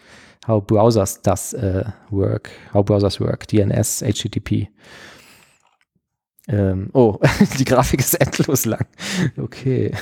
[0.47, 4.69] how browsers does uh, work, how browsers work, DNS, HTTP.
[6.48, 7.19] Ähm, oh,
[7.59, 8.86] die Grafik ist endlos lang.
[9.39, 9.93] Okay.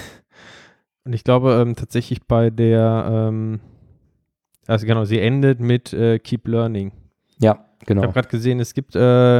[1.05, 3.61] Und ich glaube ähm, tatsächlich bei der, ähm,
[4.67, 6.93] also genau, sie endet mit äh, Keep Learning.
[7.39, 8.03] Ja, Ich genau.
[8.03, 8.99] habe gerade gesehen, es gibt, äh,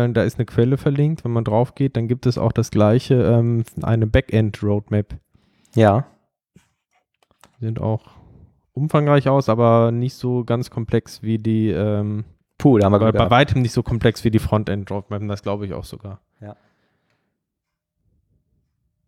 [0.09, 3.15] da ist eine Quelle verlinkt, wenn man drauf geht, dann gibt es auch das gleiche,
[3.15, 5.15] ähm, eine Backend-Roadmap.
[5.75, 6.07] Ja,
[7.61, 8.03] sind auch
[8.73, 12.25] umfangreich aus, aber nicht so ganz komplex wie die, ähm,
[12.57, 13.31] Puh, da haben wir bei gehabt.
[13.31, 16.21] weitem nicht so komplex wie die Frontend-Dropmap, das glaube ich auch sogar.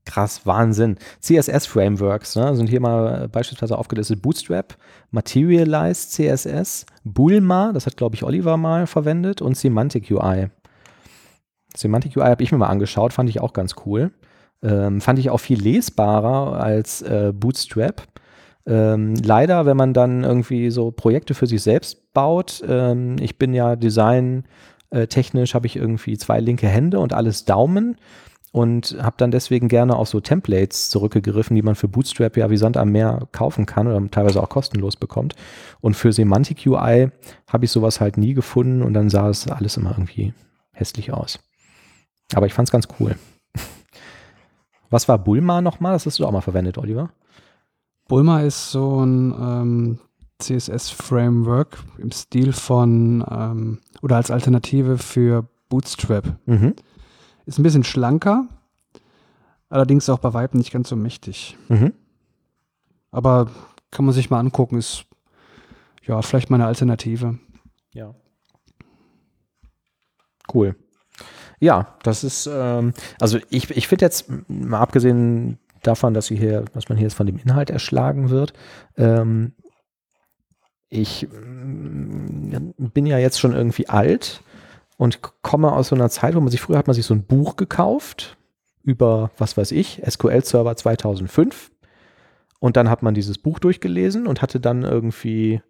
[0.05, 0.97] Krass, Wahnsinn.
[1.21, 4.21] CSS-Frameworks ne, sind hier mal beispielsweise aufgelistet.
[4.21, 4.77] Bootstrap,
[5.13, 10.49] Materialize CSS, Bulma, das hat, glaube ich, Oliver mal verwendet, und Semantic UI.
[11.77, 14.11] Semantic UI habe ich mir mal angeschaut, fand ich auch ganz cool.
[14.63, 18.03] Ähm, fand ich auch viel lesbarer als äh, Bootstrap.
[18.67, 23.55] Ähm, leider, wenn man dann irgendwie so Projekte für sich selbst baut, ähm, ich bin
[23.55, 24.45] ja Design
[24.91, 27.97] äh, technisch, habe ich irgendwie zwei linke Hände und alles Daumen
[28.53, 32.59] und habe dann deswegen gerne auf so Templates zurückgegriffen, die man für Bootstrap ja wie
[32.59, 35.35] Sand am Meer kaufen kann oder teilweise auch kostenlos bekommt.
[35.81, 37.11] Und für Semantic UI
[37.49, 40.35] habe ich sowas halt nie gefunden und dann sah es alles immer irgendwie
[40.73, 41.39] hässlich aus.
[42.35, 43.17] Aber ich fand es ganz cool.
[44.91, 45.95] Was war Bulma nochmal?
[45.95, 47.11] Das hast du auch mal verwendet, Oliver.
[48.07, 49.99] Bulma ist so ein ähm,
[50.41, 56.37] CSS-Framework im Stil von ähm, oder als Alternative für Bootstrap.
[56.45, 56.75] Mhm.
[57.47, 58.47] Ist ein bisschen schlanker,
[59.69, 61.57] allerdings auch bei Weitem nicht ganz so mächtig.
[61.69, 61.93] Mhm.
[63.11, 63.51] Aber
[63.91, 65.05] kann man sich mal angucken, ist
[66.05, 67.39] ja vielleicht mal eine Alternative.
[67.93, 68.15] Ja.
[70.53, 70.77] Cool.
[71.61, 76.89] Ja, das ist, ähm, also ich, ich finde jetzt, mal abgesehen davon, dass, hier, dass
[76.89, 78.53] man hier jetzt von dem Inhalt erschlagen wird,
[78.97, 79.53] ähm,
[80.89, 84.43] ich bin ja jetzt schon irgendwie alt
[85.03, 87.25] und komme aus so einer Zeit, wo man sich, früher hat man sich so ein
[87.25, 88.37] Buch gekauft
[88.85, 91.73] über, was weiß ich, SQL Server 2005
[92.61, 95.61] und dann hat man dieses Buch durchgelesen und hatte dann irgendwie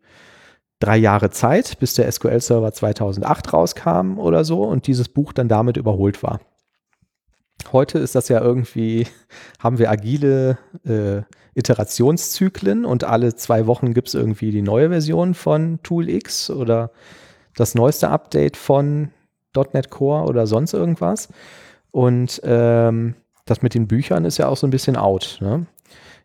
[0.78, 5.78] drei Jahre Zeit, bis der SQL-Server 2008 rauskam oder so und dieses Buch dann damit
[5.78, 6.40] überholt war.
[7.72, 9.06] Heute ist das ja irgendwie,
[9.58, 11.22] haben wir agile äh,
[11.54, 16.90] Iterationszyklen und alle zwei Wochen gibt es irgendwie die neue Version von Tool X oder
[17.56, 19.12] das neueste Update von
[19.54, 21.28] .NET Core oder sonst irgendwas.
[21.90, 23.14] Und ähm,
[23.44, 25.38] das mit den Büchern ist ja auch so ein bisschen out.
[25.40, 25.66] Ne?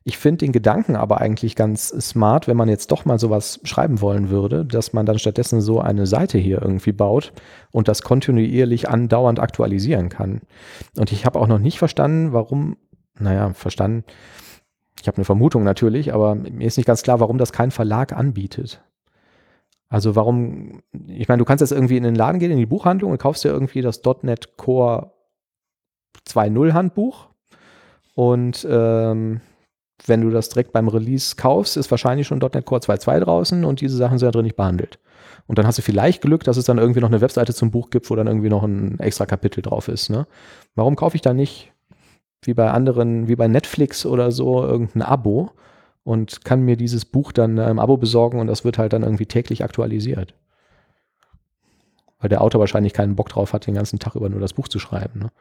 [0.03, 3.99] Ich finde den Gedanken aber eigentlich ganz smart, wenn man jetzt doch mal sowas schreiben
[3.99, 7.33] wollen würde, dass man dann stattdessen so eine Seite hier irgendwie baut
[7.71, 10.43] und das kontinuierlich andauernd aktualisieren kann.
[10.97, 12.77] Und ich habe auch noch nicht verstanden, warum,
[13.19, 14.05] naja, verstanden,
[15.01, 18.13] ich habe eine Vermutung natürlich, aber mir ist nicht ganz klar, warum das kein Verlag
[18.13, 18.81] anbietet.
[19.89, 23.11] Also warum, ich meine, du kannst jetzt irgendwie in den Laden gehen, in die Buchhandlung
[23.11, 25.11] und kaufst dir irgendwie das .NET Core
[26.27, 27.29] 2.0 Handbuch
[28.15, 29.41] und ähm,
[30.05, 33.81] wenn du das direkt beim Release kaufst, ist wahrscheinlich schon .NET Core 2.2 draußen und
[33.81, 34.99] diese Sachen sind da drin nicht behandelt.
[35.47, 37.89] Und dann hast du vielleicht Glück, dass es dann irgendwie noch eine Webseite zum Buch
[37.89, 40.09] gibt, wo dann irgendwie noch ein extra Kapitel drauf ist.
[40.09, 40.27] Ne?
[40.75, 41.71] Warum kaufe ich da nicht,
[42.43, 45.51] wie bei anderen, wie bei Netflix oder so, irgendein Abo
[46.07, 49.25] und kann mir dieses Buch dann im Abo besorgen und das wird halt dann irgendwie
[49.25, 50.33] täglich aktualisiert?
[52.19, 54.69] Weil der Autor wahrscheinlich keinen Bock drauf hat, den ganzen Tag über nur das Buch
[54.69, 55.19] zu schreiben.
[55.19, 55.31] Ne?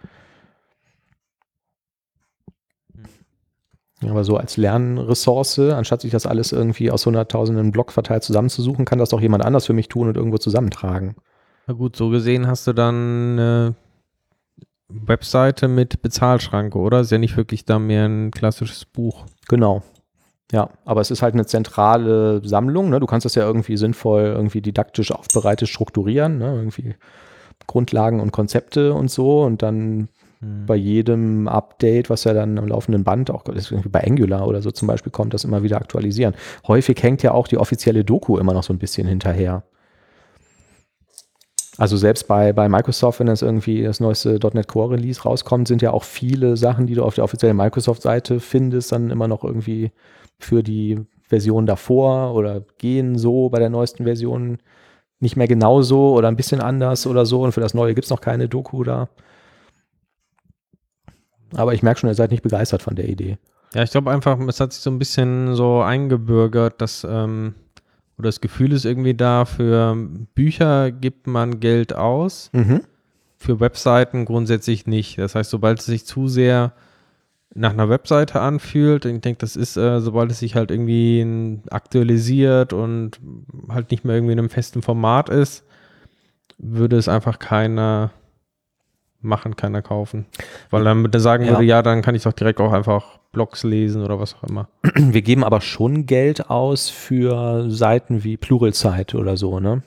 [4.10, 8.98] Aber so als Lernressource, anstatt sich das alles irgendwie aus hunderttausenden Block verteilt zusammenzusuchen, kann
[8.98, 11.14] das doch jemand anders für mich tun und irgendwo zusammentragen.
[11.68, 13.74] Na gut, so gesehen hast du dann eine
[14.88, 17.00] Webseite mit Bezahlschranke, oder?
[17.00, 19.26] Ist ja nicht wirklich da mehr ein klassisches Buch.
[19.48, 19.84] Genau.
[20.52, 22.90] Ja, aber es ist halt eine zentrale Sammlung.
[22.90, 23.00] Ne?
[23.00, 26.54] Du kannst das ja irgendwie sinnvoll, irgendwie didaktisch aufbereitet strukturieren, ne?
[26.54, 26.94] irgendwie
[27.66, 30.08] Grundlagen und Konzepte und so und dann
[30.40, 34.86] bei jedem Update, was ja dann am laufenden Band auch bei Angular oder so zum
[34.86, 36.34] Beispiel kommt, das immer wieder aktualisieren.
[36.66, 39.64] Häufig hängt ja auch die offizielle Doku immer noch so ein bisschen hinterher.
[41.78, 45.82] Also selbst bei, bei Microsoft, wenn das irgendwie das neueste .NET Core Release rauskommt, sind
[45.82, 49.90] ja auch viele Sachen, die du auf der offiziellen Microsoft-Seite findest, dann immer noch irgendwie
[50.38, 54.58] für die Version davor oder gehen so bei der neuesten Version
[55.18, 58.10] nicht mehr genauso oder ein bisschen anders oder so und für das neue gibt es
[58.10, 59.08] noch keine Doku da.
[61.54, 63.38] Aber ich merke schon, ihr seid nicht begeistert von der Idee.
[63.74, 67.54] Ja, ich glaube einfach, es hat sich so ein bisschen so eingebürgert, dass, ähm,
[68.18, 69.96] oder das Gefühl ist irgendwie da, für
[70.34, 72.80] Bücher gibt man Geld aus, Mhm.
[73.36, 75.18] für Webseiten grundsätzlich nicht.
[75.18, 76.72] Das heißt, sobald es sich zu sehr
[77.56, 82.72] nach einer Webseite anfühlt, ich denke, das ist, äh, sobald es sich halt irgendwie aktualisiert
[82.72, 83.18] und
[83.68, 85.64] halt nicht mehr irgendwie in einem festen Format ist,
[86.58, 88.10] würde es einfach keiner
[89.20, 90.26] machen, keiner kaufen.
[90.70, 91.50] Weil dann sagen Ja.
[91.52, 94.68] würde, ja, dann kann ich doch direkt auch einfach Blogs lesen oder was auch immer.
[94.94, 99.82] Wir geben aber schon Geld aus für Seiten wie Pluralsight oder so, ne?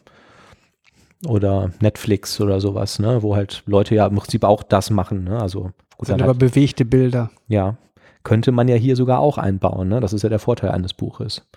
[1.27, 3.21] Oder Netflix oder sowas, ne?
[3.21, 5.39] Wo halt Leute ja im Prinzip auch das machen, ne?
[5.39, 7.30] Also gut, Sind aber halt, bewegte Bilder.
[7.47, 7.77] ja.
[8.23, 10.01] Könnte man ja hier sogar auch einbauen, ne?
[10.01, 11.47] Das ist ja der Vorteil eines Buches.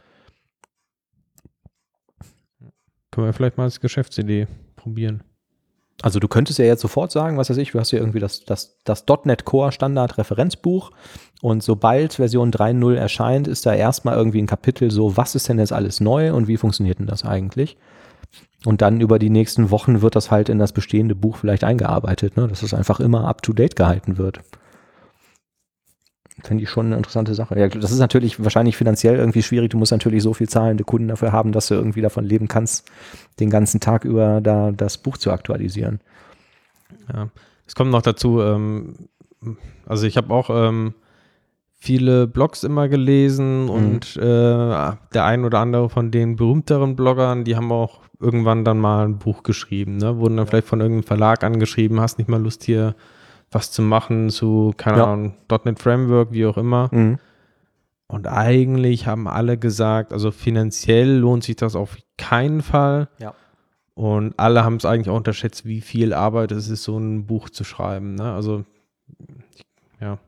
[3.11, 4.47] Können wir vielleicht mal als Geschäftsidee
[4.77, 5.25] probieren.
[6.03, 8.45] Also du könntest ja jetzt sofort sagen, was weiß ich, du hast ja irgendwie das,
[8.45, 10.93] das, das .NET Core Standard Referenzbuch
[11.43, 15.59] und sobald Version 3.0 erscheint, ist da erstmal irgendwie ein Kapitel so, was ist denn
[15.59, 17.77] jetzt alles neu und wie funktioniert denn das eigentlich?
[18.65, 22.37] Und dann über die nächsten Wochen wird das halt in das bestehende Buch vielleicht eingearbeitet,
[22.37, 22.47] ne?
[22.47, 24.41] dass es einfach immer up-to-date gehalten wird.
[26.45, 27.59] Finde ich schon eine interessante Sache.
[27.59, 29.71] Ja, das ist natürlich wahrscheinlich finanziell irgendwie schwierig.
[29.71, 32.91] Du musst natürlich so viel zahlende Kunden dafür haben, dass du irgendwie davon leben kannst,
[33.39, 36.01] den ganzen Tag über da das Buch zu aktualisieren.
[37.13, 37.29] Ja,
[37.67, 39.09] es kommt noch dazu, ähm,
[39.87, 40.95] also ich habe auch ähm,
[41.75, 43.71] viele Blogs immer gelesen mhm.
[43.71, 48.79] und äh, der ein oder andere von den berühmteren Bloggern, die haben auch irgendwann dann
[48.79, 50.19] mal ein Buch geschrieben, ne?
[50.19, 50.51] wurden dann ja.
[50.51, 52.95] vielleicht von irgendeinem Verlag angeschrieben, hast nicht mal Lust hier
[53.51, 55.05] was zu machen zu, keine ja.
[55.05, 55.35] Ahnung,
[55.65, 56.89] .NET Framework, wie auch immer.
[56.91, 57.19] Mhm.
[58.07, 63.09] Und eigentlich haben alle gesagt, also finanziell lohnt sich das auf keinen Fall.
[63.19, 63.35] Ja.
[63.95, 67.51] Und alle haben es eigentlich auch unterschätzt, wie viel Arbeit es ist, so ein Buch
[67.51, 68.15] zu schreiben.
[68.15, 68.33] Ne?
[68.33, 68.65] Also,
[70.01, 70.19] ja.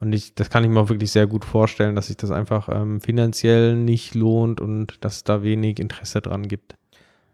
[0.00, 2.68] Und ich, das kann ich mir auch wirklich sehr gut vorstellen, dass sich das einfach
[2.70, 6.77] ähm, finanziell nicht lohnt und dass es da wenig Interesse dran gibt.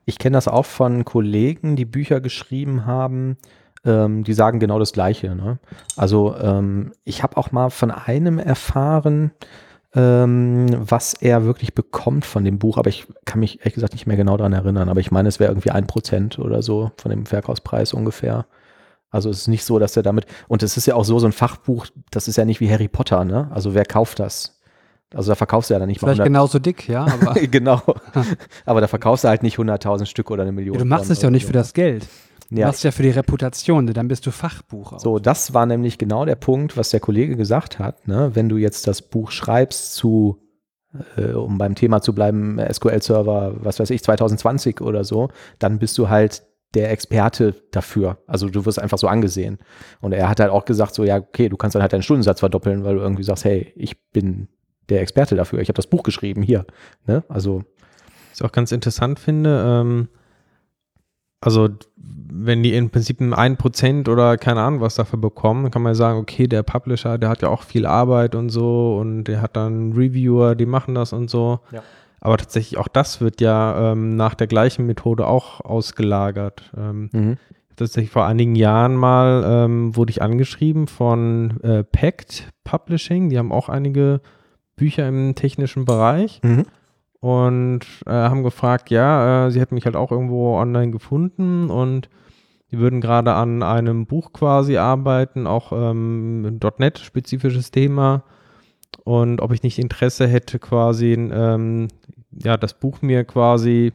[0.04, 3.36] Ich kenne das auch von Kollegen, die Bücher geschrieben haben,
[3.84, 5.34] ähm, die sagen genau das Gleiche.
[5.34, 5.58] Ne?
[5.96, 9.32] Also ähm, ich habe auch mal von einem erfahren,
[9.94, 14.06] ähm, was er wirklich bekommt von dem Buch, aber ich kann mich ehrlich gesagt nicht
[14.06, 17.10] mehr genau daran erinnern, aber ich meine, es wäre irgendwie ein Prozent oder so von
[17.10, 18.46] dem Verkaufspreis ungefähr.
[19.10, 21.26] Also es ist nicht so, dass er damit, und es ist ja auch so, so
[21.26, 23.48] ein Fachbuch, das ist ja nicht wie Harry Potter, ne?
[23.52, 24.53] Also wer kauft das?
[25.14, 27.06] Also da verkaufst du ja dann nicht Vielleicht mal 100, genauso dick, ja.
[27.06, 27.80] Aber genau.
[28.64, 30.74] aber da verkaufst du halt nicht 100.000 Stück oder eine Million.
[30.74, 32.06] Ja, du machst es ja nicht für das Geld.
[32.50, 32.66] Du ja.
[32.66, 34.98] machst ja für die Reputation, dann bist du Fachbuch.
[34.98, 38.06] So, das war nämlich genau der Punkt, was der Kollege gesagt hat.
[38.06, 38.30] Ne?
[38.34, 40.42] Wenn du jetzt das Buch schreibst zu,
[41.16, 45.96] äh, um beim Thema zu bleiben, SQL-Server, was weiß ich, 2020 oder so, dann bist
[45.96, 46.42] du halt
[46.74, 48.18] der Experte dafür.
[48.26, 49.58] Also du wirst einfach so angesehen.
[50.00, 52.40] Und er hat halt auch gesagt, so ja, okay, du kannst dann halt deinen Stundensatz
[52.40, 54.48] verdoppeln, weil du irgendwie sagst, hey, ich bin
[54.88, 55.60] der Experte dafür.
[55.60, 56.66] Ich habe das Buch geschrieben hier.
[57.06, 57.24] Ne?
[57.28, 57.64] Also.
[58.30, 60.08] Was ich auch ganz interessant finde, ähm,
[61.40, 65.94] also wenn die im Prinzip ein Prozent oder keine Ahnung was dafür bekommen, kann man
[65.94, 69.56] sagen, okay, der Publisher, der hat ja auch viel Arbeit und so und der hat
[69.56, 71.60] dann Reviewer, die machen das und so.
[71.70, 71.82] Ja.
[72.20, 76.72] Aber tatsächlich auch das wird ja ähm, nach der gleichen Methode auch ausgelagert.
[76.76, 77.36] Ähm, mhm.
[77.76, 83.52] Tatsächlich vor einigen Jahren mal ähm, wurde ich angeschrieben von äh, Pact Publishing, die haben
[83.52, 84.20] auch einige
[84.76, 86.40] Bücher im technischen Bereich.
[86.42, 86.64] Mhm
[87.24, 92.10] und äh, haben gefragt, ja, äh, sie hätten mich halt auch irgendwo online gefunden und
[92.70, 98.24] die würden gerade an einem Buch quasi arbeiten, auch ähm, .NET-spezifisches Thema
[99.04, 101.88] und ob ich nicht Interesse hätte, quasi ähm,
[102.30, 103.94] ja, das Buch mir quasi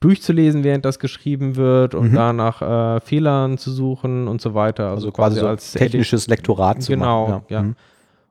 [0.00, 2.16] durchzulesen, während das geschrieben wird und mhm.
[2.16, 2.62] danach
[2.96, 4.86] äh, Fehlern zu suchen und so weiter.
[4.86, 7.44] Also, also quasi, quasi so als technisches Lektorat zu genau, machen.
[7.46, 7.56] Genau, ja.
[7.58, 7.62] ja.
[7.62, 7.76] Mhm.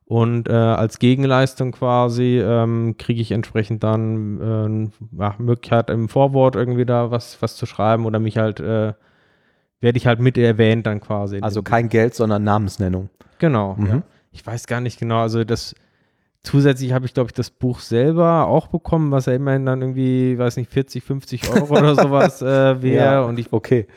[0.05, 6.85] Und äh, als Gegenleistung quasi ähm, kriege ich entsprechend dann äh, Möglichkeit im Vorwort irgendwie
[6.85, 8.93] da was, was zu schreiben oder mich halt, äh,
[9.79, 11.39] werde ich halt mit erwähnt dann quasi.
[11.41, 13.09] Also kein Geld, sondern Namensnennung.
[13.39, 13.75] Genau.
[13.75, 13.87] Mhm.
[13.87, 14.01] Ja.
[14.31, 15.73] Ich weiß gar nicht genau, also das
[16.41, 20.37] zusätzlich habe ich, glaube ich, das Buch selber auch bekommen, was ja immerhin dann irgendwie,
[20.37, 22.45] weiß nicht, 40, 50 Euro oder sowas äh,
[22.81, 23.05] wäre.
[23.05, 23.87] Ja, und ich, okay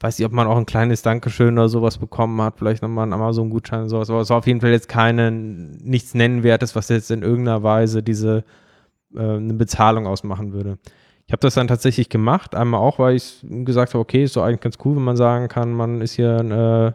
[0.00, 3.14] weiß nicht, ob man auch ein kleines Dankeschön oder sowas bekommen hat, vielleicht nochmal einen
[3.14, 7.10] Amazon-Gutschein oder sowas, aber es war auf jeden Fall jetzt keine, nichts Nennenwertes, was jetzt
[7.10, 8.44] in irgendeiner Weise diese,
[9.14, 10.78] äh, eine Bezahlung ausmachen würde.
[11.26, 14.44] Ich habe das dann tatsächlich gemacht, einmal auch, weil ich gesagt habe, okay, ist doch
[14.44, 16.92] eigentlich ganz cool, wenn man sagen kann, man ist hier ein, äh,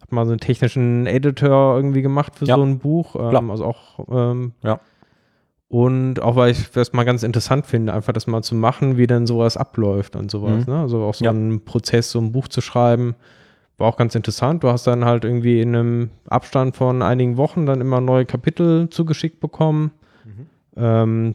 [0.00, 2.54] hat mal so einen technischen Editor irgendwie gemacht für ja.
[2.54, 4.80] so ein Buch, ähm, also auch, ähm, ja
[5.68, 9.06] und auch weil ich das mal ganz interessant finde, einfach das mal zu machen, wie
[9.06, 10.66] denn sowas abläuft und sowas.
[10.66, 10.72] Mhm.
[10.72, 10.80] Ne?
[10.80, 11.30] Also auch so ja.
[11.30, 13.14] ein Prozess, so ein Buch zu schreiben,
[13.76, 14.64] war auch ganz interessant.
[14.64, 18.88] Du hast dann halt irgendwie in einem Abstand von einigen Wochen dann immer neue Kapitel
[18.88, 19.92] zugeschickt bekommen.
[20.24, 20.46] Mhm.
[20.76, 21.34] Ähm,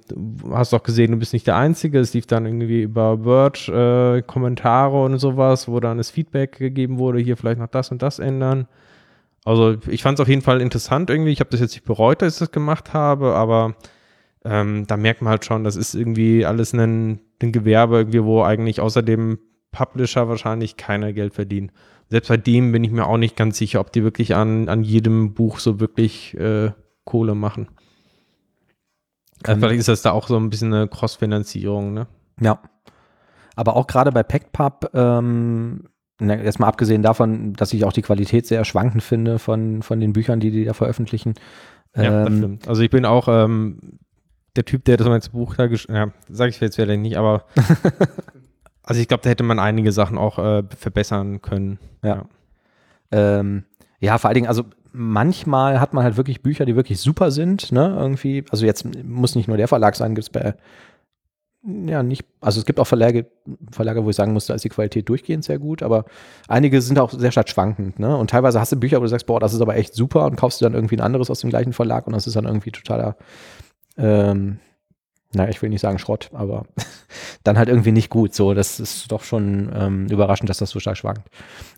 [0.52, 2.00] hast auch gesehen, du bist nicht der Einzige.
[2.00, 6.98] Es lief dann irgendwie über Word, äh, Kommentare und sowas, wo dann das Feedback gegeben
[6.98, 8.68] wurde, hier vielleicht noch das und das ändern.
[9.46, 11.32] Also ich fand es auf jeden Fall interessant irgendwie.
[11.32, 13.76] Ich habe das jetzt nicht bereut, dass ich das gemacht habe, aber
[14.46, 18.44] ähm, da merkt man halt schon, das ist irgendwie alles ein, ein Gewerbe, irgendwie, wo
[18.44, 19.40] eigentlich außer dem
[19.72, 21.72] Publisher wahrscheinlich keiner Geld verdient.
[22.10, 24.84] Selbst bei dem bin ich mir auch nicht ganz sicher, ob die wirklich an, an
[24.84, 26.72] jedem Buch so wirklich äh,
[27.06, 27.70] Kohle machen.
[29.46, 32.08] Also vielleicht ist das da auch so ein bisschen eine Cross-Finanzierung, ne?
[32.40, 32.60] Ja.
[33.56, 35.90] Aber auch gerade bei PackPub, ähm,
[36.20, 40.40] erstmal abgesehen davon, dass ich auch die Qualität sehr schwankend finde von, von den Büchern,
[40.40, 41.34] die die da veröffentlichen.
[41.96, 42.68] Ja, das ähm, stimmt.
[42.68, 44.00] Also ich bin auch ähm,
[44.56, 47.18] der Typ, der das mal ins Buch da geschrieben ja, sage ich jetzt vielleicht nicht,
[47.18, 47.46] aber
[48.84, 51.80] also ich glaube, da hätte man einige Sachen auch äh, verbessern können.
[52.04, 52.26] Ja.
[53.12, 53.64] Ähm,
[54.00, 57.72] ja, vor allen Dingen, also manchmal hat man halt wirklich Bücher, die wirklich super sind,
[57.72, 58.46] ne, irgendwie.
[58.52, 60.56] Also jetzt muss nicht nur der Verlag sein, gibt es bei,
[61.66, 63.26] ja, nicht, also es gibt auch Verlage,
[63.72, 66.06] Verlage, wo ich sagen muss, da ist die Qualität durchgehend sehr gut, aber
[66.48, 69.26] einige sind auch sehr stark schwankend, ne, und teilweise hast du Bücher, wo du sagst,
[69.26, 71.50] boah, das ist aber echt super und kaufst du dann irgendwie ein anderes aus dem
[71.50, 73.16] gleichen Verlag und das ist dann irgendwie totaler,
[73.98, 74.60] ähm,
[75.36, 76.66] naja, ich will nicht sagen Schrott, aber
[77.44, 78.34] dann halt irgendwie nicht gut.
[78.34, 81.28] So, das ist doch schon ähm, überraschend, dass das so stark schwankt.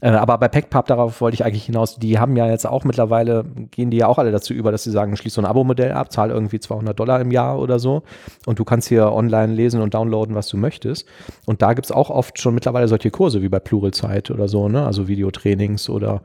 [0.01, 3.45] Äh, aber bei PackPub, darauf wollte ich eigentlich hinaus, die haben ja jetzt auch mittlerweile,
[3.71, 6.11] gehen die ja auch alle dazu über, dass sie sagen, schließ so ein Abo-Modell ab,
[6.11, 8.03] zahl irgendwie 200 Dollar im Jahr oder so
[8.45, 11.07] und du kannst hier online lesen und downloaden, was du möchtest.
[11.45, 14.67] Und da gibt es auch oft schon mittlerweile solche Kurse wie bei Pluralzeit oder so,
[14.67, 14.85] ne?
[14.85, 16.21] also Videotrainings oder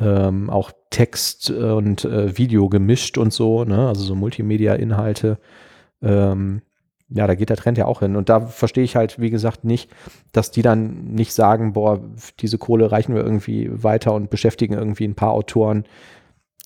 [0.00, 3.88] ähm, auch Text und äh, Video gemischt und so, ne?
[3.88, 5.38] also so Multimedia-Inhalte.
[6.02, 6.62] Ähm,
[7.10, 8.16] ja, da geht der Trend ja auch hin.
[8.16, 9.90] Und da verstehe ich halt, wie gesagt, nicht,
[10.32, 12.00] dass die dann nicht sagen, boah,
[12.40, 15.84] diese Kohle reichen wir irgendwie weiter und beschäftigen irgendwie ein paar Autoren,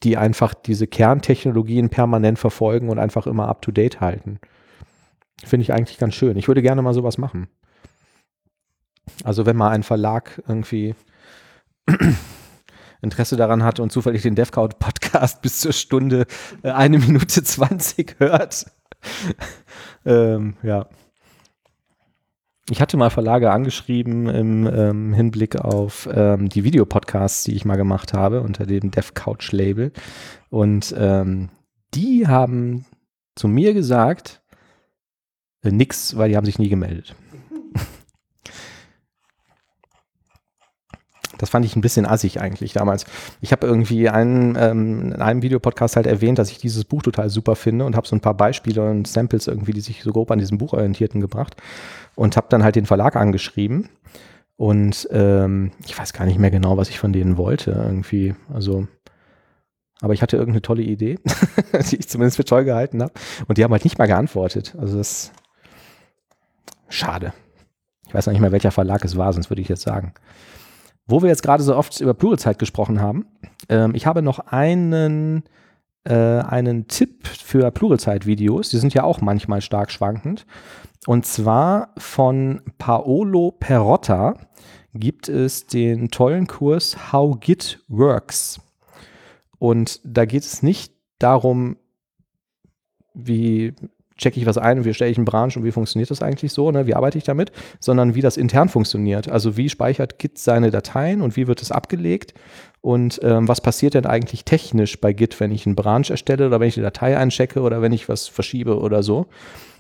[0.03, 4.41] die einfach diese Kerntechnologien permanent verfolgen und einfach immer up to date halten.
[5.45, 6.37] Finde ich eigentlich ganz schön.
[6.37, 7.49] Ich würde gerne mal sowas machen.
[9.25, 10.95] Also, wenn mal ein Verlag irgendwie
[13.03, 16.27] Interesse daran hat und zufällig den DevCloud Podcast bis zur Stunde
[16.63, 18.67] äh, eine Minute 20 hört,
[20.05, 20.87] ähm, ja.
[22.71, 27.77] Ich hatte mal Verlage angeschrieben im ähm, Hinblick auf ähm, die Videopodcasts, die ich mal
[27.77, 29.93] gemacht habe unter dem DevCouch-Label.
[30.49, 31.51] Und ähm,
[31.93, 32.87] die haben
[33.35, 34.43] zu mir gesagt,
[35.63, 37.17] äh, nix, weil die haben sich nie gemeldet.
[41.43, 43.05] Das fand ich ein bisschen assig eigentlich damals.
[43.41, 47.31] Ich habe irgendwie einen, ähm, in einem Videopodcast halt erwähnt, dass ich dieses Buch total
[47.31, 50.31] super finde und habe so ein paar Beispiele und Samples irgendwie, die sich so grob
[50.31, 51.57] an diesem Buch orientierten, gebracht
[52.15, 53.89] und habe dann halt den Verlag angeschrieben.
[54.57, 58.37] Und ähm, ich weiß gar nicht mehr genau, was ich von denen wollte irgendwie.
[58.55, 58.87] Also,
[60.01, 61.19] aber ich hatte irgendeine tolle Idee,
[61.91, 63.15] die ich zumindest für toll gehalten habe.
[63.49, 64.77] Und die haben halt nicht mal geantwortet.
[64.79, 65.33] Also das ist
[66.89, 67.33] schade.
[68.07, 70.15] Ich weiß noch nicht mehr, welcher Verlag es war, sonst würde ich jetzt sagen.
[71.07, 73.27] Wo wir jetzt gerade so oft über Pluralzeit gesprochen haben,
[73.69, 75.45] ähm, ich habe noch einen,
[76.05, 78.71] äh, einen Tipp für Pluralzeit-Videos.
[78.71, 80.47] Die sind ja auch manchmal stark schwankend.
[81.07, 84.35] Und zwar von Paolo Perotta
[84.95, 88.61] gibt es den tollen Kurs How Git Works.
[89.59, 91.77] Und da geht es nicht darum,
[93.15, 93.75] wie
[94.23, 96.53] checke ich was ein und wie stelle ich einen Branch und wie funktioniert das eigentlich
[96.53, 96.87] so, ne?
[96.87, 99.29] wie arbeite ich damit, sondern wie das intern funktioniert.
[99.29, 102.35] Also wie speichert Git seine Dateien und wie wird es abgelegt
[102.81, 106.59] und ähm, was passiert denn eigentlich technisch bei Git, wenn ich einen Branch erstelle oder
[106.59, 109.27] wenn ich eine Datei einchecke oder wenn ich was verschiebe oder so.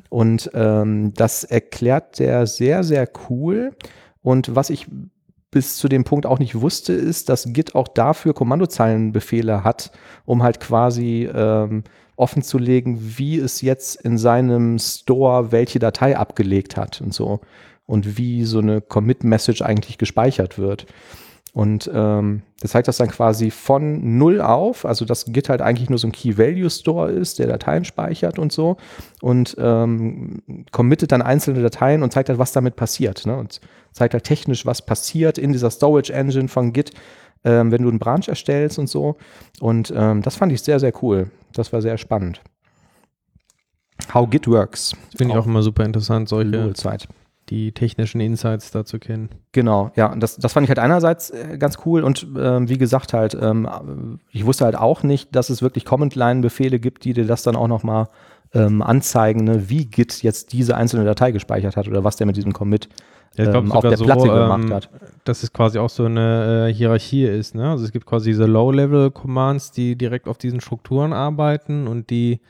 [0.08, 3.72] Und ähm, das erklärt der sehr, sehr cool.
[4.22, 4.86] Und was ich
[5.50, 9.90] bis zu dem Punkt auch nicht wusste, ist, dass Git auch dafür Kommandozeilenbefehle hat,
[10.24, 11.82] um halt quasi ähm,
[12.22, 17.40] offenzulegen, wie es jetzt in seinem Store welche Datei abgelegt hat und so.
[17.84, 20.86] Und wie so eine Commit-Message eigentlich gespeichert wird.
[21.52, 25.90] Und ähm, das zeigt das dann quasi von null auf, also dass Git halt eigentlich
[25.90, 28.78] nur so ein Key-Value-Store ist, der Dateien speichert und so
[29.20, 33.26] und ähm, committet dann einzelne Dateien und zeigt halt, was damit passiert.
[33.26, 33.36] Ne?
[33.36, 33.60] Und
[33.92, 36.92] zeigt halt technisch, was passiert in dieser Storage-Engine von Git,
[37.44, 39.16] ähm, wenn du einen Branch erstellst und so.
[39.60, 41.30] Und ähm, das fand ich sehr, sehr cool.
[41.52, 42.40] Das war sehr spannend.
[44.12, 44.96] How Git works.
[45.16, 47.08] Finde ich auch immer super interessant, solche Zeit.
[47.50, 49.28] die technischen Insights dazu kennen.
[49.52, 53.12] Genau, ja, das, das fand ich halt einerseits äh, ganz cool und ähm, wie gesagt
[53.12, 57.42] halt, ähm, ich wusste halt auch nicht, dass es wirklich Command-Line-Befehle gibt, die dir das
[57.42, 58.08] dann auch nochmal
[58.54, 62.36] ähm, anzeigen, ne, wie Git jetzt diese einzelne Datei gespeichert hat oder was der mit
[62.36, 62.88] diesem Commit
[63.36, 64.90] Ja, ich glaub, ähm, auf der so, Platte gemacht ähm, hat.
[65.24, 67.54] Dass es quasi auch so eine äh, Hierarchie ist.
[67.54, 67.70] Ne?
[67.70, 72.40] Also es gibt quasi diese Low-Level-Commands, die direkt auf diesen Strukturen arbeiten und die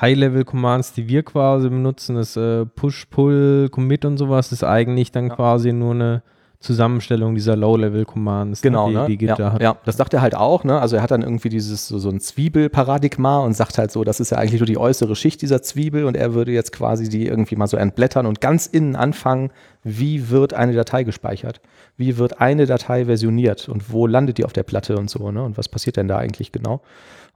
[0.00, 5.28] High-Level-Commands, die wir quasi benutzen, das äh, Push, Pull, Commit und sowas, ist eigentlich dann
[5.28, 5.34] Ja.
[5.34, 6.22] quasi nur eine
[6.60, 8.92] Zusammenstellung dieser Low-Level-Commands, Genau, ne?
[8.92, 9.06] die, ne?
[9.06, 9.62] die Git ja, da hat.
[9.62, 10.80] ja, das sagt er halt auch, ne?
[10.80, 14.18] Also er hat dann irgendwie dieses so, so ein Zwiebelparadigma und sagt halt so, das
[14.18, 17.26] ist ja eigentlich nur die äußere Schicht dieser Zwiebel und er würde jetzt quasi die
[17.26, 19.52] irgendwie mal so entblättern und ganz innen anfangen,
[19.84, 21.60] wie wird eine Datei gespeichert?
[21.96, 25.44] Wie wird eine Datei versioniert und wo landet die auf der Platte und so, ne?
[25.44, 26.80] Und was passiert denn da eigentlich genau?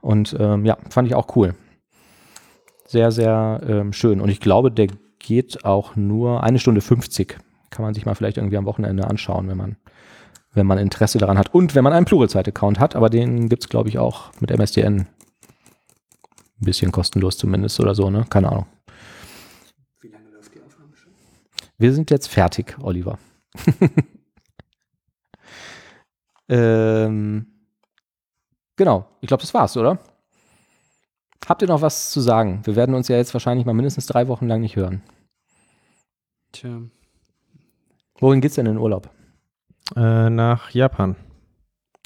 [0.01, 1.55] Und ähm, ja, fand ich auch cool.
[2.85, 4.19] Sehr, sehr ähm, schön.
[4.19, 4.87] Und ich glaube, der
[5.19, 7.37] geht auch nur eine Stunde 50.
[7.73, 9.77] Kann man sich mal vielleicht irgendwie am Wochenende anschauen, wenn man,
[10.53, 11.55] wenn man Interesse daran hat.
[11.55, 14.99] Und wenn man einen Pluralzeit-Account hat, aber den gibt es, glaube ich, auch mit MSDN.
[14.99, 15.07] Ein
[16.59, 18.27] bisschen kostenlos zumindest oder so, ne?
[18.29, 18.67] Keine Ahnung.
[21.79, 23.17] Wir sind jetzt fertig, Oliver.
[26.47, 27.47] ähm,
[28.75, 29.97] genau, ich glaube, das war's, oder?
[31.49, 32.61] Habt ihr noch was zu sagen?
[32.65, 35.01] Wir werden uns ja jetzt wahrscheinlich mal mindestens drei Wochen lang nicht hören.
[36.51, 36.83] Tja.
[38.23, 39.09] Wohin geht's denn in den Urlaub?
[39.97, 41.17] Äh, nach Japan.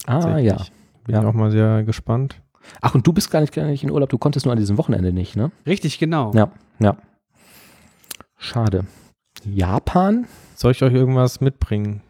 [0.07, 0.57] Ah, ja.
[1.05, 1.23] Bin Ja.
[1.27, 2.41] auch mal sehr gespannt.
[2.81, 4.79] Ach, und du bist gar nicht, gar nicht in Urlaub, du konntest nur an diesem
[4.79, 5.51] Wochenende nicht, ne?
[5.67, 6.33] Richtig, genau.
[6.33, 6.97] Ja, ja.
[8.37, 8.85] Schade.
[9.45, 10.25] Japan?
[10.55, 12.01] Soll ich euch irgendwas mitbringen?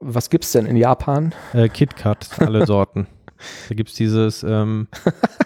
[0.00, 1.34] Was gibt's denn in Japan?
[1.54, 3.08] Äh, KitKat, alle Sorten.
[3.68, 4.86] Da gibt es dieses, ähm,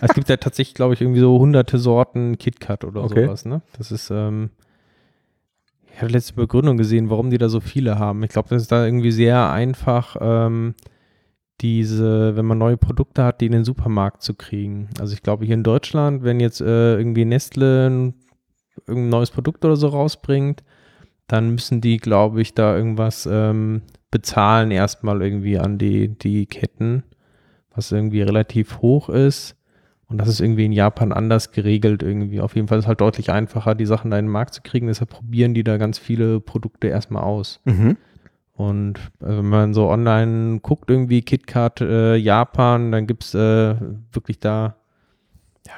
[0.02, 3.24] es gibt ja tatsächlich, glaube ich, irgendwie so hunderte Sorten KitKat oder Okay.
[3.24, 3.62] sowas, ne?
[3.78, 4.50] Das ist, ähm,
[5.94, 8.22] ich habe letzte Begründung gesehen, warum die da so viele haben.
[8.22, 10.74] Ich glaube, das ist da irgendwie sehr einfach, ähm,
[11.60, 14.88] diese, wenn man neue Produkte hat, die in den Supermarkt zu kriegen.
[14.98, 18.14] Also ich glaube, hier in Deutschland, wenn jetzt äh, irgendwie Nestle ein,
[18.88, 20.62] neues Produkt oder so rausbringt,
[21.28, 27.04] dann müssen die, glaube ich, da irgendwas ähm, bezahlen erstmal irgendwie an die, die Ketten,
[27.74, 29.56] was irgendwie relativ hoch ist.
[30.12, 32.40] Und das ist irgendwie in Japan anders geregelt irgendwie.
[32.40, 34.60] Auf jeden Fall ist es halt deutlich einfacher, die Sachen da in den Markt zu
[34.62, 34.86] kriegen.
[34.88, 37.60] Deshalb probieren die da ganz viele Produkte erstmal aus.
[37.64, 37.96] Mhm.
[38.52, 43.74] Und äh, wenn man so online guckt, irgendwie KitKat äh, Japan, dann gibt es äh,
[44.12, 44.76] wirklich da,
[45.66, 45.72] ja,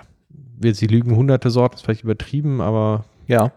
[0.59, 3.52] will sie lügen, hunderte Sorten, ist vielleicht übertrieben, aber Ja.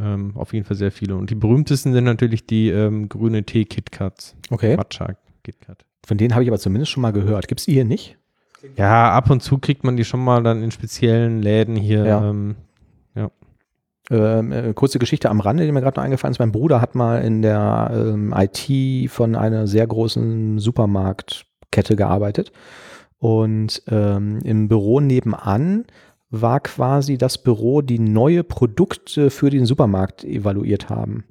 [0.00, 1.16] ähm, auf jeden Fall sehr viele.
[1.16, 4.36] Und die berühmtesten sind natürlich die ähm, grüne Tee-KitKats.
[4.50, 4.76] Okay.
[4.76, 5.84] Matcha KitKat.
[6.06, 7.48] Von denen habe ich aber zumindest schon mal gehört.
[7.48, 8.16] Gibt's die hier nicht?
[8.76, 12.04] Ja, ab und zu kriegt man die schon mal dann in speziellen Läden hier.
[12.04, 12.30] Ja.
[12.30, 12.56] Ähm,
[14.10, 16.38] Ähm, äh, kurze Geschichte am Rande, die mir gerade noch eingefallen ist.
[16.38, 22.52] Mein Bruder hat mal in der ähm, IT von einer sehr großen Supermarktkette gearbeitet.
[23.18, 25.86] Und ähm, im Büro nebenan
[26.28, 31.24] war quasi das Büro, die neue Produkte für den Supermarkt evaluiert haben.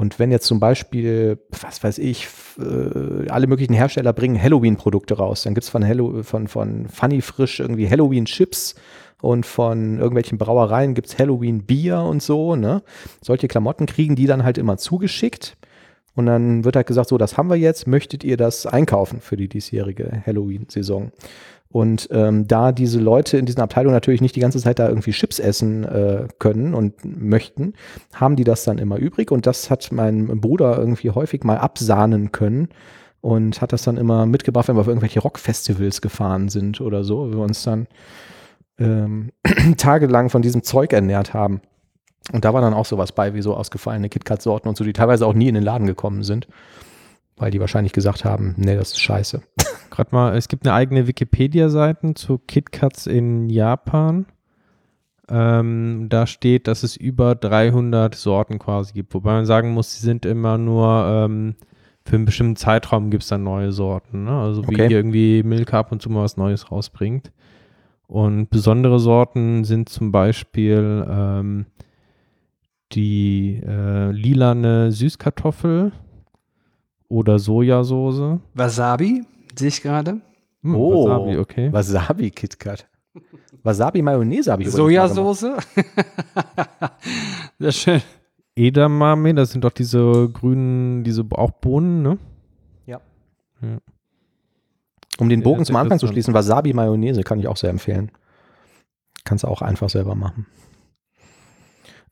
[0.00, 2.26] Und wenn jetzt zum Beispiel, was weiß ich,
[2.58, 7.60] äh, alle möglichen Hersteller bringen Halloween-Produkte raus, dann gibt's von, Hallo von, von Funny Frisch
[7.60, 8.76] irgendwie Halloween-Chips
[9.20, 12.56] und von irgendwelchen Brauereien gibt's Halloween-Bier und so.
[12.56, 12.82] Ne?
[13.20, 15.58] Solche Klamotten kriegen die dann halt immer zugeschickt.
[16.14, 19.36] Und dann wird halt gesagt, so, das haben wir jetzt, möchtet ihr das einkaufen für
[19.36, 21.12] die diesjährige Halloween-Saison?
[21.72, 25.12] Und ähm, da diese Leute in diesen Abteilungen natürlich nicht die ganze Zeit da irgendwie
[25.12, 27.74] Chips essen äh, können und möchten,
[28.12, 29.30] haben die das dann immer übrig.
[29.30, 32.70] Und das hat mein Bruder irgendwie häufig mal absahnen können
[33.20, 37.28] und hat das dann immer mitgebracht, wenn wir auf irgendwelche Rockfestivals gefahren sind oder so,
[37.28, 37.86] wo wir uns dann
[38.78, 39.30] ähm,
[39.76, 41.60] tagelang von diesem Zeug ernährt haben.
[42.32, 45.26] Und da war dann auch sowas bei, wie so ausgefallene KitKat-Sorten und so, die teilweise
[45.26, 46.48] auch nie in den Laden gekommen sind,
[47.40, 49.40] weil die wahrscheinlich gesagt haben, nee, das ist scheiße.
[49.90, 54.26] Gerade mal, es gibt eine eigene Wikipedia-Seite zu KitKats in Japan.
[55.28, 59.14] Ähm, da steht, dass es über 300 Sorten quasi gibt.
[59.14, 61.54] Wobei man sagen muss, sie sind immer nur ähm,
[62.04, 64.24] für einen bestimmten Zeitraum gibt es dann neue Sorten.
[64.24, 64.32] Ne?
[64.32, 64.88] Also wie Okay.
[64.88, 67.32] hier irgendwie Milka ab und zu mal was Neues rausbringt.
[68.06, 71.66] Und besondere Sorten sind zum Beispiel ähm,
[72.92, 75.92] die äh, lilane Süßkartoffel
[77.10, 78.38] oder Sojasauce.
[78.54, 79.24] Wasabi,
[79.54, 80.20] sehe ich gerade.
[80.62, 81.06] Hm, Oh.
[81.08, 81.72] Wasabi, okay.
[81.72, 82.86] Wasabi KitKat.
[83.62, 84.70] Wasabi-Mayonnaise habe ich.
[84.70, 85.40] Sojasauce.
[87.58, 88.02] Sehr schön.
[88.56, 92.18] Edamame, das sind doch diese grünen, diese auch Bohnen, ne?
[95.18, 98.10] Um den Ja, Bogen zum Anfang zu schließen, Wasabi-Mayonnaise kann ich auch sehr empfehlen.
[99.24, 100.46] Kannst du auch einfach selber machen.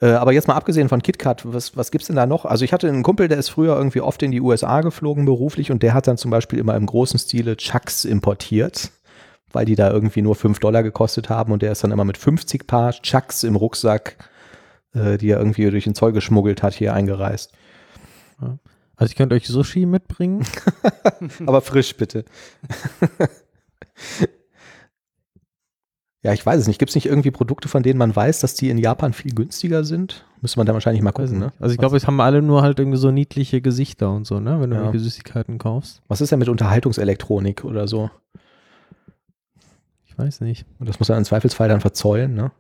[0.01, 2.45] Äh, aber jetzt mal abgesehen von KitKat, was, was gibt's denn da noch?
[2.45, 5.71] Also ich hatte einen Kumpel, der ist früher irgendwie oft in die USA geflogen beruflich
[5.71, 8.93] und der hat dann zum Beispiel immer im großen Stile Chucks importiert,
[9.53, 12.17] weil die da irgendwie nur 5 Dollar gekostet haben und der ist dann immer mit
[12.17, 14.17] 50 Paar Chucks im Rucksack,
[14.95, 17.53] äh, die er irgendwie durch den Zoll geschmuggelt hat, hier eingereist.
[18.99, 20.45] Also ich könnte euch Sushi mitbringen.
[21.47, 22.25] Aber frisch bitte.
[26.23, 26.79] ja, ich weiß es nicht.
[26.79, 29.85] Gibt es nicht irgendwie Produkte, von denen man weiß, dass die in Japan viel günstiger
[29.85, 30.27] sind?
[30.41, 31.53] Müsste man da wahrscheinlich mal gucken, ne?
[31.61, 34.61] Also ich glaube, es haben alle nur halt irgendwie so niedliche Gesichter und so, ne?
[34.61, 34.83] Wenn du Ja.
[34.83, 36.03] irgendwelche Süßigkeiten kaufst.
[36.09, 38.11] Was ist denn mit Unterhaltungselektronik oder so?
[40.07, 40.67] Ich weiß nicht.
[40.81, 42.51] Und das muss man im Zweifelsfall dann verzollen, ne?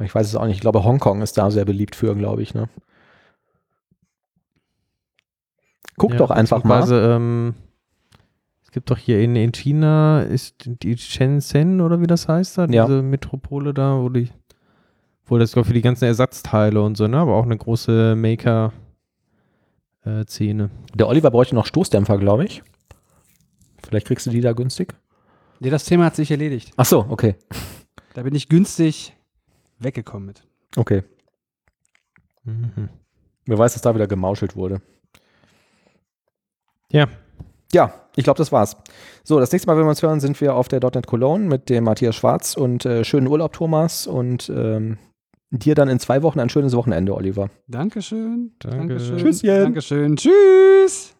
[0.00, 0.56] Ich weiß es auch nicht.
[0.56, 2.68] Ich glaube, Hongkong ist da sehr beliebt für, glaube ich, ne?
[5.96, 6.90] Guck Ja, doch einfach mal.
[6.90, 7.54] Ähm,
[8.72, 12.86] gibt doch hier in, in China, ist die Shenzhen oder wie das heißt da, Ja.
[12.86, 14.30] diese Metropole da, wo die,
[15.26, 17.18] wo das glaube für die ganzen Ersatzteile und so, ne?
[17.18, 20.70] Aber auch eine große Maker-Szene.
[20.94, 22.62] Der Oliver bräuchte noch Stoßdämpfer, glaube ich.
[23.84, 24.94] Vielleicht kriegst du die da günstig.
[25.60, 26.72] Nee, das Thema hat sich erledigt.
[26.76, 27.36] Ach so, okay.
[28.14, 29.14] Da bin ich günstig
[29.78, 30.46] weggekommen mit.
[30.76, 31.02] Okay.
[32.44, 32.88] Mhm.
[33.46, 34.80] Wer weiß, dass da wieder gemauschelt wurde.
[36.90, 37.08] Ja.
[37.74, 38.76] Ja, ich glaube, das war's.
[39.24, 41.70] So, das nächste Mal, wenn wir uns hören, sind wir auf der .NET Cologne mit
[41.70, 44.06] dem Matthias Schwarz und äh, schönen Urlaub, Thomas.
[44.06, 44.98] Und ähm,
[45.50, 47.50] dir dann in zwei Wochen ein schönes Wochenende, Oliver.
[47.68, 48.52] Dankeschön.
[48.58, 48.78] Danke.
[48.78, 49.18] Dankeschön.
[49.18, 49.48] Tschüsschen.
[49.48, 50.16] Dankeschön.
[50.16, 51.11] Tschüss.